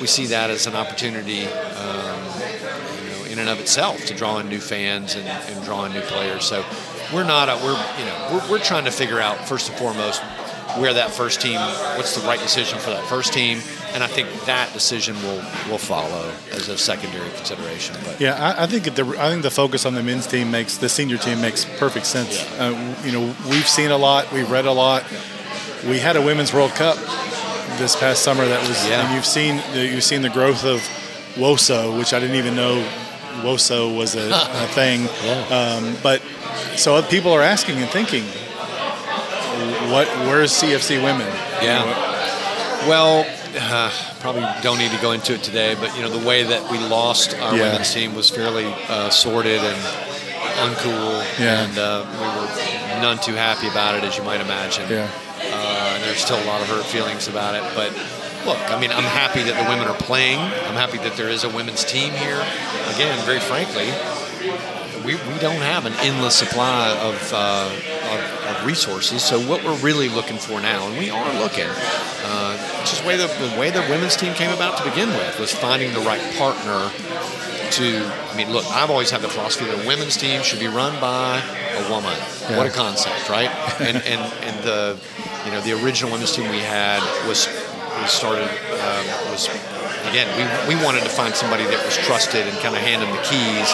we 0.00 0.06
see 0.06 0.26
that 0.26 0.50
as 0.50 0.66
an 0.66 0.74
opportunity. 0.74 1.46
Um, 1.46 2.24
you 3.04 3.10
know, 3.10 3.24
in 3.30 3.38
and 3.38 3.48
of 3.48 3.60
itself 3.60 4.04
to 4.06 4.14
draw 4.14 4.38
in 4.38 4.48
new 4.48 4.60
fans 4.60 5.14
and, 5.14 5.26
and 5.26 5.64
draw 5.64 5.84
in 5.84 5.92
new 5.92 6.02
players. 6.02 6.44
So 6.44 6.64
we're 7.12 7.24
not 7.24 7.48
a, 7.48 7.56
we're 7.64 7.72
you 7.98 8.04
know 8.04 8.28
we're, 8.32 8.52
we're 8.52 8.58
trying 8.64 8.84
to 8.84 8.90
figure 8.90 9.20
out 9.20 9.36
first 9.48 9.68
and 9.68 9.78
foremost 9.78 10.22
where 10.78 10.94
that 10.94 11.10
first 11.10 11.40
team 11.40 11.58
what's 11.96 12.14
the 12.14 12.24
right 12.26 12.38
decision 12.40 12.78
for 12.78 12.90
that 12.90 13.04
first 13.06 13.32
team 13.32 13.58
and 13.92 14.04
I 14.04 14.06
think 14.06 14.28
that 14.46 14.72
decision 14.72 15.16
will 15.22 15.42
will 15.68 15.78
follow 15.78 16.30
as 16.52 16.68
a 16.68 16.78
secondary 16.78 17.28
consideration 17.30 17.96
but 18.04 18.20
Yeah, 18.20 18.34
I, 18.36 18.62
I 18.62 18.66
think 18.66 18.84
the 18.94 19.04
I 19.18 19.30
think 19.30 19.42
the 19.42 19.50
focus 19.50 19.84
on 19.84 19.94
the 19.94 20.02
men's 20.02 20.26
team 20.28 20.50
makes 20.50 20.76
the 20.76 20.88
senior 20.88 21.18
team 21.18 21.40
makes 21.40 21.64
perfect 21.78 22.06
sense. 22.06 22.40
Uh, 22.58 22.94
you 23.04 23.10
know, 23.12 23.34
we've 23.50 23.66
seen 23.68 23.90
a 23.90 23.96
lot, 23.98 24.30
we've 24.32 24.50
read 24.50 24.66
a 24.66 24.72
lot. 24.72 25.04
We 25.88 25.98
had 25.98 26.14
a 26.16 26.22
women's 26.22 26.52
World 26.52 26.70
Cup 26.72 26.96
this 27.78 27.96
past 27.96 28.22
summer 28.22 28.44
that 28.44 28.60
was, 28.68 28.86
Yeah. 28.86 29.06
and 29.06 29.14
you've 29.14 29.24
seen 29.26 29.56
the, 29.72 29.86
you've 29.86 30.04
seen 30.04 30.20
the 30.22 30.28
growth 30.28 30.64
of 30.64 30.78
WOSO, 31.36 31.96
which 31.98 32.12
I 32.12 32.20
didn't 32.20 32.36
even 32.36 32.54
know 32.54 32.86
WOSO 33.42 33.96
was 33.96 34.14
a, 34.14 34.28
a 34.32 34.66
thing. 34.68 35.08
Um, 35.52 35.96
but 36.02 36.22
so 36.76 37.02
people 37.02 37.32
are 37.32 37.42
asking 37.42 37.78
and 37.78 37.90
thinking, 37.90 38.24
what? 39.92 40.06
Where's 40.26 40.52
CFC 40.52 41.02
women? 41.02 41.26
Yeah. 41.62 41.84
Well, 42.88 43.26
uh, 43.58 43.90
probably 44.20 44.46
don't 44.62 44.78
need 44.78 44.90
to 44.92 45.00
go 45.02 45.12
into 45.12 45.34
it 45.34 45.42
today, 45.42 45.74
but 45.74 45.94
you 45.96 46.02
know 46.02 46.08
the 46.08 46.26
way 46.26 46.42
that 46.44 46.70
we 46.70 46.78
lost 46.78 47.34
our 47.34 47.54
Yeah. 47.56 47.70
women's 47.70 47.92
team 47.92 48.14
was 48.14 48.30
fairly 48.30 48.66
uh, 48.88 49.10
sordid 49.10 49.60
and 49.60 49.76
uncool, 50.64 51.24
Yeah. 51.38 51.64
and 51.64 51.78
uh, 51.78 52.06
we 52.12 52.26
were 52.26 53.00
none 53.02 53.18
too 53.18 53.34
happy 53.34 53.68
about 53.68 53.94
it, 53.96 54.04
as 54.04 54.16
you 54.16 54.22
might 54.22 54.40
imagine. 54.40 54.88
Yeah. 54.90 55.08
Uh, 55.42 55.92
and 55.94 56.04
there's 56.04 56.22
still 56.22 56.42
a 56.42 56.46
lot 56.46 56.60
of 56.60 56.68
hurt 56.68 56.84
feelings 56.86 57.28
about 57.28 57.54
it, 57.54 57.62
but 57.74 57.90
look, 58.44 58.58
I 58.70 58.80
mean, 58.80 58.90
I'm 58.90 59.04
happy 59.04 59.42
that 59.42 59.56
the 59.56 59.68
women 59.70 59.88
are 59.88 59.96
playing. 59.96 60.38
I'm 60.38 60.76
happy 60.76 60.98
that 60.98 61.16
there 61.16 61.28
is 61.28 61.44
a 61.44 61.48
women's 61.48 61.84
team 61.84 62.12
here. 62.12 62.40
Again, 62.94 63.18
very 63.24 63.40
frankly, 63.40 63.90
we, 65.04 65.14
we 65.14 65.38
don't 65.38 65.62
have 65.62 65.86
an 65.86 65.94
endless 66.00 66.36
supply 66.36 66.90
of, 66.90 67.32
uh, 67.32 67.70
of, 67.70 68.56
of, 68.56 68.66
resources. 68.66 69.22
So 69.22 69.40
what 69.40 69.64
we're 69.64 69.78
really 69.78 70.08
looking 70.08 70.36
for 70.36 70.60
now, 70.60 70.86
and 70.88 70.98
we 70.98 71.10
are 71.10 71.40
looking, 71.40 71.68
uh, 72.24 72.56
just 72.80 73.02
the 73.02 73.08
way 73.08 73.16
the, 73.16 73.26
the 73.26 73.58
way 73.58 73.70
the 73.70 73.80
women's 73.82 74.16
team 74.16 74.34
came 74.34 74.52
about 74.52 74.78
to 74.78 74.84
begin 74.84 75.08
with 75.08 75.38
was 75.38 75.52
finding 75.52 75.92
the 75.94 76.00
right 76.00 76.20
partner 76.36 76.90
to. 77.72 78.12
I 78.30 78.36
mean, 78.36 78.50
look, 78.52 78.66
I've 78.70 78.90
always 78.90 79.10
had 79.10 79.22
the 79.22 79.28
philosophy 79.28 79.66
that 79.66 79.84
a 79.84 79.86
women's 79.86 80.16
team 80.16 80.42
should 80.42 80.60
be 80.60 80.68
run 80.68 81.00
by 81.00 81.42
a 81.76 81.90
woman. 81.90 82.16
Yeah. 82.16 82.58
What 82.58 82.66
a 82.66 82.70
concept, 82.70 83.28
right? 83.28 83.50
and 83.80 83.96
and 83.98 84.20
and 84.44 84.64
the 84.64 84.98
you 85.44 85.52
know 85.52 85.60
the 85.60 85.72
original 85.82 86.12
women's 86.12 86.32
team 86.32 86.50
we 86.50 86.58
had 86.58 87.00
was 87.26 87.46
we 88.00 88.06
started 88.08 88.48
um, 88.80 89.04
was 89.30 89.48
again 90.08 90.26
we, 90.34 90.74
we 90.74 90.82
wanted 90.82 91.02
to 91.04 91.12
find 91.12 91.34
somebody 91.34 91.64
that 91.64 91.84
was 91.84 91.96
trusted 92.08 92.46
and 92.48 92.56
kind 92.58 92.74
of 92.74 92.80
hand 92.80 93.02
them 93.02 93.12
the 93.12 93.22
keys 93.22 93.68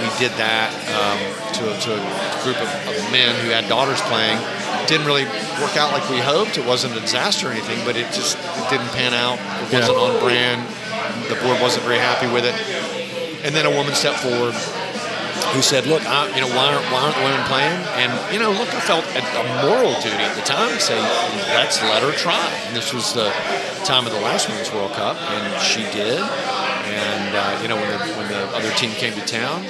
we 0.00 0.10
did 0.18 0.32
that 0.38 0.70
um, 0.94 1.18
to, 1.54 1.62
a, 1.66 1.74
to, 1.84 1.90
a, 1.94 2.00
group 2.42 2.58
of, 2.62 2.70
of, 2.86 2.96
men 3.10 3.34
who 3.42 3.50
had 3.50 3.68
daughters 3.68 4.00
playing. 4.06 4.38
Didn't 4.86 5.06
really 5.06 5.26
work 5.60 5.76
out 5.76 5.92
like 5.92 6.06
we 6.08 6.18
hoped. 6.18 6.56
It 6.56 6.64
wasn't 6.64 6.96
a 6.96 7.00
disaster 7.00 7.48
or 7.48 7.50
anything, 7.50 7.84
but 7.84 7.96
it 7.96 8.06
just 8.14 8.38
it 8.38 8.70
didn't 8.70 8.88
pan 8.94 9.12
out. 9.12 9.38
It 9.68 9.74
wasn't 9.74 9.98
yeah. 9.98 10.06
on 10.06 10.12
brand. 10.22 10.60
The 11.28 11.36
board 11.42 11.60
wasn't 11.60 11.84
very 11.84 11.98
happy 11.98 12.30
with 12.30 12.46
it. 12.46 12.54
And 13.44 13.54
then 13.54 13.66
a 13.66 13.74
woman 13.74 13.94
stepped 13.94 14.20
forward 14.20 14.54
who 15.54 15.62
said, 15.62 15.86
"Look, 15.86 16.04
I, 16.06 16.28
you 16.34 16.40
know, 16.40 16.48
why 16.48 16.72
aren't, 16.72 16.84
why 16.92 17.00
aren't 17.02 17.16
the 17.16 17.24
women 17.24 17.42
playing?" 17.46 17.78
And 18.00 18.10
you 18.32 18.38
know, 18.38 18.50
look, 18.50 18.72
I 18.74 18.80
felt 18.80 19.04
a, 19.16 19.22
a 19.22 19.44
moral 19.66 19.94
duty 20.00 20.24
at 20.24 20.34
the 20.34 20.42
time 20.42 20.70
to 20.74 20.80
say, 20.80 20.98
"Let's 21.54 21.80
let 21.82 22.02
her 22.02 22.12
try." 22.12 22.48
And 22.66 22.76
this 22.76 22.92
was 22.92 23.14
the 23.14 23.30
time 23.84 24.06
of 24.06 24.12
the 24.12 24.20
last 24.20 24.48
Women's 24.48 24.72
World 24.72 24.92
Cup, 24.92 25.16
and 25.16 25.62
she 25.62 25.82
did. 25.92 26.20
And 26.20 27.36
uh, 27.36 27.58
you 27.62 27.68
know, 27.68 27.76
when 27.76 27.90
the, 27.90 27.98
when 28.14 28.28
the 28.28 28.44
other 28.56 28.70
team 28.72 28.90
came 28.92 29.12
to 29.14 29.24
town, 29.26 29.62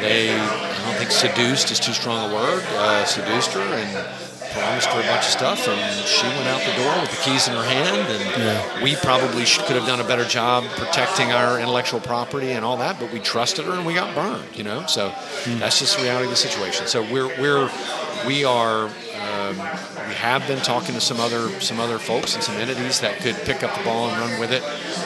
they 0.00 0.34
I 0.34 0.90
don't 0.90 0.98
think 0.98 1.10
seduced 1.10 1.70
is 1.70 1.80
too 1.80 1.92
strong 1.92 2.30
a 2.30 2.34
word. 2.34 2.62
Uh, 2.74 3.04
seduced 3.04 3.52
her 3.52 3.60
and 3.60 4.25
promised 4.56 4.88
her 4.88 5.00
a 5.00 5.06
bunch 5.06 5.26
of 5.26 5.32
stuff, 5.32 5.68
and 5.68 6.06
she 6.06 6.26
went 6.26 6.48
out 6.48 6.60
the 6.60 6.82
door 6.82 7.00
with 7.00 7.10
the 7.10 7.22
keys 7.22 7.48
in 7.48 7.54
her 7.54 7.62
hand. 7.62 8.08
And 8.10 8.42
yeah. 8.42 8.82
we 8.82 8.96
probably 8.96 9.44
should, 9.44 9.64
could 9.64 9.76
have 9.76 9.86
done 9.86 10.00
a 10.00 10.04
better 10.04 10.24
job 10.24 10.64
protecting 10.76 11.32
our 11.32 11.58
intellectual 11.58 12.00
property 12.00 12.52
and 12.52 12.64
all 12.64 12.76
that, 12.78 12.98
but 12.98 13.12
we 13.12 13.20
trusted 13.20 13.64
her 13.64 13.72
and 13.72 13.86
we 13.86 13.94
got 13.94 14.14
burned. 14.14 14.56
You 14.56 14.64
know, 14.64 14.86
so 14.86 15.10
mm. 15.10 15.58
that's 15.58 15.78
just 15.78 15.96
the 15.96 16.02
reality 16.02 16.24
of 16.24 16.30
the 16.30 16.36
situation. 16.36 16.86
So 16.86 17.02
we're 17.02 17.28
we're 17.40 17.70
we 18.26 18.44
are. 18.44 18.90
Um, 19.26 19.56
we 19.56 20.14
have 20.14 20.46
been 20.46 20.60
talking 20.60 20.94
to 20.94 21.00
some 21.00 21.18
other 21.20 21.48
some 21.60 21.80
other 21.80 21.98
folks 21.98 22.34
and 22.34 22.42
some 22.42 22.54
entities 22.56 23.00
that 23.00 23.18
could 23.18 23.34
pick 23.44 23.62
up 23.62 23.76
the 23.76 23.84
ball 23.84 24.08
and 24.08 24.18
run 24.20 24.40
with 24.40 24.52
it. 24.52 24.62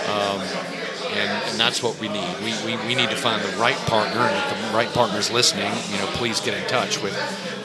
Um, 0.08 0.79
and, 1.12 1.50
and 1.50 1.60
that's 1.60 1.82
what 1.82 1.98
we 2.00 2.08
need. 2.08 2.34
We, 2.40 2.52
we, 2.64 2.76
we 2.86 2.94
need 2.94 3.10
to 3.10 3.16
find 3.16 3.42
the 3.42 3.56
right 3.58 3.76
partner, 3.86 4.20
and 4.20 4.36
if 4.36 4.70
the 4.70 4.76
right 4.76 4.88
partner's 4.92 5.30
listening, 5.30 5.72
you 5.90 5.98
know, 5.98 6.06
please 6.14 6.40
get 6.40 6.54
in 6.54 6.66
touch 6.68 7.02
with, 7.02 7.14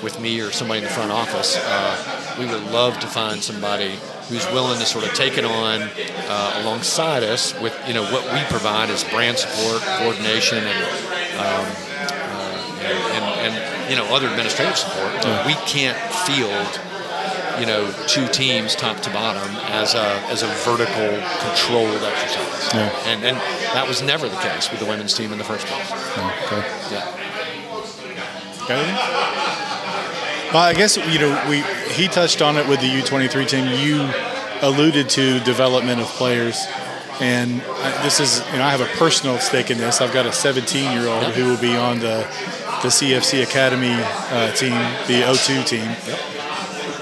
with 0.03 0.19
me 0.19 0.39
or 0.41 0.51
somebody 0.51 0.79
in 0.79 0.83
the 0.85 0.91
front 0.91 1.11
office. 1.11 1.57
Uh, 1.57 2.37
we 2.39 2.45
would 2.45 2.63
love 2.71 2.99
to 2.99 3.07
find 3.07 3.41
somebody 3.43 3.97
who's 4.27 4.45
willing 4.47 4.79
to 4.79 4.85
sort 4.85 5.05
of 5.05 5.13
take 5.13 5.37
it 5.37 5.45
on 5.45 5.81
uh, 6.27 6.61
alongside 6.63 7.23
us 7.23 7.59
with, 7.61 7.75
you 7.87 7.93
know, 7.93 8.03
what 8.11 8.23
we 8.33 8.39
provide 8.49 8.89
is 8.89 9.03
brand 9.05 9.37
support, 9.37 9.81
coordination, 9.99 10.57
and, 10.57 10.83
um, 11.37 11.65
uh, 12.19 12.79
and, 12.81 13.23
and, 13.23 13.53
and, 13.55 13.89
you 13.89 13.95
know, 13.95 14.05
other 14.13 14.27
administrative 14.27 14.77
support. 14.77 15.13
Yeah. 15.23 15.45
We 15.45 15.53
can't 15.65 15.97
field 16.25 16.81
you 17.59 17.65
know 17.65 17.91
two 18.07 18.27
teams 18.27 18.75
top 18.75 18.99
to 19.01 19.09
bottom 19.11 19.55
as 19.71 19.93
a 19.93 20.05
as 20.29 20.43
a 20.43 20.47
vertical 20.47 21.09
controlled 21.39 22.03
exercise. 22.03 22.73
Yeah. 22.73 22.89
And 23.05 23.23
and 23.23 23.37
that 23.73 23.87
was 23.87 24.01
never 24.01 24.27
the 24.27 24.37
case 24.37 24.69
with 24.69 24.79
the 24.79 24.85
women's 24.85 25.13
team 25.13 25.31
in 25.31 25.37
the 25.37 25.43
first 25.43 25.65
place. 25.67 25.91
Okay. 25.91 26.63
Yeah. 26.91 27.25
Okay. 28.63 28.81
Well, 30.53 30.63
I 30.63 30.73
guess 30.73 30.97
you 30.97 31.19
know 31.19 31.45
we 31.49 31.61
he 31.93 32.07
touched 32.07 32.41
on 32.41 32.57
it 32.57 32.67
with 32.67 32.81
the 32.81 32.87
U23 32.87 33.47
team. 33.47 33.67
You 33.79 34.09
alluded 34.61 35.09
to 35.09 35.39
development 35.41 36.01
of 36.01 36.07
players, 36.07 36.65
and 37.19 37.61
this 38.03 38.19
is 38.19 38.39
you 38.51 38.57
know 38.57 38.63
I 38.63 38.71
have 38.71 38.81
a 38.81 38.97
personal 38.97 39.37
stake 39.39 39.71
in 39.71 39.77
this. 39.77 40.01
I've 40.01 40.13
got 40.13 40.25
a 40.25 40.31
17 40.31 40.91
year 40.91 41.07
old 41.07 41.23
yep. 41.23 41.33
who 41.33 41.45
will 41.45 41.61
be 41.61 41.75
on 41.75 41.99
the 41.99 42.27
the 42.81 42.89
CFC 42.89 43.41
Academy 43.41 43.95
uh, 43.95 44.51
team, 44.51 44.73
the 45.07 45.23
O2 45.23 45.65
team. 45.65 45.85
Yep 46.07 46.35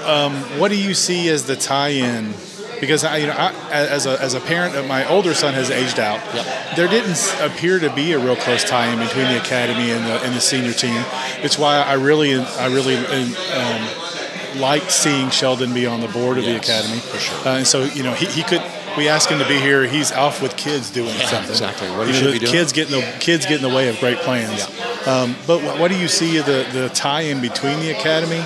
um, 0.04 0.34
what 0.58 0.70
do 0.70 0.76
you 0.76 0.94
see 0.94 1.28
as 1.28 1.44
the 1.44 1.56
tie-in? 1.56 2.32
Because 2.80 3.04
I, 3.04 3.18
you 3.18 3.26
know, 3.28 3.34
I, 3.36 3.52
as 3.70 4.04
a 4.06 4.20
as 4.20 4.34
a 4.34 4.40
parent, 4.40 4.86
my 4.86 5.08
older 5.08 5.32
son 5.32 5.54
has 5.54 5.70
aged 5.70 5.98
out. 5.98 6.20
Yep. 6.34 6.76
There 6.76 6.88
didn't 6.88 7.34
appear 7.40 7.78
to 7.78 7.88
be 7.94 8.12
a 8.12 8.18
real 8.18 8.36
close 8.36 8.64
tie-in 8.64 8.98
between 8.98 9.28
the 9.28 9.38
academy 9.38 9.90
and 9.90 10.04
the 10.04 10.22
and 10.24 10.34
the 10.34 10.40
senior 10.40 10.72
team. 10.72 11.02
It's 11.42 11.58
why 11.58 11.76
I 11.76 11.94
really 11.94 12.34
I 12.36 12.66
really 12.66 12.96
um, 12.96 14.60
liked 14.60 14.90
seeing 14.90 15.30
Sheldon 15.30 15.72
be 15.72 15.86
on 15.86 16.00
the 16.00 16.08
board 16.08 16.36
of 16.36 16.44
yes, 16.44 16.66
the 16.66 16.72
academy. 16.72 17.00
For 17.00 17.18
sure. 17.18 17.48
Uh, 17.48 17.58
and 17.58 17.66
so 17.66 17.84
you 17.84 18.02
know 18.02 18.12
he, 18.12 18.26
he 18.26 18.42
could 18.42 18.62
we 18.96 19.08
asked 19.08 19.30
him 19.30 19.38
to 19.38 19.48
be 19.48 19.58
here. 19.58 19.86
He's 19.86 20.12
off 20.12 20.42
with 20.42 20.56
kids 20.56 20.90
doing 20.90 21.14
yeah, 21.16 21.26
something. 21.26 21.50
Exactly. 21.50 21.90
What 21.90 22.06
you 22.06 22.20
know, 22.20 22.32
be 22.32 22.38
doing? 22.38 22.52
Kids 22.52 22.72
get 22.72 22.92
in 22.92 23.00
the 23.00 23.18
kids 23.20 23.46
get 23.46 23.62
in 23.62 23.68
the 23.68 23.74
way 23.74 23.88
of 23.88 23.98
great 23.98 24.18
plans. 24.18 24.68
Yeah. 24.68 25.12
Um, 25.12 25.36
but 25.46 25.62
what, 25.62 25.78
what, 25.78 25.90
do 25.90 25.98
you 25.98 26.08
see 26.08 26.38
the 26.38 26.66
the 26.72 26.90
tie 26.94 27.22
in 27.22 27.40
between 27.40 27.80
the 27.80 27.90
academy 27.90 28.42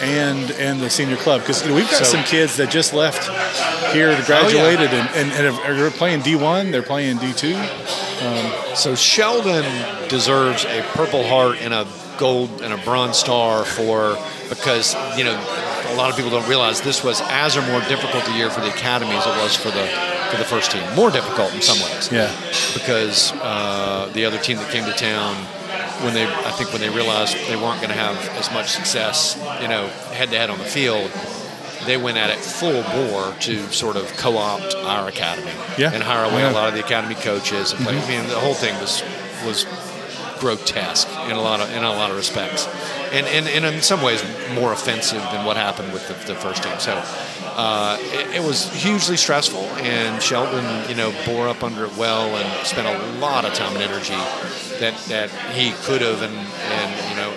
and 0.00 0.50
and 0.52 0.80
the 0.80 0.90
senior 0.90 1.16
club 1.16 1.40
because 1.40 1.62
you 1.62 1.70
know, 1.70 1.74
we've 1.74 1.90
got 1.90 2.04
so, 2.04 2.16
some 2.16 2.24
kids 2.24 2.56
that 2.56 2.70
just 2.70 2.92
left 2.92 3.28
here 3.94 4.14
to 4.14 4.22
graduated 4.24 4.90
oh, 4.90 4.94
yeah. 4.94 5.12
and, 5.14 5.32
and, 5.32 5.56
and, 5.56 5.80
are 5.80 5.90
playing 5.90 6.20
D1. 6.20 6.70
They're 6.70 6.82
playing 6.82 7.16
D2. 7.16 7.54
Um, 8.22 8.76
so 8.76 8.94
Sheldon 8.94 9.64
deserves 10.08 10.64
a 10.64 10.82
Purple 10.94 11.26
Heart 11.26 11.58
and 11.60 11.72
a 11.72 11.86
gold 12.18 12.62
and 12.62 12.72
a 12.72 12.78
bronze 12.78 13.16
star 13.16 13.64
for 13.64 14.16
because 14.48 14.94
you 15.18 15.24
know 15.24 15.34
a 15.88 15.94
lot 15.96 16.10
of 16.10 16.16
people 16.16 16.30
don't 16.30 16.48
realize 16.48 16.80
this 16.80 17.04
was 17.04 17.20
as 17.24 17.56
or 17.56 17.62
more 17.62 17.80
difficult 17.82 18.26
a 18.28 18.32
year 18.36 18.50
for 18.50 18.60
the 18.60 18.68
academy 18.68 19.12
as 19.12 19.26
it 19.26 19.42
was 19.42 19.54
for 19.54 19.70
the 19.70 19.86
for 20.30 20.36
the 20.36 20.44
first 20.44 20.70
team. 20.70 20.82
More 20.94 21.10
difficult 21.10 21.54
in 21.54 21.62
some 21.62 21.78
ways. 21.78 22.10
Yeah. 22.10 22.34
Because 22.74 23.32
uh, 23.34 24.10
the 24.12 24.24
other 24.24 24.38
team 24.38 24.56
that 24.58 24.70
came 24.70 24.84
to 24.84 24.92
town 24.92 25.36
when 26.02 26.14
they 26.14 26.26
I 26.26 26.50
think 26.52 26.72
when 26.72 26.80
they 26.80 26.90
realized 26.90 27.36
they 27.48 27.56
weren't 27.56 27.80
going 27.80 27.92
to 27.92 27.98
have 27.98 28.16
as 28.38 28.52
much 28.52 28.70
success, 28.70 29.36
you 29.60 29.68
know, 29.68 29.86
head 30.12 30.30
to 30.30 30.38
head 30.38 30.50
on 30.50 30.58
the 30.58 30.64
field, 30.64 31.10
they 31.86 31.96
went 31.96 32.18
at 32.18 32.30
it 32.30 32.38
full 32.38 32.82
bore 32.82 33.32
to 33.40 33.72
sort 33.72 33.96
of 33.96 34.12
co-opt 34.16 34.74
our 34.74 35.08
academy 35.08 35.52
yeah. 35.78 35.92
and 35.92 36.02
hire 36.02 36.24
away 36.24 36.40
yeah. 36.40 36.50
a 36.50 36.52
lot 36.52 36.68
of 36.68 36.74
the 36.74 36.84
academy 36.84 37.14
coaches 37.14 37.72
and 37.72 37.80
play. 37.82 37.94
Mm-hmm. 37.94 38.12
I 38.12 38.20
mean, 38.20 38.28
the 38.28 38.40
whole 38.40 38.54
thing 38.54 38.74
was 38.80 39.02
was 39.44 39.66
grotesque 40.40 41.08
in 41.26 41.36
a 41.36 41.40
lot 41.40 41.60
of 41.60 41.70
in 41.70 41.84
a 41.84 41.90
lot 41.90 42.10
of 42.10 42.16
respects, 42.16 42.66
and 43.12 43.26
and, 43.26 43.48
and 43.48 43.64
in 43.64 43.82
some 43.82 44.02
ways 44.02 44.22
more 44.54 44.72
offensive 44.72 45.22
than 45.32 45.44
what 45.44 45.56
happened 45.56 45.92
with 45.92 46.06
the, 46.08 46.32
the 46.32 46.38
first 46.38 46.62
team. 46.62 46.78
So 46.78 46.92
uh, 47.56 47.96
it, 48.00 48.36
it, 48.36 48.42
was 48.42 48.70
hugely 48.72 49.16
stressful, 49.16 49.62
and 49.80 50.22
Sheldon, 50.22 50.88
you 50.88 50.94
know, 50.94 51.12
bore 51.24 51.48
up 51.48 51.62
under 51.62 51.84
it 51.84 51.96
well 51.96 52.36
and 52.36 52.66
spent 52.66 52.86
a 52.86 53.18
lot 53.18 53.44
of 53.44 53.54
time 53.54 53.74
and 53.74 53.82
energy 53.82 54.18
that 54.78 54.94
that 55.08 55.30
he 55.54 55.72
could 55.84 56.02
have, 56.02 56.22
and 56.22 56.34
and 56.34 57.10
you 57.10 57.16
know, 57.16 57.32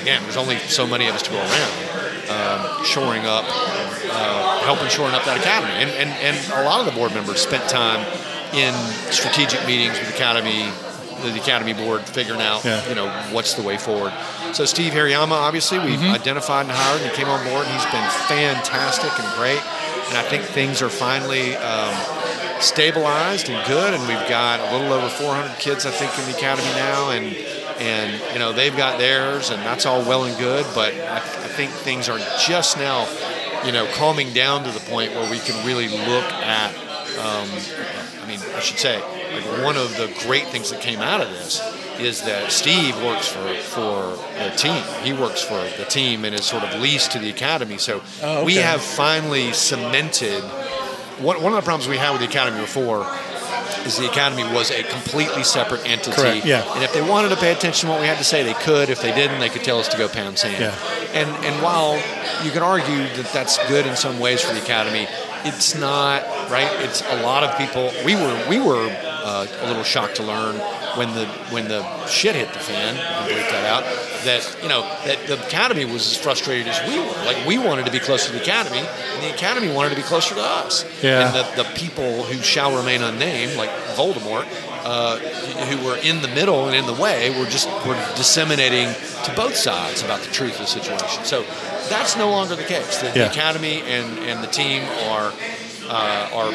again, 0.00 0.22
there's 0.22 0.36
only 0.36 0.58
so 0.58 0.86
many 0.86 1.08
of 1.08 1.14
us 1.14 1.22
to 1.22 1.30
go 1.30 1.38
around. 1.38 2.00
Um, 2.24 2.84
shoring 2.86 3.26
up, 3.26 3.44
uh, 3.44 4.60
helping 4.60 4.88
shoring 4.88 5.14
up 5.14 5.24
that 5.26 5.36
academy, 5.38 5.72
and, 5.74 5.90
and 5.90 6.10
and 6.24 6.52
a 6.54 6.64
lot 6.64 6.80
of 6.80 6.86
the 6.86 6.92
board 6.92 7.12
members 7.12 7.38
spent 7.40 7.68
time 7.68 8.00
in 8.54 8.72
strategic 9.12 9.66
meetings 9.66 9.98
with 9.98 10.08
academy 10.14 10.70
the 11.30 11.40
academy 11.40 11.72
board 11.72 12.02
figuring 12.02 12.40
out 12.40 12.64
yeah. 12.64 12.86
you 12.88 12.94
know 12.94 13.08
what's 13.32 13.54
the 13.54 13.62
way 13.62 13.76
forward. 13.76 14.12
So 14.52 14.64
Steve 14.64 14.92
Hariyama, 14.92 15.32
obviously 15.32 15.78
we've 15.78 15.98
mm-hmm. 15.98 16.14
identified 16.14 16.66
and 16.66 16.74
hired 16.74 17.02
and 17.02 17.10
he 17.10 17.16
came 17.16 17.28
on 17.28 17.44
board. 17.44 17.66
And 17.66 17.74
he's 17.74 17.90
been 17.92 18.08
fantastic 18.28 19.12
and 19.18 19.34
great, 19.36 19.62
and 20.08 20.16
I 20.18 20.22
think 20.28 20.44
things 20.44 20.82
are 20.82 20.90
finally. 20.90 21.56
Um, 21.56 21.94
stabilized 22.60 23.50
and 23.50 23.66
good, 23.66 23.92
and 23.92 24.02
we've 24.08 24.28
got 24.28 24.60
a 24.60 24.72
little 24.72 24.92
over 24.92 25.08
400 25.08 25.58
kids, 25.58 25.86
I 25.86 25.90
think, 25.90 26.16
in 26.18 26.30
the 26.30 26.38
academy 26.38 26.68
now, 26.70 27.10
and 27.10 27.36
and 27.78 28.32
you 28.32 28.38
know 28.38 28.52
they've 28.52 28.76
got 28.76 28.98
theirs, 28.98 29.50
and 29.50 29.62
that's 29.62 29.86
all 29.86 30.00
well 30.02 30.24
and 30.24 30.36
good. 30.38 30.66
But 30.74 30.94
I, 30.94 31.16
I 31.16 31.48
think 31.48 31.70
things 31.70 32.08
are 32.08 32.18
just 32.40 32.76
now, 32.78 33.08
you 33.64 33.72
know, 33.72 33.86
calming 33.94 34.32
down 34.32 34.64
to 34.64 34.70
the 34.70 34.80
point 34.80 35.12
where 35.12 35.30
we 35.30 35.38
can 35.38 35.66
really 35.66 35.88
look 35.88 36.24
at. 36.32 36.74
Um, 37.18 37.48
I 38.22 38.26
mean, 38.26 38.40
I 38.54 38.60
should 38.60 38.78
say, 38.78 39.00
like 39.32 39.62
one 39.62 39.76
of 39.76 39.96
the 39.96 40.12
great 40.26 40.46
things 40.48 40.70
that 40.70 40.80
came 40.80 41.00
out 41.00 41.20
of 41.20 41.30
this 41.30 41.60
is 42.00 42.22
that 42.22 42.50
Steve 42.50 42.96
works 43.02 43.28
for 43.28 43.54
for 43.54 44.16
the 44.38 44.50
team. 44.56 44.82
He 45.02 45.12
works 45.12 45.42
for 45.42 45.62
the 45.78 45.84
team 45.88 46.24
and 46.24 46.34
is 46.34 46.44
sort 46.44 46.64
of 46.64 46.80
leased 46.80 47.12
to 47.12 47.18
the 47.18 47.30
academy. 47.30 47.78
So 47.78 48.02
oh, 48.22 48.38
okay. 48.38 48.44
we 48.44 48.56
have 48.56 48.80
finally 48.80 49.52
cemented. 49.52 50.42
One, 51.20 51.42
one 51.42 51.52
of 51.52 51.56
the 51.56 51.62
problems 51.62 51.88
we 51.88 51.96
had 51.96 52.10
with 52.10 52.20
the 52.20 52.26
academy 52.26 52.60
before 52.60 53.06
is 53.86 53.98
the 53.98 54.10
academy 54.10 54.42
was 54.54 54.70
a 54.70 54.82
completely 54.82 55.44
separate 55.44 55.86
entity. 55.86 56.16
Correct, 56.16 56.46
yeah. 56.46 56.64
And 56.74 56.82
if 56.82 56.92
they 56.92 57.02
wanted 57.02 57.28
to 57.28 57.36
pay 57.36 57.52
attention 57.52 57.88
to 57.88 57.92
what 57.92 58.00
we 58.00 58.06
had 58.06 58.18
to 58.18 58.24
say, 58.24 58.42
they 58.42 58.54
could. 58.54 58.90
If 58.90 59.00
they 59.00 59.14
didn't, 59.14 59.40
they 59.40 59.48
could 59.48 59.62
tell 59.62 59.78
us 59.78 59.88
to 59.88 59.98
go 59.98 60.08
pound 60.08 60.38
sand. 60.38 60.60
Yeah. 60.60 60.74
And 61.12 61.28
and 61.44 61.62
while 61.62 61.94
you 62.44 62.50
can 62.50 62.62
argue 62.62 62.98
that 62.98 63.30
that's 63.32 63.58
good 63.68 63.86
in 63.86 63.96
some 63.96 64.18
ways 64.18 64.40
for 64.40 64.52
the 64.52 64.62
academy, 64.62 65.06
it's 65.44 65.74
not 65.74 66.22
right. 66.50 66.70
It's 66.80 67.02
a 67.02 67.22
lot 67.22 67.44
of 67.44 67.56
people. 67.58 67.92
We 68.04 68.14
were 68.14 68.46
we 68.48 68.58
were 68.60 68.88
uh, 68.90 69.46
a 69.60 69.66
little 69.66 69.82
shocked 69.82 70.16
to 70.16 70.22
learn 70.22 70.56
when 70.96 71.14
the 71.14 71.26
when 71.50 71.68
the 71.68 72.06
shit 72.06 72.34
hit 72.34 72.52
the 72.52 72.58
fan. 72.58 72.94
Bleep 73.28 73.50
that 73.50 73.64
out. 73.66 73.84
That 74.24 74.58
you 74.62 74.68
know 74.68 74.82
that 75.04 75.26
the 75.26 75.44
academy 75.46 75.84
was 75.84 76.10
as 76.10 76.16
frustrated 76.16 76.68
as 76.68 76.80
we 76.88 76.98
were. 76.98 77.24
Like 77.24 77.46
we 77.46 77.58
wanted 77.58 77.86
to 77.86 77.92
be 77.92 77.98
closer 77.98 78.28
to 78.28 78.32
the 78.32 78.42
academy, 78.42 78.78
and 78.78 79.22
the 79.22 79.34
academy 79.34 79.72
wanted 79.72 79.90
to 79.90 79.96
be 79.96 80.02
closer 80.02 80.34
to 80.34 80.40
us. 80.40 80.84
Yeah. 81.02 81.26
And 81.26 81.34
the, 81.34 81.62
the 81.62 81.68
people 81.70 82.22
who 82.24 82.42
shall 82.42 82.76
remain 82.76 83.02
unnamed, 83.02 83.56
like 83.56 83.70
Voldemort, 83.96 84.46
uh, 84.84 85.18
who 85.18 85.84
were 85.86 85.96
in 85.98 86.22
the 86.22 86.28
middle 86.28 86.66
and 86.66 86.76
in 86.76 86.86
the 86.86 87.00
way, 87.00 87.30
were 87.38 87.46
just 87.46 87.68
were 87.86 87.94
disseminating 88.16 88.92
to 89.24 89.34
both 89.34 89.56
sides 89.56 90.02
about 90.02 90.20
the 90.20 90.30
truth 90.30 90.54
of 90.54 90.60
the 90.60 90.66
situation. 90.66 91.24
So 91.24 91.44
that's 91.88 92.16
no 92.16 92.30
longer 92.30 92.56
the 92.56 92.64
case. 92.64 92.98
The, 92.98 93.10
the 93.10 93.30
academy 93.30 93.82
and, 93.82 94.18
and 94.20 94.42
the 94.42 94.48
team 94.48 94.82
are 95.08 95.32
uh, 95.88 96.30
are 96.32 96.52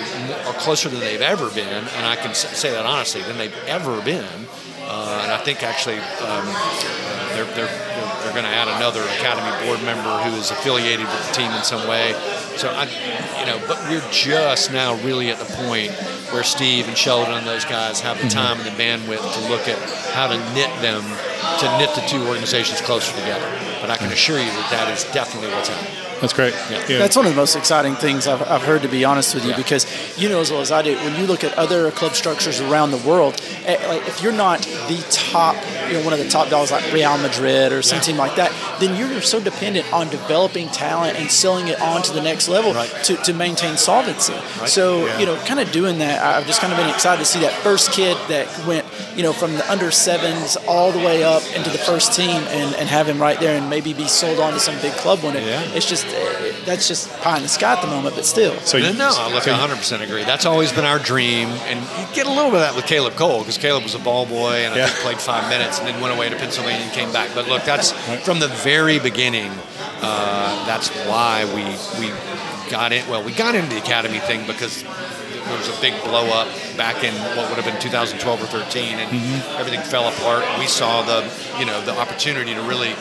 are 0.48 0.60
closer 0.60 0.90
than 0.90 1.00
they've 1.00 1.22
ever 1.22 1.50
been, 1.50 1.68
and 1.68 2.06
I 2.06 2.16
can 2.16 2.34
say 2.34 2.72
that 2.72 2.86
honestly 2.86 3.22
than 3.22 3.38
they've 3.38 3.56
ever 3.68 4.02
been. 4.02 4.48
Uh, 4.82 5.22
and 5.22 5.32
I 5.32 5.38
think 5.38 5.62
actually 5.62 6.00
um, 6.26 6.46
they're 7.36 7.46
they're 7.54 7.70
they're, 7.70 8.14
they're 8.24 8.34
going 8.34 8.46
to 8.46 8.50
add 8.50 8.68
another 8.68 9.04
academy 9.04 9.52
board 9.66 9.84
member 9.84 10.10
who 10.24 10.36
is 10.36 10.50
affiliated 10.50 11.06
with 11.06 11.28
the 11.28 11.34
team 11.34 11.52
in 11.52 11.64
some 11.64 11.88
way. 11.88 12.14
So 12.58 12.70
I, 12.70 12.86
you 13.40 13.46
know, 13.46 13.62
but 13.68 13.78
we're 13.88 14.04
just 14.12 14.74
now 14.74 14.96
really 15.06 15.30
at 15.30 15.38
the 15.38 15.46
point 15.68 15.92
where 16.34 16.44
Steve 16.44 16.88
and 16.88 16.98
Sheldon 16.98 17.36
and 17.36 17.46
those 17.46 17.66
guys 17.66 18.00
have 18.02 18.20
the 18.22 18.30
time 18.30 18.58
and 18.60 18.66
the 18.66 18.78
bandwidth 18.82 19.22
to 19.22 19.50
look 19.50 19.68
at 19.68 19.78
how 20.14 20.28
to 20.28 20.38
knit 20.54 20.74
them 20.82 21.04
to 21.60 21.78
knit 21.78 21.94
the 21.96 22.02
two 22.08 22.28
organizations 22.28 22.82
closer 22.82 23.14
together. 23.16 23.69
But 23.90 24.02
I 24.02 24.04
can 24.04 24.14
assure 24.14 24.38
you 24.38 24.46
that 24.46 24.70
that 24.70 24.94
is 24.94 25.04
definitely 25.06 25.50
what's 25.50 25.70
happening. 25.70 26.09
That's 26.22 26.34
great. 26.34 26.54
Yeah. 26.70 26.98
That's 27.00 27.16
one 27.16 27.26
of 27.26 27.32
the 27.32 27.38
most 27.38 27.56
exciting 27.56 27.96
things 27.96 28.28
I've, 28.28 28.42
I've 28.42 28.62
heard, 28.64 28.82
to 28.82 28.88
be 28.90 29.06
honest 29.06 29.34
with 29.36 29.44
you, 29.46 29.52
Yeah. 29.52 29.58
because 29.58 29.86
you 30.18 30.28
know 30.30 30.40
as 30.42 30.52
well 30.52 30.62
as 30.62 30.72
I 30.72 30.82
do, 30.82 30.96
when 30.98 31.16
you 31.16 31.26
look 31.26 31.44
at 31.44 31.58
other 31.58 31.92
club 31.92 32.14
structures 32.14 32.60
around 32.60 32.92
the 32.92 32.98
world, 32.98 33.42
eh, 33.66 33.78
like 33.88 34.08
if 34.08 34.22
you're 34.22 34.34
not 34.34 34.60
the 34.88 35.04
top, 35.10 35.56
you 35.88 35.94
know, 35.94 36.04
one 36.04 36.14
of 36.14 36.20
the 36.20 36.28
top 36.30 36.50
dogs 36.50 36.72
like 36.72 36.92
Real 36.92 37.18
Madrid 37.18 37.72
or 37.72 37.82
some 37.82 37.98
Yeah. 37.98 38.02
team 38.04 38.18
like 38.18 38.36
that, 38.36 38.52
then 38.80 38.96
you're 38.96 39.22
so 39.22 39.40
dependent 39.40 39.92
on 39.94 40.10
developing 40.10 40.68
talent 40.70 41.18
and 41.18 41.32
selling 41.32 41.68
it 41.70 41.82
on 41.82 42.02
to 42.04 42.12
the 42.14 42.22
next 42.22 42.48
level 42.50 42.74
Right. 42.74 42.90
to, 43.06 43.16
to 43.18 43.34
maintain 43.34 43.78
solvency. 43.78 44.34
So, 44.66 45.06
Yeah. 45.06 45.20
you 45.20 45.26
know, 45.26 45.36
kind 45.46 45.60
of 45.60 45.72
doing 45.72 46.00
that, 46.00 46.22
I've 46.22 46.48
just 46.48 46.60
kind 46.62 46.74
of 46.74 46.78
been 46.80 46.90
excited 46.90 47.20
to 47.20 47.26
see 47.26 47.40
that 47.42 47.54
first 47.64 47.92
kid 47.92 48.18
that 48.28 48.48
went, 48.66 48.86
you 49.16 49.24
know, 49.24 49.34
from 49.34 49.56
the 49.56 49.72
under 49.72 49.92
sevens 49.92 50.58
all 50.68 50.92
the 50.92 51.00
way 51.00 51.24
up 51.24 51.44
into 51.56 51.70
the 51.70 51.78
first 51.78 52.14
team 52.14 52.42
and, 52.50 52.76
and 52.76 52.90
have 52.90 53.08
him 53.08 53.20
right 53.22 53.40
there 53.40 53.56
and 53.58 53.70
maybe 53.70 53.94
be 53.94 54.08
sold 54.08 54.40
on 54.40 54.54
to 54.54 54.60
some 54.60 54.78
big 54.82 54.94
club 54.94 55.24
when 55.24 55.36
it, 55.36 55.44
Yeah. 55.44 55.62
it's 55.74 55.86
just, 55.86 56.06
that's 56.66 56.88
just 56.88 57.10
pie 57.22 57.38
in 57.38 57.44
the 57.44 57.50
sky 57.50 57.74
at 57.74 57.82
the 57.82 57.88
moment, 57.88 58.16
but 58.16 58.26
still. 58.26 58.58
So 58.62 58.78
No, 58.78 58.90
you, 58.90 58.98
no, 58.98 59.12
I 59.14 59.34
look, 59.34 59.44
so 59.44 59.54
100% 59.54 60.02
agree. 60.02 60.24
That's 60.24 60.46
always 60.46 60.72
been 60.72 60.86
our 60.86 61.00
dream, 61.00 61.48
and 61.68 61.80
you 61.80 62.16
get 62.16 62.26
a 62.26 62.30
little 62.30 62.52
bit 62.52 62.62
of 62.62 62.68
that 62.68 62.76
with 62.76 62.86
Caleb 62.86 63.16
Cole 63.16 63.40
because 63.40 63.58
Caleb 63.58 63.84
was 63.84 63.96
a 63.96 64.00
ball 64.00 64.26
boy 64.26 64.66
and 64.66 64.74
I 64.74 64.88
think 64.88 65.00
played 65.00 65.20
five 65.20 65.50
minutes 65.50 65.80
and 65.80 65.88
then 65.88 66.00
went 66.02 66.16
away 66.16 66.30
to 66.30 66.36
Pennsylvania 66.36 66.82
and 66.82 66.92
came 66.92 67.12
back. 67.12 67.32
But 67.34 67.48
look, 67.48 67.64
that's 67.64 67.92
from 68.24 68.40
the 68.40 68.48
very 68.48 69.00
beginning. 69.00 69.52
Uh, 70.02 70.66
that's 70.66 70.90
why 71.08 71.46
we 71.54 71.64
we 72.00 72.14
got 72.70 72.92
it. 72.92 73.08
Well, 73.08 73.24
we 73.24 73.34
got 73.34 73.56
into 73.56 73.70
the 73.70 73.82
academy 73.82 74.20
thing 74.20 74.46
because 74.48 74.84
there 74.84 75.58
was 75.58 75.68
a 75.76 75.82
big 75.82 75.94
blow 76.04 76.28
up 76.30 76.48
back 76.78 77.04
in 77.04 77.14
what 77.36 77.50
would 77.50 77.58
have 77.58 77.66
been 77.66 77.82
2012 77.82 78.44
or 78.44 78.46
13, 78.46 79.00
and 79.00 79.44
everything 79.58 79.82
fell 79.82 80.08
apart. 80.08 80.46
We 80.60 80.68
saw 80.68 81.02
the 81.02 81.26
you 81.60 81.66
know 81.66 81.84
the 81.84 81.98
opportunity 81.98 82.54
to 82.54 82.62
really 82.62 82.94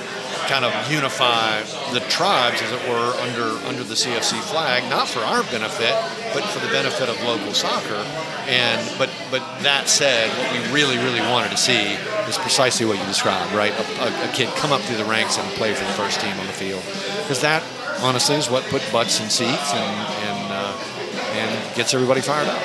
kind 0.49 0.64
of 0.64 0.72
unify 0.90 1.61
the 1.92 2.01
tribes, 2.09 2.62
as 2.62 2.72
it 2.72 2.82
were, 2.88 3.12
under 3.20 3.53
under 3.68 3.84
the 3.84 3.94
CFC 3.94 4.40
flag, 4.40 4.88
not 4.90 5.07
for 5.07 5.20
our 5.20 5.42
benefit, 5.44 5.92
but 6.32 6.42
for 6.44 6.64
the 6.64 6.72
benefit 6.72 7.09
of 7.09 7.22
local 7.22 7.53
soccer. 7.53 8.03
And 8.49 8.80
but 8.99 9.11
but 9.30 9.40
that 9.62 9.88
said, 9.88 10.30
what 10.38 10.49
we 10.53 10.72
really 10.72 10.96
really 10.96 11.20
wanted 11.20 11.51
to 11.51 11.57
see 11.59 11.92
is 12.26 12.38
precisely 12.38 12.86
what 12.86 12.99
you 12.99 13.05
described, 13.05 13.53
right? 13.53 13.72
A, 13.72 13.84
a, 14.05 14.28
a 14.28 14.32
kid 14.32 14.49
come 14.57 14.72
up 14.72 14.80
through 14.80 14.96
the 14.96 15.05
ranks 15.05 15.38
and 15.38 15.46
play 15.53 15.74
for 15.74 15.84
the 15.84 15.92
first 15.92 16.20
team 16.20 16.32
on 16.40 16.46
the 16.46 16.53
field, 16.53 16.82
because 17.22 17.40
that 17.42 17.62
honestly 18.01 18.36
is 18.36 18.49
what 18.49 18.64
put 18.64 18.82
butts 18.90 19.20
in 19.20 19.28
seats 19.28 19.74
and 19.74 19.96
and 20.26 20.53
uh, 20.53 20.72
and 21.36 21.76
gets 21.76 21.92
everybody 21.92 22.22
fired 22.22 22.49
up. 22.49 22.62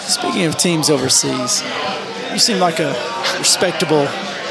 Speaking 0.00 0.44
of 0.44 0.58
teams 0.58 0.90
overseas, 0.90 1.62
you 2.32 2.38
seem 2.38 2.58
like 2.58 2.80
a 2.80 2.92
respectable. 3.38 4.08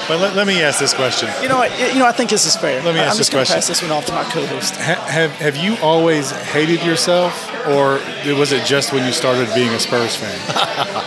But 0.08 0.20
let, 0.20 0.36
let 0.36 0.48
me 0.48 0.62
ask 0.62 0.80
this 0.80 0.94
question. 0.94 1.30
You 1.42 1.50
know 1.50 1.58
what? 1.58 1.72
You 1.94 2.00
know, 2.00 2.06
I 2.08 2.12
think 2.12 2.30
this 2.30 2.46
is 2.46 2.56
fair. 2.56 2.82
Let 2.84 2.94
me 2.94 3.00
ask 3.00 3.02
I'm 3.02 3.08
ask 3.10 3.18
just 3.18 3.32
gonna 3.32 3.40
question. 3.46 3.56
Pass 3.58 3.68
this 3.68 3.82
one 3.82 3.92
off 3.92 4.06
to 4.08 4.14
my 4.14 4.24
co-host. 4.26 4.76
Ha- 4.76 5.06
have 5.08 5.32
have 5.34 5.56
you 5.58 5.76
always 5.82 6.32
hated 6.32 6.84
yourself, 6.84 7.34
or 7.68 8.00
was 8.38 8.52
it 8.52 8.66
just 8.66 8.92
when 8.94 9.06
you 9.06 9.12
started 9.12 9.48
being 9.56 9.70
a 9.70 9.80
Spurs 9.80 10.16
fan? 10.16 10.38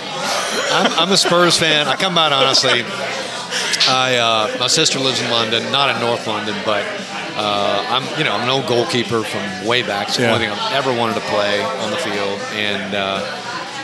I'm, 0.72 0.92
I'm 1.08 1.12
a 1.12 1.16
Spurs 1.16 1.58
fan. 1.58 1.86
I 1.88 1.96
come 1.96 2.16
out 2.18 2.32
honestly. 2.32 2.82
I 3.86 4.16
uh, 4.16 4.56
my 4.58 4.66
sister 4.66 4.98
lives 4.98 5.20
in 5.20 5.30
London, 5.30 5.70
not 5.70 5.94
in 5.94 6.00
North 6.00 6.26
London, 6.26 6.54
but 6.64 6.84
uh, 7.36 7.84
I'm 7.90 8.18
you 8.18 8.24
know 8.24 8.32
I'm 8.32 8.42
an 8.42 8.48
old 8.48 8.66
goalkeeper 8.66 9.22
from 9.22 9.66
way 9.66 9.82
back. 9.82 10.08
It's 10.08 10.16
the 10.16 10.22
Yeah. 10.24 10.34
only 10.34 10.46
thing 10.46 10.56
I've 10.56 10.72
ever 10.72 10.96
wanted 10.96 11.14
to 11.14 11.20
play 11.28 11.62
on 11.62 11.90
the 11.90 11.96
field, 11.98 12.40
and 12.54 12.94
uh, 12.94 13.20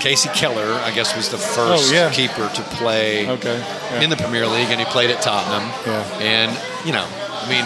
Kasey 0.01 0.33
Keller, 0.35 0.73
I 0.83 0.91
guess, 0.95 1.15
was 1.15 1.29
the 1.29 1.39
first 1.39 1.91
Oh, 1.91 1.95
yeah. 1.95 2.11
keeper 2.11 2.49
to 2.49 2.63
play 2.77 3.29
Okay, 3.29 3.59
yeah. 3.59 4.01
in 4.01 4.11
the 4.11 4.17
Premier 4.17 4.47
League, 4.47 4.69
and 4.71 4.81
he 4.81 4.87
played 4.87 5.11
at 5.11 5.23
Tottenham. 5.23 5.69
Yeah. 5.87 6.19
And 6.21 6.87
you 6.87 6.93
know, 6.93 7.07
I 7.07 7.49
mean. 7.49 7.65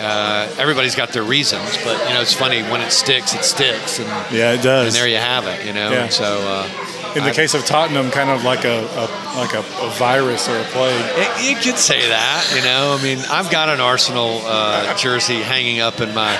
Uh, 0.00 0.48
everybody's 0.58 0.96
got 0.96 1.10
their 1.10 1.22
reasons, 1.22 1.76
but 1.84 1.96
you 2.08 2.14
know 2.14 2.20
it's 2.22 2.32
funny 2.34 2.60
when 2.62 2.80
it 2.80 2.90
sticks, 2.90 3.34
it 3.34 3.44
sticks, 3.44 4.00
and 4.00 4.08
Yeah, 4.34 4.50
it 4.52 4.60
does. 4.62 4.86
and 4.88 4.94
there 4.96 5.06
you 5.06 5.18
have 5.18 5.46
it. 5.46 5.64
You 5.64 5.72
know, 5.72 5.92
Yeah. 5.92 6.04
And 6.04 6.12
so 6.12 6.24
uh, 6.24 7.12
In 7.14 7.22
the 7.22 7.30
I- 7.30 7.34
case 7.34 7.54
of 7.54 7.64
Tottenham, 7.64 8.10
kind 8.10 8.28
of 8.28 8.42
like 8.42 8.64
a, 8.64 8.80
a 8.82 9.04
like 9.38 9.54
a, 9.54 9.60
a 9.60 9.90
virus 9.98 10.48
or 10.48 10.58
a 10.58 10.64
plague. 10.74 11.04
It, 11.18 11.48
you 11.50 11.54
could 11.54 11.78
say 11.78 12.00
that, 12.08 12.52
you 12.56 12.62
know. 12.64 12.96
I 12.98 13.02
mean, 13.04 13.18
I've 13.30 13.48
got 13.50 13.68
an 13.68 13.78
Arsenal 13.80 14.40
uh, 14.44 14.96
jersey 14.96 15.36
hanging 15.40 15.78
up 15.78 16.00
in 16.00 16.12
my 16.14 16.34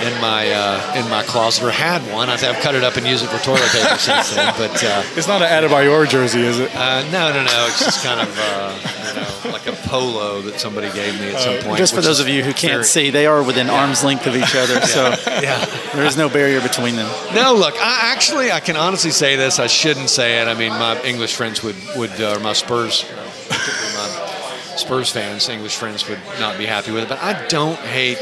in 0.00 0.20
my 0.20 0.50
uh, 0.52 0.94
in 0.96 1.08
my 1.10 1.22
closet, 1.24 1.64
or 1.64 1.70
had 1.70 2.00
one. 2.12 2.28
I 2.28 2.36
think 2.36 2.54
I've 2.56 2.62
cut 2.62 2.74
it 2.74 2.84
up 2.84 2.96
and 2.96 3.06
used 3.06 3.24
it 3.24 3.28
for 3.28 3.38
toilet 3.42 3.68
paper 3.72 3.96
since 3.98 4.34
then. 4.34 4.54
But 4.56 4.82
uh, 4.84 5.02
It's 5.16 5.26
not 5.28 5.42
an 5.42 5.48
Adebayor 5.48 6.08
jersey, 6.08 6.40
is 6.42 6.60
it? 6.60 6.74
uh, 6.74 7.02
no, 7.10 7.32
no, 7.32 7.42
no. 7.44 7.66
It's 7.68 7.84
just 7.84 8.04
kind 8.04 8.20
of 8.20 8.28
uh, 8.38 8.78
you 9.08 9.14
know 9.20 9.52
like 9.52 9.66
a 9.66 9.72
polo 9.88 10.40
that 10.42 10.60
somebody 10.60 10.90
gave 10.92 11.18
me 11.20 11.32
at 11.34 11.40
some 11.40 11.58
point. 11.64 11.78
Just 11.78 11.94
for 11.94 12.00
those 12.00 12.20
of 12.20 12.28
you 12.28 12.44
who 12.44 12.52
can't 12.52 12.72
very- 12.74 12.84
see, 12.84 13.10
they 13.10 13.26
are 13.26 13.42
within 13.42 13.68
arm's 13.68 14.04
length 14.04 14.26
of 14.26 14.36
each 14.36 14.54
other, 14.54 14.80
so 14.86 15.14
Yeah. 15.42 15.64
there 15.94 16.04
is 16.04 16.16
no 16.16 16.28
barrier 16.28 16.60
between 16.60 16.94
them. 16.96 17.10
No, 17.34 17.54
look, 17.54 17.74
I 17.80 18.12
actually 18.12 18.52
I 18.52 18.60
can 18.60 18.76
honestly 18.76 19.10
say 19.10 19.36
this. 19.36 19.58
I 19.58 19.66
shouldn't 19.66 20.10
say 20.10 20.40
it. 20.40 20.46
I 20.48 20.54
mean, 20.54 20.70
my 20.72 21.00
English 21.02 21.34
friends 21.34 21.62
would 21.64 21.76
would 21.96 22.12
uh, 22.20 22.36
or 22.36 22.40
my 22.40 22.52
Spurs, 22.52 23.04
my 23.50 24.76
Spurs 24.76 25.10
fans, 25.10 25.48
English 25.48 25.74
friends 25.76 26.08
would 26.08 26.20
not 26.38 26.56
be 26.56 26.66
happy 26.66 26.92
with 26.92 27.02
it. 27.04 27.08
But 27.08 27.18
I 27.20 27.46
don't 27.48 27.78
hate. 27.80 28.18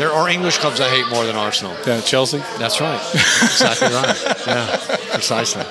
There 0.00 0.10
are 0.10 0.30
English 0.30 0.56
clubs 0.58 0.80
I 0.80 0.88
hate 0.88 1.06
more 1.12 1.26
than 1.26 1.36
Arsenal. 1.36 1.76
Yeah, 1.86 2.00
Chelsea. 2.00 2.38
That's 2.58 2.80
right. 2.80 2.98
Exactly 3.42 3.88
right. 3.88 4.16
Yeah, 4.46 4.96
precisely. 5.12 5.62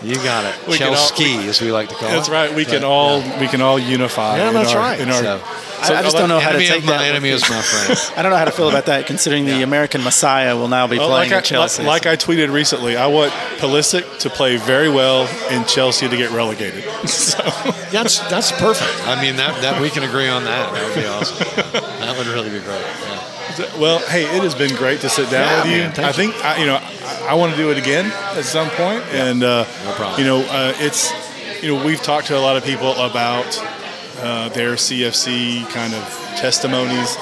You 0.00 0.14
got 0.22 0.44
it. 0.44 0.54
We 0.68 0.78
can 0.78 0.88
all- 0.90 0.94
Chelsea, 0.94 1.48
as 1.48 1.60
we 1.60 1.72
like 1.72 1.88
to 1.88 1.96
call 1.96 2.08
That's 2.08 2.28
it. 2.28 2.30
That's 2.30 2.50
right. 2.50 2.54
We 2.54 2.64
can 2.64 2.82
Yeah. 2.82 2.88
all 2.88 3.20
we 3.40 3.48
can 3.48 3.60
all 3.60 3.76
unify. 3.80 4.36
Yeah, 4.38 4.48
in 4.48 4.54
that's 4.54 4.72
our- 4.72 4.78
right. 4.78 5.00
In 5.00 5.10
our, 5.10 5.22
So- 5.22 5.40
I, 5.82 5.98
I 5.98 6.02
just 6.02 6.16
don't 6.16 6.28
know 6.28 6.38
how 6.38 6.52
to 6.52 6.58
take 6.58 6.78
of 6.82 6.84
my 6.86 6.98
that. 6.98 7.08
enemy 7.10 7.30
is 7.30 7.42
my 7.50 7.60
friend. 7.60 7.98
I 8.16 8.22
don't 8.22 8.30
know 8.30 8.38
how 8.38 8.44
to 8.44 8.52
feel 8.52 8.68
about 8.68 8.86
that, 8.86 9.06
considering 9.06 9.44
the 9.44 9.62
American 9.62 10.02
Messiah 10.04 10.56
will 10.56 10.68
now 10.68 10.86
be 10.86 10.98
Well, 10.98 11.08
playing 11.08 11.30
like, 11.30 11.34
I, 11.34 11.38
at 11.38 11.44
Chelsea. 11.44 11.82
like, 11.82 12.04
like 12.04 12.20
I 12.20 12.24
tweeted 12.24 12.52
recently, 12.52 12.96
I 12.96 13.06
want 13.08 13.32
Pulisic 13.58 14.04
to 14.20 14.30
play 14.30 14.56
very 14.56 14.88
well 14.88 15.28
in 15.50 15.64
Chelsea 15.66 16.08
to 16.08 16.16
get 16.16 16.30
relegated. 16.30 16.84
so, 17.08 17.42
That's 17.90 18.18
that's 18.30 18.50
perfect. 18.52 18.90
I 19.06 19.20
mean, 19.20 19.34
that, 19.36 19.60
that 19.62 19.80
we 19.80 19.88
can 19.90 20.02
agree 20.04 20.28
on 20.28 20.44
that. 20.44 20.72
That 20.72 20.84
would 20.86 20.94
be 21.02 21.06
awesome. 21.06 21.38
That 22.00 22.16
would 22.18 22.26
really 22.28 22.50
be 22.50 22.60
great. 22.60 22.82
Yeah. 22.82 23.22
Well, 23.78 23.98
hey, 24.08 24.24
it 24.24 24.42
has 24.42 24.54
been 24.54 24.74
great 24.76 25.00
to 25.02 25.08
sit 25.08 25.30
down 25.30 25.46
Yeah, 25.46 25.62
with 25.62 25.72
you. 25.72 25.78
man, 25.78 26.04
I 26.04 26.06
you. 26.08 26.12
think 26.14 26.44
I, 26.44 26.56
you 26.58 26.66
know 26.66 26.76
I, 26.76 27.26
I 27.30 27.34
want 27.34 27.52
to 27.52 27.58
do 27.58 27.70
it 27.70 27.78
again 27.78 28.06
at 28.36 28.44
some 28.44 28.68
point, 28.70 29.02
and 29.12 29.42
uh, 29.42 29.64
No 29.84 29.92
problem. 29.94 30.20
you 30.20 30.26
know 30.26 30.38
uh, 30.40 30.72
it's 30.78 31.12
you 31.62 31.74
know 31.74 31.84
we've 31.84 32.02
talked 32.02 32.26
to 32.28 32.36
a 32.36 32.40
lot 32.40 32.56
of 32.56 32.64
people 32.64 32.92
about 32.92 33.46
uh, 34.20 34.48
their 34.50 34.74
CFC 34.74 35.68
kind 35.70 35.94
of 35.94 36.02
testimonies. 36.38 37.16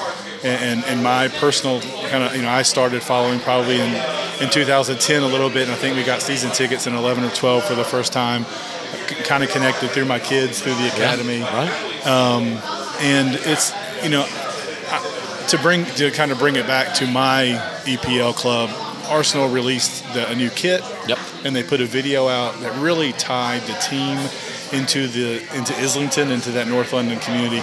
And, 0.45 0.63
and, 0.81 0.85
and 0.85 1.03
my 1.03 1.29
personal 1.29 1.81
kind 2.11 2.23
of, 2.23 2.37
you 2.37 2.43
know, 2.43 2.51
I 2.51 2.63
started 2.63 3.03
following 3.03 3.41
probably 3.41 3.81
in, 3.81 3.95
in 4.41 4.51
2010 4.51 5.23
a 5.23 5.27
little 5.27 5.49
bit, 5.49 5.63
and 5.65 5.73
I 5.73 5.75
think 5.77 5.97
we 5.97 6.05
got 6.05 6.21
season 6.23 6.53
tickets 6.53 6.87
in 6.87 6.95
11 6.95 7.25
or 7.25 7.31
12 7.31 7.65
for 7.65 7.75
the 7.75 7.83
first 7.83 8.13
time. 8.13 8.45
Kind 9.25 9.43
of 9.43 9.49
connected 9.51 9.91
through 9.91 10.05
my 10.05 10.19
kids 10.21 10.61
through 10.61 10.75
the 10.75 10.89
academy 10.89 11.41
Right? 11.41 11.71
and 13.01 13.35
it's 13.45 13.73
you 14.05 14.11
know 14.11 14.25
I- 14.29 15.26
to 15.49 15.59
bring 15.59 15.85
to 15.85 16.11
kind 16.11 16.33
of 16.33 16.39
bring 16.39 16.57
it 16.57 16.67
back 16.67 16.95
to 16.97 17.07
my 17.07 17.61
EPL 17.85 18.35
club. 18.35 18.71
Arsenal 19.09 19.49
released 19.49 20.03
the, 20.15 20.29
a 20.29 20.35
new 20.35 20.51
kit, 20.51 20.83
Yep. 21.07 21.19
and 21.45 21.55
they 21.55 21.63
put 21.63 21.81
a 21.81 21.85
video 21.87 22.27
out 22.29 22.59
that 22.61 22.77
really 22.83 23.13
tied 23.13 23.63
the 23.63 23.75
team 23.75 24.19
into 24.73 25.07
the 25.07 25.37
into 25.57 25.73
Islington, 25.77 26.31
into 26.31 26.51
that 26.53 26.67
North 26.67 26.93
London 26.93 27.19
community, 27.21 27.63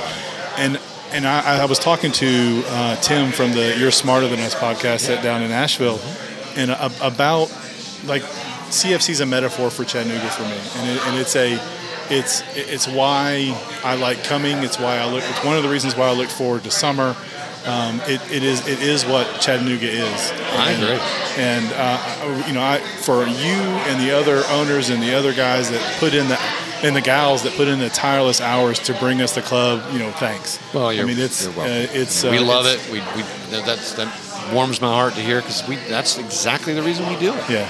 and 0.57 0.79
and 1.11 1.27
I, 1.27 1.61
I 1.61 1.65
was 1.65 1.79
talking 1.79 2.11
to 2.13 2.63
uh, 2.67 2.95
Tim 3.01 3.31
from 3.31 3.51
the 3.51 3.75
You're 3.77 3.91
Smarter 3.91 4.27
Than 4.29 4.39
Us 4.39 4.55
podcast 4.55 5.01
set 5.01 5.21
down 5.21 5.41
in 5.43 5.51
Asheville, 5.51 5.99
and 6.55 6.71
a, 6.71 6.85
about 7.05 7.49
like 8.05 8.21
CFC 8.23 9.09
is 9.09 9.19
a 9.19 9.25
metaphor 9.25 9.69
for 9.69 9.83
Chattanooga 9.83 10.29
for 10.29 10.43
me, 10.43 10.57
and, 10.81 10.97
it, 10.97 11.07
and 11.07 11.19
it's 11.19 11.35
a 11.35 11.59
it's 12.09 12.41
it's 12.55 12.87
why 12.87 13.53
I 13.83 13.95
like 13.95 14.23
coming. 14.23 14.57
It's 14.59 14.79
why 14.79 14.97
I 14.97 15.05
look. 15.11 15.23
It's 15.27 15.43
one 15.43 15.57
of 15.57 15.63
the 15.63 15.69
reasons 15.69 15.95
why 15.97 16.07
I 16.07 16.13
look 16.13 16.29
forward 16.29 16.63
to 16.63 16.71
summer. 16.71 17.17
Um, 17.65 18.01
it, 18.01 18.21
it 18.31 18.43
is 18.43 18.67
it 18.67 18.81
is 18.81 19.05
what 19.05 19.25
Chattanooga 19.41 19.87
is. 19.89 20.31
I 20.31 20.71
And- 20.71 20.83
agree. 20.83 20.99
And 21.35 21.65
uh, 21.73 22.43
you 22.47 22.53
know, 22.53 22.61
I, 22.61 22.79
for 23.01 23.23
you 23.25 23.55
and 23.89 23.99
the 24.01 24.11
other 24.15 24.43
owners 24.51 24.89
and 24.89 25.01
the 25.01 25.15
other 25.15 25.33
guys 25.33 25.69
that 25.71 25.99
put 25.99 26.13
in 26.13 26.27
the 26.27 26.37
and 26.83 26.95
the 26.95 27.01
gals 27.01 27.43
that 27.43 27.53
put 27.53 27.67
in 27.69 27.79
the 27.79 27.89
tireless 27.89 28.41
hours 28.41 28.77
to 28.79 28.93
bring 28.95 29.21
us 29.21 29.33
the 29.33 29.41
club, 29.41 29.81
you 29.93 29.99
know, 29.99 30.11
thanks. 30.11 30.59
Well, 30.73 30.87
I 30.89 31.01
mean, 31.03 31.17
it's 31.17 31.47
uh, 31.47 31.87
it's 31.93 32.23
we 32.23 32.37
uh, 32.37 32.43
love 32.43 32.65
it's- 32.65 32.85
it. 32.87 32.91
We, 32.91 32.99
we 32.99 33.61
that's 33.63 33.93
that 33.93 34.51
warms 34.53 34.81
my 34.81 34.93
heart 34.93 35.13
to 35.13 35.21
hear 35.21 35.39
because 35.39 35.65
we 35.67 35.77
that's 35.87 36.17
exactly 36.17 36.73
the 36.73 36.83
reason 36.83 37.07
we 37.07 37.17
do 37.17 37.33
it. 37.33 37.49
Yeah. 37.49 37.69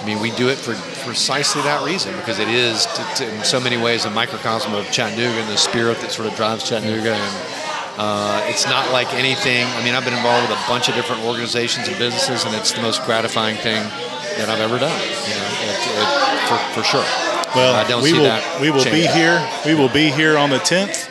I 0.00 0.06
mean, 0.06 0.20
we 0.20 0.30
do 0.30 0.48
it 0.48 0.56
for 0.56 0.72
precisely 1.04 1.60
that 1.62 1.84
reason 1.84 2.16
because 2.16 2.38
it 2.38 2.48
is, 2.48 2.86
to, 2.86 3.04
to, 3.16 3.34
in 3.36 3.44
so 3.44 3.60
many 3.60 3.76
ways, 3.76 4.06
a 4.06 4.10
microcosm 4.10 4.72
of 4.72 4.90
Chattanooga 4.90 5.38
and 5.40 5.48
the 5.50 5.58
spirit 5.58 5.98
that 6.00 6.10
sort 6.10 6.26
of 6.26 6.34
drives 6.36 6.66
Chattanooga. 6.66 7.12
And 7.12 7.59
uh, 8.00 8.40
it's 8.48 8.64
not 8.64 8.90
like 8.92 9.12
anything. 9.12 9.66
I 9.76 9.84
mean, 9.84 9.94
I've 9.94 10.06
been 10.06 10.16
involved 10.16 10.48
with 10.48 10.56
a 10.56 10.62
bunch 10.66 10.88
of 10.88 10.94
different 10.94 11.22
organizations 11.22 11.86
and 11.86 11.98
businesses, 11.98 12.46
and 12.46 12.54
it's 12.54 12.72
the 12.72 12.80
most 12.80 13.04
gratifying 13.04 13.56
thing 13.56 13.82
that 14.40 14.48
I've 14.48 14.60
ever 14.60 14.78
done. 14.78 15.00
You 15.28 15.36
know, 15.36 15.48
it, 15.68 15.76
it, 15.84 16.08
for, 16.48 16.80
for 16.80 16.82
sure. 16.82 17.04
Well, 17.54 17.74
I 17.74 17.86
don't 17.86 18.02
we 18.02 18.12
see 18.12 18.16
will 18.16 18.24
that. 18.24 18.58
we 18.58 18.70
will 18.70 18.84
be 18.84 19.06
here. 19.06 19.46
We 19.66 19.74
will 19.74 19.92
be 19.92 20.10
here 20.10 20.38
on 20.38 20.48
the 20.48 20.56
10th, 20.56 21.10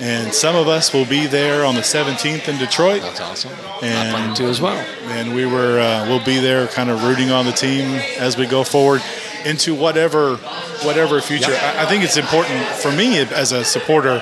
and 0.00 0.34
some 0.34 0.56
of 0.56 0.66
us 0.66 0.92
will 0.92 1.04
be 1.04 1.28
there 1.28 1.64
on 1.64 1.76
the 1.76 1.82
17th 1.82 2.48
in 2.48 2.58
Detroit. 2.58 3.02
That's 3.02 3.20
awesome. 3.20 3.52
And 3.82 4.08
I 4.08 4.10
plan 4.10 4.34
to 4.34 4.44
as 4.46 4.60
well. 4.60 4.84
and 5.10 5.32
we 5.32 5.46
were 5.46 5.78
uh, 5.78 6.08
we'll 6.08 6.24
be 6.24 6.40
there 6.40 6.66
kind 6.66 6.90
of 6.90 7.04
rooting 7.04 7.30
on 7.30 7.44
the 7.44 7.52
team 7.52 7.84
as 8.18 8.36
we 8.36 8.48
go 8.48 8.64
forward 8.64 9.00
into 9.44 9.76
whatever 9.76 10.36
whatever 10.82 11.20
future 11.20 11.52
I, 11.52 11.84
I 11.84 11.86
think 11.86 12.02
it's 12.02 12.16
important 12.16 12.66
for 12.66 12.90
me 12.90 13.18
as 13.18 13.52
a 13.52 13.64
supporter 13.64 14.20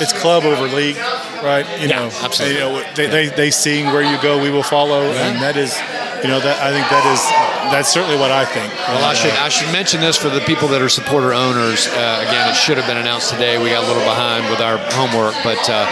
it's 0.00 0.12
club 0.12 0.44
over 0.44 0.66
league 0.74 0.98
right 1.42 1.66
you 1.80 1.88
Yeah, 1.88 1.98
know 2.00 2.10
absolutely. 2.22 2.54
you 2.58 2.60
know 2.60 2.94
they, 2.94 3.06
they, 3.06 3.26
they 3.28 3.50
sing 3.50 3.86
where 3.86 4.02
you 4.02 4.20
go 4.22 4.40
we 4.42 4.50
will 4.50 4.62
follow 4.62 5.02
and 5.02 5.40
that 5.42 5.56
is 5.56 5.72
you 6.22 6.28
know 6.28 6.40
that 6.40 6.60
I 6.62 6.70
think 6.72 6.84
that 6.90 7.04
is 7.08 7.20
that's 7.72 7.88
certainly 7.88 8.18
what 8.18 8.30
I 8.30 8.44
think 8.44 8.72
Well, 8.88 9.04
I 9.04 9.14
should 9.14 9.32
I 9.32 9.48
should 9.48 9.72
mention 9.72 10.00
this 10.00 10.16
for 10.16 10.28
the 10.28 10.40
people 10.40 10.68
that 10.68 10.82
are 10.82 10.88
supporter 10.88 11.32
owners. 11.32 11.86
Uh, 11.86 12.24
again, 12.26 12.50
it 12.50 12.56
should 12.56 12.76
have 12.76 12.86
been 12.86 12.98
announced 12.98 13.30
today. 13.30 13.62
We 13.62 13.70
got 13.70 13.84
a 13.84 13.86
little 13.86 14.02
behind 14.02 14.50
with 14.50 14.60
our 14.60 14.76
homework, 14.98 15.34
but 15.46 15.60
uh, 15.70 15.86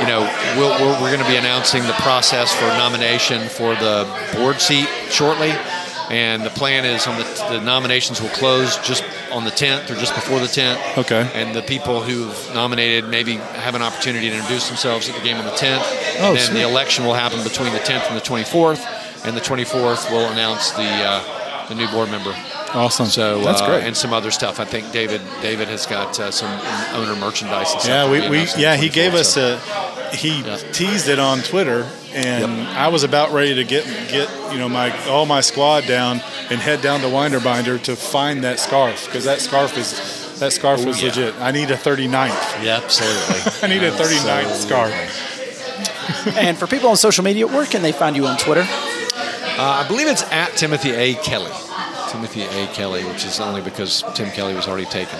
you 0.00 0.06
know 0.06 0.22
we'll, 0.56 0.70
we're, 0.80 0.94
we're 1.02 1.10
going 1.12 1.20
to 1.24 1.28
be 1.28 1.36
announcing 1.36 1.82
the 1.84 1.98
process 2.00 2.54
for 2.54 2.66
nomination 2.78 3.48
for 3.50 3.74
the 3.76 4.06
board 4.38 4.60
seat 4.60 4.86
shortly. 5.10 5.52
And 6.10 6.42
the 6.42 6.50
plan 6.50 6.84
is 6.84 7.06
on 7.06 7.18
the, 7.18 7.24
the 7.50 7.60
nominations 7.60 8.20
will 8.20 8.30
close 8.30 8.76
just 8.78 9.04
on 9.30 9.44
the 9.44 9.50
10th 9.50 9.90
or 9.90 9.94
just 9.94 10.14
before 10.14 10.40
the 10.40 10.46
10th. 10.46 10.98
Okay. 10.98 11.30
And 11.34 11.54
the 11.54 11.62
people 11.62 12.00
who've 12.00 12.54
nominated 12.54 13.08
maybe 13.10 13.34
have 13.34 13.74
an 13.74 13.82
opportunity 13.82 14.30
to 14.30 14.36
introduce 14.36 14.68
themselves 14.68 15.08
at 15.08 15.14
the 15.16 15.22
game 15.22 15.36
on 15.36 15.44
the 15.44 15.50
10th. 15.50 15.82
Oh, 16.20 16.28
and 16.28 16.36
then 16.36 16.46
sweet. 16.46 16.54
the 16.54 16.68
election 16.68 17.04
will 17.04 17.14
happen 17.14 17.42
between 17.42 17.72
the 17.72 17.80
10th 17.80 18.08
and 18.08 18.16
the 18.16 18.22
24th. 18.24 19.26
And 19.26 19.36
the 19.36 19.40
24th 19.40 20.10
will 20.10 20.30
announce 20.30 20.70
the 20.70 20.82
uh, 20.84 21.66
the 21.68 21.74
new 21.74 21.88
board 21.88 22.10
member. 22.10 22.34
Awesome 22.74 23.06
So 23.06 23.42
that's 23.42 23.60
uh, 23.60 23.66
great 23.66 23.84
and 23.84 23.96
some 23.96 24.12
other 24.12 24.30
stuff. 24.30 24.60
I 24.60 24.64
think 24.64 24.90
David 24.92 25.20
David 25.40 25.68
has 25.68 25.86
got 25.86 26.18
uh, 26.20 26.30
some 26.30 26.50
owner 26.94 27.16
merchandise 27.16 27.72
and 27.72 27.80
stuff. 27.82 27.86
Yeah, 27.88 28.10
we, 28.10 28.20
we 28.20 28.28
we 28.28 28.36
announced 28.36 28.56
on 28.56 28.60
yeah 28.62 28.76
he 28.76 28.88
gave 28.88 29.14
us 29.14 29.34
so- 29.34 29.58
a 30.12 30.14
he 30.14 30.40
Yeah. 30.40 30.56
teased 30.72 31.08
it 31.08 31.18
on 31.18 31.40
Twitter, 31.40 31.86
and 32.14 32.66
I 32.68 32.88
was 32.88 33.04
about 33.04 33.32
ready 33.32 33.54
to 33.56 33.64
get 33.64 33.84
get 34.10 34.28
you 34.52 34.58
know 34.58 34.68
my 34.68 34.90
all 35.06 35.26
my 35.26 35.40
squad 35.42 35.86
down 35.86 36.20
and 36.50 36.60
head 36.60 36.80
down 36.80 37.00
to 37.00 37.06
Winderbinder 37.06 37.82
to 37.84 37.94
find 37.96 38.42
that 38.44 38.58
scarf 38.58 39.04
because 39.06 39.24
that 39.24 39.40
scarf 39.40 39.76
is 39.76 40.38
that 40.40 40.52
scarf 40.52 40.80
is 40.86 41.00
yeah. 41.02 41.08
legit. 41.08 41.34
I 41.40 41.50
need 41.50 41.70
a 41.70 41.76
39th. 41.76 42.64
Yeah, 42.64 42.76
absolutely. 42.82 43.52
I 43.62 43.66
need 43.66 43.82
a 43.82 43.90
39th 43.90 44.50
Absolutely. 44.50 44.54
scarf. 44.54 45.24
And 46.36 46.56
for 46.58 46.66
people 46.66 46.88
on 46.88 46.96
social 46.96 47.22
media, 47.22 47.46
where 47.46 47.66
can 47.66 47.82
they 47.82 47.92
find 47.92 48.16
you 48.16 48.26
on 48.26 48.36
Twitter? 48.38 48.62
Uh, 48.62 49.84
I 49.84 49.84
believe 49.88 50.06
it's 50.08 50.22
at 50.32 50.56
Timothy 50.56 50.90
A. 50.92 51.14
Kelly. 51.16 51.50
Timothy 52.08 52.42
A. 52.42 52.66
Kelly, 52.68 53.04
which 53.04 53.24
is 53.24 53.40
only 53.40 53.60
because 53.60 54.02
Tim 54.14 54.30
Kelly 54.30 54.54
was 54.54 54.66
already 54.68 54.86
taken. 54.86 55.18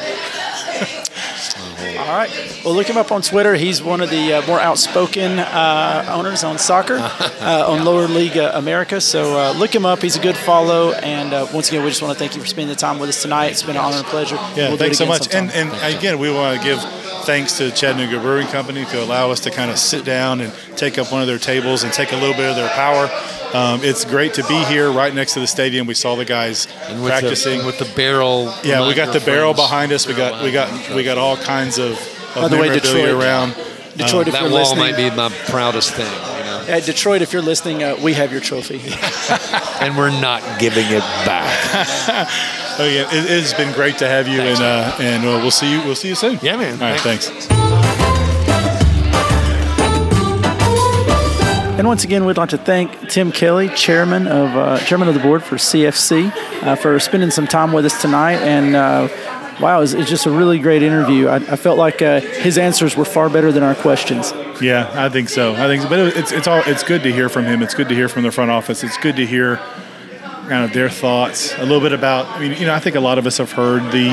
All 1.98 2.14
right. 2.14 2.30
Well, 2.64 2.74
look 2.74 2.86
him 2.88 2.96
up 2.96 3.10
on 3.12 3.22
Twitter. 3.22 3.54
He's 3.54 3.82
one 3.82 4.00
of 4.00 4.08
the 4.10 4.34
uh, 4.34 4.46
more 4.46 4.60
outspoken 4.60 5.38
uh, 5.38 6.06
owners 6.08 6.44
on 6.44 6.58
soccer, 6.58 6.96
uh, 7.00 7.64
on 7.68 7.84
Lower 7.84 8.06
League 8.06 8.36
uh, 8.36 8.52
America. 8.54 9.00
So 9.00 9.38
uh, 9.38 9.52
look 9.52 9.74
him 9.74 9.84
up. 9.84 10.00
He's 10.00 10.16
a 10.16 10.20
good 10.20 10.36
follow. 10.36 10.92
And 10.92 11.32
uh, 11.34 11.46
once 11.52 11.68
again, 11.68 11.82
we 11.82 11.90
just 11.90 12.00
want 12.02 12.12
to 12.12 12.18
thank 12.18 12.34
you 12.34 12.40
for 12.40 12.46
spending 12.46 12.68
the 12.68 12.76
time 12.80 12.98
with 12.98 13.08
us 13.08 13.20
tonight. 13.22 13.48
It's 13.48 13.62
been 13.62 13.76
an 13.76 13.82
honor 13.82 13.98
and 13.98 14.06
pleasure. 14.06 14.36
Yeah, 14.54 14.68
We'll 14.68 14.76
thanks 14.78 14.98
so 14.98 15.04
again 15.04 15.08
much. 15.14 15.34
And 15.34 15.50
sometime. 15.50 15.80
and 15.84 15.96
again, 15.96 16.18
we 16.18 16.30
want 16.30 16.58
to 16.60 16.64
give 16.64 16.80
thanks 17.24 17.58
to 17.58 17.70
Chattanooga 17.70 18.20
Brewing 18.20 18.46
Company 18.46 18.84
to 18.86 19.02
allow 19.02 19.30
us 19.30 19.40
to 19.40 19.50
kind 19.50 19.70
of 19.70 19.78
sit 19.78 20.04
down 20.04 20.40
and 20.40 20.52
take 20.76 20.98
up 20.98 21.10
one 21.12 21.20
of 21.20 21.26
their 21.26 21.38
tables 21.38 21.82
and 21.82 21.92
take 21.92 22.12
a 22.12 22.16
little 22.16 22.34
bit 22.34 22.48
of 22.48 22.56
their 22.56 22.70
power. 22.70 23.08
Um, 23.54 23.80
it's 23.82 24.04
great 24.04 24.34
to 24.34 24.44
be 24.46 24.62
here 24.64 24.90
right 24.90 25.12
next 25.14 25.34
to 25.34 25.40
the 25.40 25.46
stadium. 25.46 25.86
We 25.86 25.94
saw 25.94 26.16
the 26.16 26.24
guys 26.24 26.66
And 26.88 27.00
with 27.02 27.10
practicing 27.10 27.60
the, 27.60 27.66
with 27.66 27.78
the 27.78 27.90
barrel. 27.96 28.52
Yeah, 28.62 28.86
we 28.86 28.94
got 28.94 29.12
the 29.12 29.20
barrel 29.20 29.54
behind 29.54 29.92
us. 29.92 30.06
We 30.06 30.14
got 30.14 30.42
we 30.42 30.52
got 30.52 30.94
we 30.94 31.02
got 31.04 31.18
all 31.18 31.36
kinds 31.36 31.78
of, 31.78 31.92
of 31.92 32.34
By 32.34 32.48
the 32.48 32.56
way, 32.58 32.68
Detroit- 32.68 33.08
around. 33.10 33.54
Detroit, 33.96 34.28
if 34.28 34.34
That 34.34 34.42
you're 34.42 34.50
wall 34.52 34.60
listening, 34.60 34.78
might 34.78 34.96
be 34.96 35.10
my 35.10 35.28
proudest 35.48 35.92
thing, 35.92 36.06
you 36.06 36.44
know. 36.44 36.64
At 36.68 36.84
Detroit, 36.84 37.20
if 37.20 37.32
you're 37.32 37.42
listening, 37.42 37.82
uh, 37.82 37.96
we 38.00 38.12
have 38.14 38.30
your 38.30 38.40
trophy. 38.40 38.80
And 39.80 39.96
we're 39.96 40.10
not 40.20 40.42
giving 40.60 40.86
it 40.86 41.00
back. 41.26 42.28
Oh 42.80 42.84
yeah, 42.84 43.08
it, 43.12 43.24
it 43.28 43.42
has 43.42 43.54
been 43.54 43.72
great 43.74 43.98
to 43.98 44.06
have 44.06 44.28
you, 44.28 44.36
Thanks, 44.38 44.60
and 44.60 44.64
uh, 44.68 44.96
and 45.00 45.24
uh, 45.24 45.40
we'll 45.42 45.50
see 45.50 45.72
you. 45.72 45.82
We'll 45.84 45.96
see 45.96 46.10
you 46.10 46.14
soon. 46.14 46.38
Yeah, 46.42 46.56
man. 46.56 46.74
All 46.74 46.88
right, 46.88 47.00
Thanks. 47.00 47.28
thanks. 47.28 47.87
And 51.78 51.86
once 51.86 52.02
again, 52.02 52.24
we'd 52.24 52.36
like 52.36 52.48
to 52.48 52.58
thank 52.58 53.08
Tim 53.08 53.30
Kelly, 53.30 53.68
chairman 53.68 54.26
of 54.26 54.48
uh, 54.56 54.80
chairman 54.80 55.06
of 55.06 55.14
the 55.14 55.20
board 55.20 55.44
for 55.44 55.54
CFC, 55.54 56.32
uh, 56.64 56.74
for 56.74 56.98
spending 56.98 57.30
some 57.30 57.46
time 57.46 57.72
with 57.72 57.86
us 57.86 58.02
tonight. 58.02 58.38
And 58.38 58.74
uh, 58.74 59.08
wow, 59.60 59.80
it's 59.80 59.92
it's 59.92 60.10
just 60.10 60.26
a 60.26 60.30
really 60.32 60.58
great 60.58 60.82
interview. 60.82 61.28
I, 61.28 61.36
I 61.36 61.54
felt 61.54 61.78
like 61.78 62.02
uh, 62.02 62.18
his 62.20 62.58
answers 62.58 62.96
were 62.96 63.04
far 63.04 63.30
better 63.30 63.52
than 63.52 63.62
our 63.62 63.76
questions. 63.76 64.32
Yeah, 64.60 64.90
I 64.92 65.08
think 65.08 65.28
so. 65.28 65.52
I 65.54 65.68
think, 65.68 65.82
so. 65.82 65.88
but 65.88 66.00
it's 66.16 66.32
it's 66.32 66.48
all 66.48 66.62
it's 66.66 66.82
good 66.82 67.04
to 67.04 67.12
hear 67.12 67.28
from 67.28 67.44
him. 67.44 67.62
It's 67.62 67.74
good 67.74 67.88
to 67.90 67.94
hear 67.94 68.08
from 68.08 68.24
the 68.24 68.32
front 68.32 68.50
office. 68.50 68.82
It's 68.82 68.98
good 68.98 69.14
to 69.14 69.24
hear 69.24 69.58
kind 70.48 70.64
of 70.64 70.72
their 70.72 70.90
thoughts 70.90 71.54
a 71.58 71.62
little 71.62 71.80
bit 71.80 71.92
about. 71.92 72.26
I 72.26 72.40
mean, 72.40 72.58
you 72.58 72.66
know, 72.66 72.74
I 72.74 72.80
think 72.80 72.96
a 72.96 73.00
lot 73.00 73.18
of 73.18 73.26
us 73.26 73.38
have 73.38 73.52
heard 73.52 73.92
the 73.92 74.08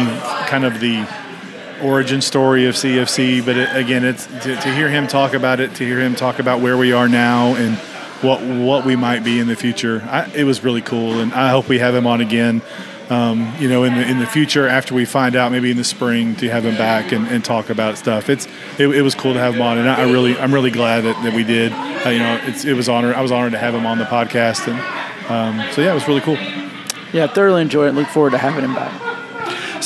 kind 0.46 0.66
of 0.66 0.80
the 0.80 1.08
origin 1.86 2.22
story 2.22 2.66
of 2.66 2.76
CFC, 2.76 3.46
but 3.46 3.58
it, 3.58 3.76
again, 3.76 4.04
it's 4.04 4.26
to, 4.26 4.56
to 4.56 4.74
hear 4.74 4.90
him 4.90 5.08
talk 5.08 5.34
about 5.34 5.60
it, 5.60 5.76
to 5.76 5.86
hear 5.86 6.00
him 6.00 6.16
talk 6.16 6.40
about 6.40 6.62
where 6.62 6.78
we 6.78 6.92
are 6.92 7.08
now 7.08 7.56
and 7.56 7.78
what 8.22 8.42
what 8.42 8.86
we 8.86 8.96
might 8.96 9.24
be 9.24 9.40
in 9.40 9.48
the 9.48 9.56
future. 9.56 10.02
I, 10.10 10.30
it 10.34 10.44
was 10.44 10.64
really 10.64 10.82
cool, 10.82 11.20
and 11.20 11.34
I 11.34 11.50
hope 11.50 11.70
we 11.70 11.80
have 11.80 11.94
him 11.96 12.08
on 12.08 12.22
again. 12.22 12.62
Um, 13.10 13.54
you 13.60 13.70
know, 13.70 13.84
in 13.84 13.94
the 13.94 14.10
in 14.10 14.20
the 14.20 14.26
future, 14.26 14.68
after 14.68 14.96
we 14.96 15.06
find 15.06 15.36
out, 15.36 15.52
maybe 15.52 15.70
in 15.70 15.78
the 15.78 15.84
spring, 15.84 16.36
to 16.38 16.50
have 16.50 16.66
him 16.66 16.76
back 16.76 17.12
and, 17.12 17.28
and 17.28 17.46
talk 17.46 17.70
about 17.70 18.00
stuff. 18.00 18.30
It's 18.30 18.48
it, 18.80 18.88
it 18.88 19.04
was 19.04 19.14
cool 19.14 19.34
to 19.34 19.40
have 19.40 19.56
him 19.56 19.62
on, 19.62 19.78
and 19.78 19.88
I, 19.88 20.12
really 20.12 20.36
I'm 20.38 20.54
really 20.54 20.72
glad 20.72 21.02
that, 21.02 21.22
that 21.24 21.34
we 21.34 21.44
did. 21.44 21.72
Uh, 21.72 22.10
you 22.10 22.20
know, 22.20 22.40
it's 22.44 22.66
it 22.66 22.74
was 22.74 22.90
honor 22.90 23.14
I 23.14 23.22
was 23.22 23.32
honored 23.32 23.52
to 23.52 23.60
have 23.60 23.76
him 23.76 23.86
on 23.86 24.00
the 24.00 24.06
podcast, 24.06 24.68
and 24.68 24.80
um, 25.30 25.72
so 25.74 25.82
yeah, 25.82 25.92
it 25.92 25.94
was 25.94 26.08
really 26.08 26.22
cool. 26.22 26.38
Yeah, 27.14 27.28
thoroughly 27.28 27.62
enjoyed 27.62 27.90
it. 27.90 27.94
Look 27.94 28.08
forward 28.08 28.32
to 28.32 28.40
having 28.40 28.64
him 28.64 28.74
back. 28.74 29.05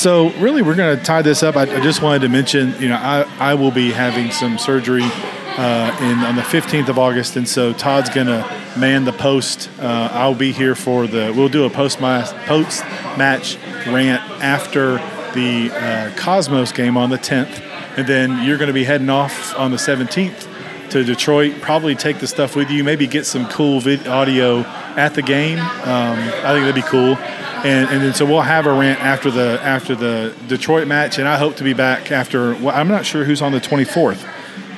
So 0.00 0.30
really, 0.38 0.62
we're 0.62 0.76
going 0.76 0.96
to 0.98 1.04
tie 1.04 1.20
this 1.20 1.42
up. 1.42 1.56
I, 1.56 1.64
I 1.64 1.80
just 1.80 2.00
wanted 2.00 2.22
to 2.22 2.30
mention, 2.30 2.74
you 2.80 2.88
know, 2.88 2.96
I, 2.96 3.20
I 3.38 3.52
will 3.52 3.70
be 3.70 3.90
having 3.90 4.30
some 4.30 4.56
surgery 4.56 5.02
uh, 5.04 5.94
in 6.00 6.24
on 6.24 6.36
the 6.36 6.40
15th 6.40 6.88
of 6.88 6.98
August, 6.98 7.36
and 7.36 7.46
so 7.46 7.74
Todd's 7.74 8.08
going 8.08 8.28
to 8.28 8.38
man 8.78 9.04
the 9.04 9.12
post. 9.12 9.68
Uh, 9.78 10.08
I'll 10.10 10.34
be 10.34 10.52
here 10.52 10.74
for 10.74 11.06
the. 11.06 11.34
We'll 11.36 11.50
do 11.50 11.66
a 11.66 11.70
post 11.70 11.98
post 11.98 12.82
match 13.18 13.58
rant 13.88 14.22
after 14.42 14.92
the 15.34 15.70
uh, 15.70 16.16
Cosmos 16.16 16.72
game 16.72 16.96
on 16.96 17.10
the 17.10 17.18
10th, 17.18 17.60
and 17.98 18.08
then 18.08 18.42
you're 18.42 18.56
going 18.56 18.68
to 18.68 18.72
be 18.72 18.84
heading 18.84 19.10
off 19.10 19.54
on 19.58 19.70
the 19.70 19.76
17th 19.76 20.48
to 20.92 21.04
Detroit. 21.04 21.60
Probably 21.60 21.94
take 21.94 22.20
the 22.20 22.26
stuff 22.26 22.56
with 22.56 22.70
you. 22.70 22.84
Maybe 22.84 23.06
get 23.06 23.26
some 23.26 23.46
cool 23.48 23.80
vid- 23.80 24.08
audio 24.08 24.60
at 24.96 25.12
the 25.12 25.20
game. 25.20 25.58
Um, 25.58 26.18
I 26.18 26.54
think 26.54 26.64
that'd 26.64 26.74
be 26.74 26.80
cool. 26.80 27.18
And, 27.64 27.88
and 27.90 28.02
then 28.02 28.14
so 28.14 28.24
we'll 28.24 28.40
have 28.40 28.66
a 28.66 28.72
rant 28.72 29.00
after 29.00 29.30
the 29.30 29.60
after 29.62 29.94
the 29.94 30.34
Detroit 30.48 30.86
match, 30.88 31.18
and 31.18 31.28
I 31.28 31.36
hope 31.36 31.56
to 31.56 31.64
be 31.64 31.74
back 31.74 32.10
after. 32.10 32.54
Well, 32.54 32.74
I'm 32.74 32.88
not 32.88 33.04
sure 33.04 33.24
who's 33.24 33.42
on 33.42 33.52
the 33.52 33.60
24th. 33.60 34.26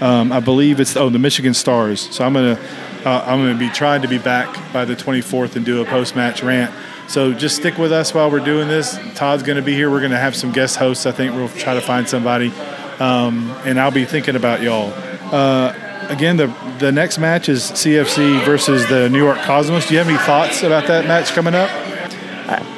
Um, 0.02 0.32
I 0.32 0.40
believe 0.40 0.80
it's 0.80 0.96
oh 0.96 1.08
the 1.10 1.18
Michigan 1.18 1.54
Stars. 1.54 2.14
So 2.14 2.24
I'm 2.24 2.32
gonna 2.32 2.58
uh, 3.04 3.24
I'm 3.26 3.38
gonna 3.38 3.58
be 3.58 3.68
trying 3.68 4.02
to 4.02 4.08
be 4.08 4.18
back 4.18 4.72
by 4.72 4.84
the 4.84 4.96
24th 4.96 5.56
and 5.56 5.64
do 5.64 5.80
a 5.80 5.84
post 5.84 6.16
match 6.16 6.42
rant. 6.42 6.74
So 7.08 7.32
just 7.32 7.56
stick 7.56 7.78
with 7.78 7.92
us 7.92 8.12
while 8.14 8.30
we're 8.30 8.44
doing 8.44 8.68
this. 8.68 8.98
Todd's 9.14 9.42
gonna 9.42 9.62
be 9.62 9.74
here. 9.74 9.90
We're 9.90 10.00
gonna 10.00 10.18
have 10.18 10.34
some 10.34 10.50
guest 10.50 10.76
hosts. 10.76 11.06
I 11.06 11.12
think 11.12 11.34
we'll 11.34 11.48
try 11.50 11.74
to 11.74 11.80
find 11.80 12.08
somebody, 12.08 12.48
um, 12.98 13.50
and 13.64 13.78
I'll 13.78 13.90
be 13.90 14.04
thinking 14.04 14.34
about 14.34 14.62
y'all. 14.62 14.92
Uh, 15.32 15.72
again, 16.08 16.36
the 16.36 16.46
the 16.78 16.90
next 16.90 17.18
match 17.18 17.48
is 17.48 17.70
CFC 17.70 18.44
versus 18.44 18.86
the 18.88 19.08
New 19.08 19.18
York 19.18 19.38
Cosmos. 19.42 19.86
Do 19.86 19.94
you 19.94 19.98
have 19.98 20.08
any 20.08 20.18
thoughts 20.18 20.62
about 20.62 20.88
that 20.88 21.06
match 21.06 21.30
coming 21.30 21.54
up? 21.54 21.70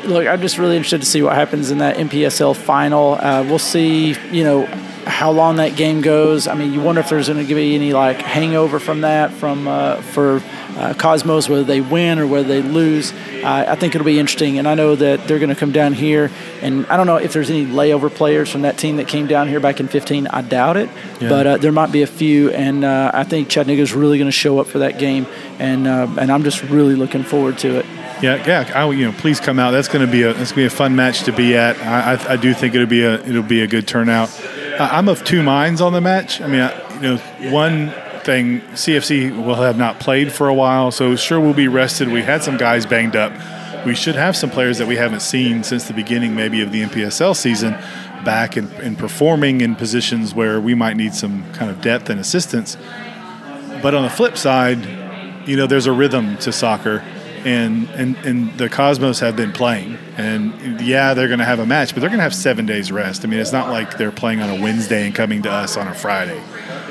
Look, 0.06 0.26
I'm 0.26 0.40
just 0.40 0.58
really 0.58 0.76
interested 0.76 1.00
to 1.00 1.06
see 1.06 1.22
what 1.22 1.34
happens 1.34 1.70
in 1.70 1.78
that 1.78 1.96
NPSL 1.96 2.56
final. 2.56 3.14
Uh, 3.14 3.42
we'll 3.44 3.58
see, 3.58 4.16
you 4.30 4.44
know, 4.44 4.66
how 5.06 5.30
long 5.30 5.56
that 5.56 5.76
game 5.76 6.00
goes. 6.00 6.46
I 6.46 6.54
mean, 6.54 6.72
you 6.72 6.80
wonder 6.80 7.00
if 7.00 7.08
there's 7.08 7.28
going 7.28 7.46
to 7.46 7.54
be 7.54 7.74
any 7.74 7.92
like 7.92 8.20
hangover 8.20 8.78
from 8.78 9.02
that 9.02 9.32
from 9.32 9.68
uh, 9.68 10.00
for 10.00 10.42
uh, 10.76 10.94
Cosmos, 10.94 11.48
whether 11.48 11.64
they 11.64 11.80
win 11.80 12.18
or 12.18 12.26
whether 12.26 12.48
they 12.48 12.62
lose. 12.62 13.12
Uh, 13.12 13.64
I 13.68 13.74
think 13.76 13.94
it'll 13.94 14.04
be 14.04 14.18
interesting, 14.18 14.58
and 14.58 14.66
I 14.66 14.74
know 14.74 14.96
that 14.96 15.26
they're 15.28 15.38
going 15.38 15.50
to 15.50 15.56
come 15.56 15.72
down 15.72 15.92
here. 15.92 16.30
And 16.62 16.86
I 16.86 16.96
don't 16.96 17.06
know 17.06 17.16
if 17.16 17.32
there's 17.32 17.50
any 17.50 17.66
layover 17.66 18.12
players 18.12 18.50
from 18.50 18.62
that 18.62 18.78
team 18.78 18.96
that 18.96 19.06
came 19.06 19.26
down 19.26 19.48
here 19.48 19.60
back 19.60 19.80
in 19.80 19.88
15. 19.88 20.26
I 20.26 20.42
doubt 20.42 20.76
it, 20.76 20.88
yeah. 21.20 21.28
but 21.28 21.46
uh, 21.46 21.56
there 21.58 21.72
might 21.72 21.92
be 21.92 22.02
a 22.02 22.06
few, 22.06 22.50
and 22.50 22.84
uh, 22.84 23.10
I 23.14 23.24
think 23.24 23.48
Chattanooga's 23.48 23.92
really 23.92 24.18
going 24.18 24.28
to 24.28 24.32
show 24.32 24.58
up 24.58 24.66
for 24.66 24.80
that 24.80 24.98
game, 24.98 25.26
and 25.58 25.86
uh, 25.86 26.08
and 26.18 26.32
I'm 26.32 26.42
just 26.42 26.62
really 26.64 26.94
looking 26.94 27.22
forward 27.22 27.58
to 27.58 27.78
it. 27.78 27.86
Yeah, 28.22 28.46
yeah. 28.46 28.72
I, 28.74 28.90
you 28.90 29.06
know, 29.06 29.12
please 29.12 29.40
come 29.40 29.58
out. 29.58 29.72
That's 29.72 29.88
going 29.88 30.04
to 30.04 30.10
be 30.10 30.22
a 30.22 30.32
that's 30.32 30.52
going 30.52 30.68
to 30.68 30.70
be 30.70 30.74
a 30.74 30.76
fun 30.76 30.96
match 30.96 31.24
to 31.24 31.32
be 31.32 31.56
at. 31.56 31.76
I, 31.78 32.14
I, 32.14 32.32
I 32.34 32.36
do 32.36 32.54
think 32.54 32.74
it'll 32.74 32.86
be 32.86 33.02
a 33.02 33.14
it'll 33.24 33.42
be 33.42 33.62
a 33.62 33.66
good 33.66 33.86
turnout. 33.86 34.30
I'm 34.78 35.08
of 35.08 35.24
two 35.24 35.42
minds 35.42 35.80
on 35.80 35.92
the 35.92 36.00
match. 36.00 36.40
I 36.40 36.46
mean, 36.46 36.60
I, 36.60 36.94
you 36.94 37.00
know, 37.02 37.50
one 37.52 37.92
thing 38.24 38.60
CFC 38.72 39.44
will 39.44 39.56
have 39.56 39.76
not 39.76 40.00
played 40.00 40.32
for 40.32 40.48
a 40.48 40.54
while, 40.54 40.90
so 40.90 41.14
sure 41.16 41.38
we'll 41.38 41.54
be 41.54 41.68
rested. 41.68 42.08
We 42.08 42.22
had 42.22 42.42
some 42.42 42.56
guys 42.56 42.86
banged 42.86 43.16
up. 43.16 43.32
We 43.84 43.94
should 43.94 44.14
have 44.14 44.34
some 44.34 44.50
players 44.50 44.78
that 44.78 44.88
we 44.88 44.96
haven't 44.96 45.20
seen 45.20 45.62
since 45.62 45.86
the 45.86 45.92
beginning, 45.92 46.34
maybe 46.34 46.62
of 46.62 46.72
the 46.72 46.82
NPSL 46.82 47.36
season, 47.36 47.72
back 48.24 48.56
and, 48.56 48.72
and 48.74 48.98
performing 48.98 49.60
in 49.60 49.76
positions 49.76 50.34
where 50.34 50.58
we 50.58 50.74
might 50.74 50.96
need 50.96 51.14
some 51.14 51.44
kind 51.52 51.70
of 51.70 51.82
depth 51.82 52.08
and 52.08 52.18
assistance. 52.18 52.78
But 53.82 53.94
on 53.94 54.02
the 54.02 54.10
flip 54.10 54.38
side, 54.38 54.86
you 55.46 55.56
know, 55.56 55.66
there's 55.66 55.86
a 55.86 55.92
rhythm 55.92 56.38
to 56.38 56.50
soccer 56.50 57.04
and 57.44 57.88
and 57.90 58.16
and 58.18 58.58
the 58.58 58.68
Cosmos 58.68 59.20
have 59.20 59.36
been 59.36 59.52
playing, 59.52 59.98
and 60.16 60.80
yeah, 60.80 61.14
they're 61.14 61.28
going 61.28 61.38
to 61.40 61.44
have 61.44 61.58
a 61.58 61.66
match, 61.66 61.94
but 61.94 62.00
they're 62.00 62.10
going 62.10 62.18
to 62.18 62.24
have 62.24 62.34
seven 62.34 62.66
days 62.66 62.90
rest. 62.90 63.24
I 63.24 63.28
mean, 63.28 63.40
it's 63.40 63.52
not 63.52 63.68
like 63.68 63.98
they're 63.98 64.12
playing 64.12 64.40
on 64.40 64.50
a 64.50 64.62
Wednesday 64.62 65.06
and 65.06 65.14
coming 65.14 65.42
to 65.42 65.50
us 65.50 65.76
on 65.76 65.88
a 65.88 65.94
Friday. 65.94 66.42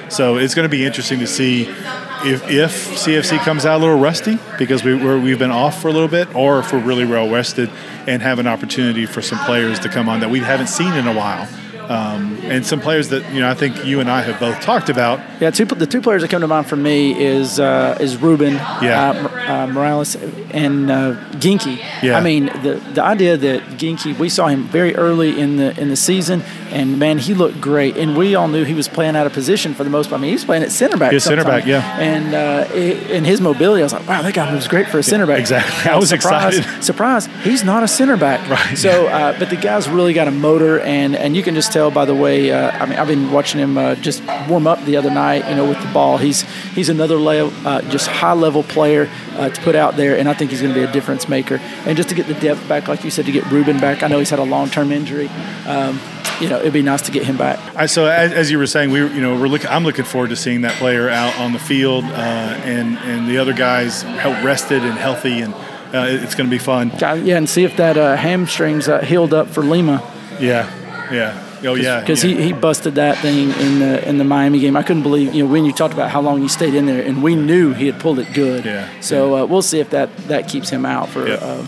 So 0.10 0.38
it's 0.38 0.54
going 0.54 0.66
to 0.66 0.70
be 0.70 0.86
interesting 0.86 1.20
to 1.20 1.28
see 1.28 1.64
if, 1.64 2.48
if 2.50 2.88
CFC 3.04 3.40
comes 3.40 3.66
out 3.66 3.78
a 3.78 3.82
little 3.84 4.00
rusty 4.00 4.38
because 4.60 4.84
we, 4.84 4.94
we 4.96 5.32
have 5.32 5.40
been 5.40 5.50
off 5.50 5.82
for 5.82 5.88
a 5.88 5.92
little 5.92 6.08
bit, 6.08 6.36
or 6.36 6.60
if 6.60 6.72
we're 6.72 6.84
really 6.84 7.06
well 7.06 7.30
rested 7.30 7.72
and 8.06 8.22
have 8.22 8.38
an 8.38 8.46
opportunity 8.46 9.08
for 9.08 9.22
some 9.24 9.40
players 9.46 9.80
to 9.80 9.90
come 9.90 10.08
on 10.08 10.20
that 10.20 10.30
we 10.30 10.40
haven't 10.40 10.68
seen 10.68 10.94
in 10.94 11.08
a 11.08 11.14
while 11.14 11.48
um, 11.90 12.40
and 12.44 12.66
some 12.66 12.80
players 12.80 13.10
that 13.10 13.32
you 13.34 13.40
know 13.40 13.50
I 13.50 13.54
think 13.54 13.86
you 13.86 14.00
and 14.00 14.10
I 14.10 14.22
have 14.22 14.40
both 14.40 14.62
talked 14.62 14.90
about. 14.90 15.20
Yeah, 15.42 15.52
two, 15.52 15.66
the 15.66 15.86
two 15.86 16.02
players 16.02 16.22
that 16.22 16.30
come 16.30 16.42
to 16.42 16.48
mind 16.48 16.68
for 16.68 16.76
me 16.76 17.22
is 17.22 17.60
uh, 17.60 17.98
is 18.00 18.18
Ruben, 18.18 18.54
yeah. 18.54 19.12
uh, 19.12 19.52
uh, 19.52 19.68
Morales, 19.68 20.16
and 20.52 20.90
uh, 20.90 21.16
Ginky. 21.34 21.78
Yeah. 22.02 22.18
I 22.18 22.22
mean 22.22 22.46
the 22.46 22.82
the 22.94 23.04
idea 23.04 23.38
that 23.38 23.62
Ginky, 23.78 24.18
we 24.18 24.30
saw 24.30 24.48
him 24.48 24.64
very 24.64 24.96
early 24.96 25.40
in 25.40 25.58
the 25.58 25.80
in 25.80 25.90
the 25.90 25.96
season, 25.96 26.44
and 26.74 26.98
man, 26.98 27.20
he 27.20 27.34
looked 27.34 27.62
great, 27.62 27.98
and 27.98 28.18
we 28.18 28.34
all 28.34 28.48
knew 28.48 28.64
he 28.64 28.74
was 28.74 28.88
playing 28.88 29.16
out 29.16 29.28
of 29.28 29.34
position 29.34 29.76
for 29.76 29.84
the 29.84 29.92
most 29.92 30.10
part. 30.10 30.20
I 30.20 30.22
mean, 30.24 30.30
he 30.30 30.36
was 30.36 30.44
playing 30.44 30.64
at 30.64 30.72
center 30.72 30.98
back. 30.98 31.14
He's 31.14 31.24
center 31.24 31.44
back, 31.44 31.66
yeah. 31.66 32.00
And 32.00 32.34
uh, 32.34 32.74
in 32.74 33.24
his 33.24 33.40
mobility, 33.40 33.84
I 33.84 33.86
was 33.86 33.94
like, 33.94 34.08
wow, 34.08 34.24
that 34.24 34.34
guy 34.34 34.52
moves 34.52 34.68
great 34.68 34.88
for 34.88 34.98
a 34.98 35.04
center 35.04 35.28
back. 35.28 35.40
Exactly. 35.40 35.92
I 35.92 35.98
was 35.98 36.10
surprised, 36.10 36.60
excited. 36.60 36.84
Surprise! 36.84 37.26
He's 37.44 37.64
not 37.64 37.84
a 37.84 37.88
center 37.88 38.18
back. 38.18 38.34
Right. 38.54 38.78
So, 38.78 39.08
uh, 39.08 39.38
but 39.40 39.50
the 39.50 39.56
guy's 39.56 39.90
really 39.90 40.14
got 40.14 40.28
a 40.28 40.32
motor, 40.32 40.80
and 40.82 41.16
and 41.16 41.36
you 41.36 41.42
can 41.42 41.56
just 41.56 41.72
tell 41.72 41.90
by 41.90 42.06
the 42.06 42.14
way. 42.14 42.52
Uh, 42.52 42.70
I 42.70 42.86
mean, 42.86 43.00
I've 43.00 43.08
been 43.08 43.32
watching 43.32 43.60
him 43.60 43.78
uh, 43.78 43.96
just 43.96 44.22
warm 44.48 44.68
up 44.68 44.84
the 44.86 44.98
other 44.98 45.10
night. 45.10 45.50
You 45.50 45.56
know, 45.56 45.68
with 45.68 45.82
the 45.82 45.92
ball, 45.92 46.18
he's 46.18 46.44
he's 46.76 46.90
another 46.90 47.16
level, 47.16 47.52
uh, 47.66 47.82
just 47.90 48.08
high 48.08 48.34
level 48.34 48.62
player 48.62 49.10
uh, 49.36 49.50
to 49.50 49.62
put 49.62 49.76
out 49.76 49.98
there, 49.98 50.18
and 50.18 50.30
I 50.30 50.34
think 50.34 50.52
he's 50.52 50.62
going 50.62 50.74
to 50.74 50.80
be 50.80 50.86
a 50.86 50.92
difference 50.92 51.28
maker. 51.28 51.60
And 51.86 51.98
just 51.98 52.10
to 52.10 52.16
get 52.16 52.28
the 52.28 52.36
depth 52.36 52.68
back, 52.68 52.88
like 52.88 53.04
you 53.04 53.10
said, 53.10 53.26
to 53.26 53.32
get 53.32 53.46
Ruben 53.52 53.80
back. 53.80 54.04
I 54.04 54.08
know 54.08 54.20
he's 54.20 54.30
had 54.30 54.40
a 54.40 54.44
long 54.44 54.70
term 54.70 54.92
injury. 54.92 55.30
Um, 55.66 56.00
you 56.40 56.50
know, 56.50 56.60
it'd 56.60 56.74
be 56.74 56.82
nice 56.82 57.04
to 57.04 57.12
get 57.12 57.26
him 57.26 57.38
back. 57.38 57.88
So 57.90 58.06
as, 58.06 58.32
as, 58.32 58.52
you 58.52 58.58
were 58.58 58.68
saying, 58.68 58.92
we 58.92 59.00
you 59.00 59.22
know 59.22 59.40
we're 59.40 59.48
looking. 59.48 59.68
I'm 59.68 59.84
looking 59.84 60.06
forward 60.06 60.30
to 60.30 60.36
seeing 60.36 60.62
that 60.62 60.74
player 60.74 61.10
out 61.10 61.38
on 61.40 61.54
the 61.54 61.60
field, 61.60 62.04
uh, 62.06 62.08
and 62.08 62.98
and 63.00 63.28
the 63.28 63.38
other 63.38 63.54
guys 63.54 64.04
rested 64.44 64.84
and 64.84 64.94
healthy, 64.94 65.42
and 65.42 65.54
uh, 65.94 66.06
it's 66.08 66.36
going 66.36 66.50
to 66.50 66.54
be 66.54 66.60
fun. 66.60 66.92
Yeah, 67.00 67.38
and 67.38 67.50
see 67.50 67.64
if 67.64 67.78
that 67.78 67.98
uh, 67.98 68.16
hamstrings 68.16 68.88
uh, 68.88 69.02
healed 69.02 69.34
up 69.34 69.48
for 69.48 69.64
Lima. 69.64 70.02
Yeah, 70.40 70.70
yeah. 71.12 71.50
Oh 71.66 71.76
yeah, 71.76 72.02
because 72.02 72.24
yeah. 72.24 72.36
he, 72.36 72.44
he 72.44 72.54
busted 72.54 72.96
that 72.96 73.18
thing 73.20 73.52
in 73.52 73.80
the 73.80 74.08
in 74.08 74.18
the 74.18 74.24
Miami 74.24 74.60
game. 74.60 74.76
I 74.76 74.84
couldn't 74.84 75.04
believe 75.04 75.34
you 75.34 75.46
know 75.46 75.52
when 75.52 75.66
you 75.66 75.72
talked 75.72 75.94
about 75.94 76.10
how 76.10 76.22
long 76.22 76.42
he 76.42 76.48
stayed 76.48 76.74
in 76.74 76.86
there, 76.86 77.04
and 77.04 77.24
we 77.24 77.36
knew 77.36 77.74
he 77.74 77.88
had 77.88 78.00
pulled 78.00 78.20
it 78.20 78.34
good. 78.34 78.66
Yeah. 78.66 78.90
So 79.00 79.36
uh, 79.36 79.46
we'll 79.46 79.62
see 79.62 79.80
if 79.80 79.92
that 79.92 80.16
that 80.28 80.50
keeps 80.50 80.70
him 80.70 80.86
out 80.86 81.10
for. 81.10 81.28
Yeah. 81.28 81.36
Uh, 81.36 81.66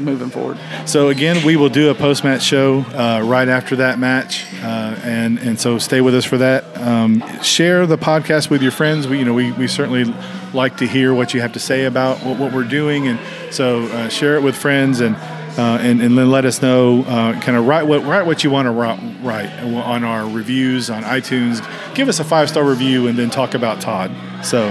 moving 0.00 0.30
forward. 0.30 0.58
So 0.86 1.08
again, 1.08 1.44
we 1.44 1.56
will 1.56 1.68
do 1.68 1.90
a 1.90 1.94
post 1.94 2.24
match 2.24 2.42
show 2.42 2.80
uh, 2.80 3.22
right 3.24 3.48
after 3.48 3.76
that 3.76 3.98
match, 3.98 4.46
uh, 4.62 4.98
and 5.02 5.38
and 5.38 5.60
so 5.60 5.78
stay 5.78 6.00
with 6.00 6.14
us 6.14 6.24
for 6.24 6.38
that. 6.38 6.64
Um, 6.76 7.22
share 7.42 7.86
the 7.86 7.98
podcast 7.98 8.50
with 8.50 8.62
your 8.62 8.72
friends. 8.72 9.06
We 9.06 9.18
you 9.18 9.24
know 9.24 9.34
we, 9.34 9.52
we 9.52 9.68
certainly 9.68 10.04
like 10.52 10.78
to 10.78 10.86
hear 10.86 11.14
what 11.14 11.34
you 11.34 11.40
have 11.40 11.52
to 11.52 11.60
say 11.60 11.84
about 11.84 12.18
what, 12.24 12.38
what 12.38 12.52
we're 12.52 12.64
doing, 12.64 13.08
and 13.08 13.18
so 13.52 13.82
uh, 13.86 14.08
share 14.08 14.36
it 14.36 14.42
with 14.42 14.56
friends 14.56 15.00
and 15.00 15.16
uh, 15.58 15.78
and, 15.80 16.00
and 16.00 16.16
then 16.16 16.30
let 16.30 16.44
us 16.44 16.62
know, 16.62 17.02
uh, 17.02 17.38
kind 17.40 17.56
of 17.56 17.66
write 17.66 17.82
what 17.82 18.04
write 18.04 18.24
what 18.24 18.44
you 18.44 18.50
want 18.50 18.66
to 18.66 18.72
write 18.72 19.50
on 19.62 20.04
our 20.04 20.28
reviews 20.28 20.90
on 20.90 21.02
iTunes. 21.02 21.60
Give 21.94 22.08
us 22.08 22.20
a 22.20 22.24
five 22.24 22.48
star 22.48 22.64
review, 22.64 23.08
and 23.08 23.18
then 23.18 23.30
talk 23.30 23.54
about 23.54 23.80
Todd. 23.80 24.10
So. 24.44 24.68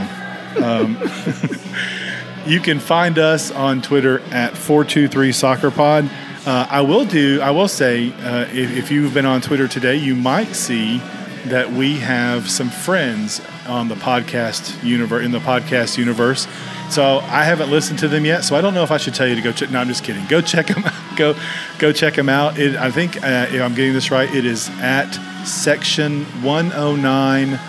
Um, 0.64 0.98
you 2.46 2.60
can 2.60 2.80
find 2.80 3.18
us 3.18 3.52
on 3.52 3.82
Twitter 3.82 4.20
at 4.32 4.58
423 4.58 5.32
Soccer 5.32 5.72
Pod. 5.72 6.10
Uh, 6.46 6.68
I 6.70 6.82
will 6.82 7.06
do. 7.06 7.42
I 7.42 7.52
will 7.52 7.68
say, 7.68 8.12
uh, 8.22 8.48
if, 8.52 8.76
if, 8.78 8.92
you've 8.92 9.14
been 9.14 9.26
on 9.26 9.42
Twitter 9.42 9.68
today, 9.68 9.96
you 9.96 10.16
might 10.16 10.56
see 10.56 11.00
that 11.46 11.72
we 11.72 11.98
have 12.00 12.50
some 12.50 12.70
friends 12.70 13.42
on 13.68 13.88
the 13.88 13.96
podcast 13.96 14.84
universe 14.84 15.24
in 15.24 15.32
the 15.32 15.40
podcast 15.40 15.98
universe. 15.98 16.48
So 16.90 17.20
I 17.20 17.44
haven't 17.44 17.70
listened 17.70 18.00
to 18.00 18.08
them 18.08 18.26
yet, 18.26 18.44
so 18.44 18.56
I 18.56 18.62
don't 18.62 18.74
know 18.74 18.84
if 18.84 18.90
I 18.90 18.98
should 18.98 19.14
tell 19.14 19.28
you 19.28 19.36
to 19.36 19.42
go 19.42 19.52
check. 19.52 19.70
No, 19.70 19.80
I'm 19.80 19.88
just 19.88 20.04
kidding. 20.04 20.26
Go 20.26 20.42
check 20.42 20.68
them. 20.68 20.84
Out. 20.86 20.94
Go, 21.18 21.36
go 21.80 21.92
check 21.92 22.14
them 22.14 22.30
out. 22.30 22.58
It, 22.58 22.78
I 22.78 22.92
think 22.92 23.22
uh, 23.22 23.48
if 23.50 23.62
I'm 23.62 23.76
getting 23.76 23.92
this 23.92 24.10
right, 24.10 24.34
it 24.34 24.46
is 24.46 24.70
at 24.80 25.12
Section 25.46 26.24
109 26.44 27.60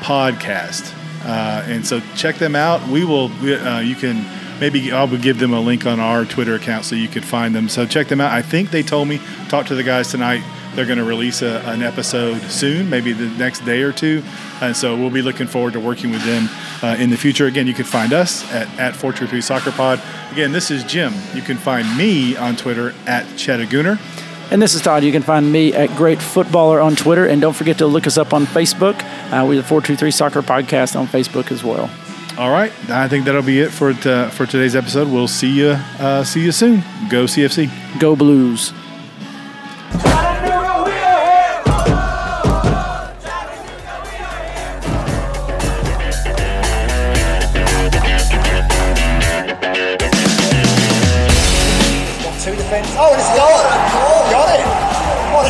Podcast, 0.00 0.94
uh, 1.24 1.64
and 1.66 1.86
so 1.86 2.00
check 2.16 2.36
them 2.36 2.54
out. 2.54 2.86
We 2.88 3.04
will. 3.04 3.30
Uh, 3.42 3.80
you 3.80 3.94
can 3.94 4.24
maybe 4.60 4.92
I'll 4.92 5.08
give 5.16 5.38
them 5.38 5.52
a 5.52 5.60
link 5.60 5.86
on 5.86 6.00
our 6.00 6.24
Twitter 6.24 6.54
account 6.54 6.84
so 6.84 6.94
you 6.94 7.08
could 7.08 7.24
find 7.24 7.54
them. 7.54 7.68
So 7.68 7.86
check 7.86 8.08
them 8.08 8.20
out. 8.20 8.32
I 8.32 8.42
think 8.42 8.70
they 8.70 8.82
told 8.82 9.08
me 9.08 9.20
talk 9.48 9.66
to 9.66 9.74
the 9.74 9.82
guys 9.82 10.10
tonight. 10.10 10.42
They're 10.74 10.86
going 10.86 10.98
to 10.98 11.04
release 11.04 11.40
a, 11.42 11.60
an 11.66 11.82
episode 11.82 12.40
soon, 12.50 12.90
maybe 12.90 13.12
the 13.12 13.28
next 13.38 13.64
day 13.64 13.82
or 13.82 13.92
two. 13.92 14.24
And 14.60 14.76
so 14.76 14.96
we'll 14.96 15.10
be 15.10 15.22
looking 15.22 15.46
forward 15.46 15.74
to 15.74 15.80
working 15.80 16.10
with 16.10 16.24
them 16.24 16.48
uh, 16.82 16.96
in 16.98 17.10
the 17.10 17.16
future. 17.16 17.46
Again, 17.46 17.68
you 17.68 17.74
can 17.74 17.84
find 17.84 18.12
us 18.12 18.42
at, 18.52 18.66
at 18.78 18.96
423 18.96 19.40
Soccer 19.40 19.70
Pod. 19.70 20.00
Again, 20.32 20.50
this 20.50 20.72
is 20.72 20.82
Jim. 20.82 21.12
You 21.32 21.42
can 21.42 21.56
find 21.58 21.96
me 21.96 22.36
on 22.36 22.56
Twitter 22.56 22.92
at 23.06 23.24
Chattagooner. 23.36 23.98
And 24.50 24.60
this 24.62 24.74
is 24.74 24.82
Todd. 24.82 25.02
You 25.02 25.12
can 25.12 25.22
find 25.22 25.50
me 25.50 25.72
at 25.72 25.90
Great 25.96 26.20
Footballer 26.22 26.80
on 26.80 26.94
Twitter. 26.96 27.26
And 27.26 27.40
don't 27.40 27.54
forget 27.54 27.78
to 27.78 27.86
look 27.86 28.06
us 28.06 28.18
up 28.18 28.32
on 28.32 28.46
Facebook. 28.46 28.94
Uh, 29.32 29.44
we 29.46 29.56
have 29.56 29.64
the 29.64 29.68
423 29.68 30.10
Soccer 30.10 30.42
Podcast 30.42 30.98
on 30.98 31.06
Facebook 31.06 31.50
as 31.50 31.64
well. 31.64 31.90
All 32.36 32.50
right, 32.50 32.72
I 32.90 33.06
think 33.06 33.26
that'll 33.26 33.42
be 33.42 33.60
it 33.60 33.70
for 33.70 33.92
t- 33.92 34.28
for 34.30 34.44
today's 34.44 34.74
episode. 34.74 35.06
We'll 35.08 35.28
see 35.28 35.50
you 35.50 35.68
uh, 36.00 36.24
see 36.24 36.42
you 36.42 36.50
soon. 36.50 36.80
Go 37.08 37.26
CFC. 37.26 37.70
Go 38.00 38.16
Blues. 38.16 38.72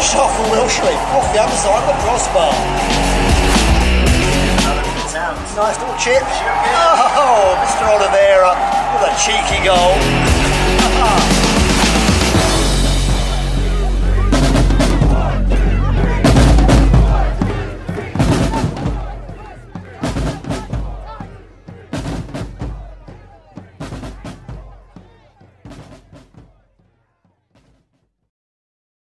Shot 0.04 0.28
from 0.36 0.44
Wilshere. 0.52 0.92
Off 1.16 1.32
the 1.32 1.40
other 1.40 1.56
side 1.56 1.80
of 1.80 1.88
the 1.88 1.96
crossbar. 2.04 2.52
Nice 5.56 5.78
little 5.78 5.96
chip. 5.96 6.22
Oh, 7.16 7.56
Mr. 7.62 7.88
Oliveira 7.88 8.52
with 8.92 9.08
a 9.08 9.12
cheeky 9.16 9.64
goal. 9.64 11.30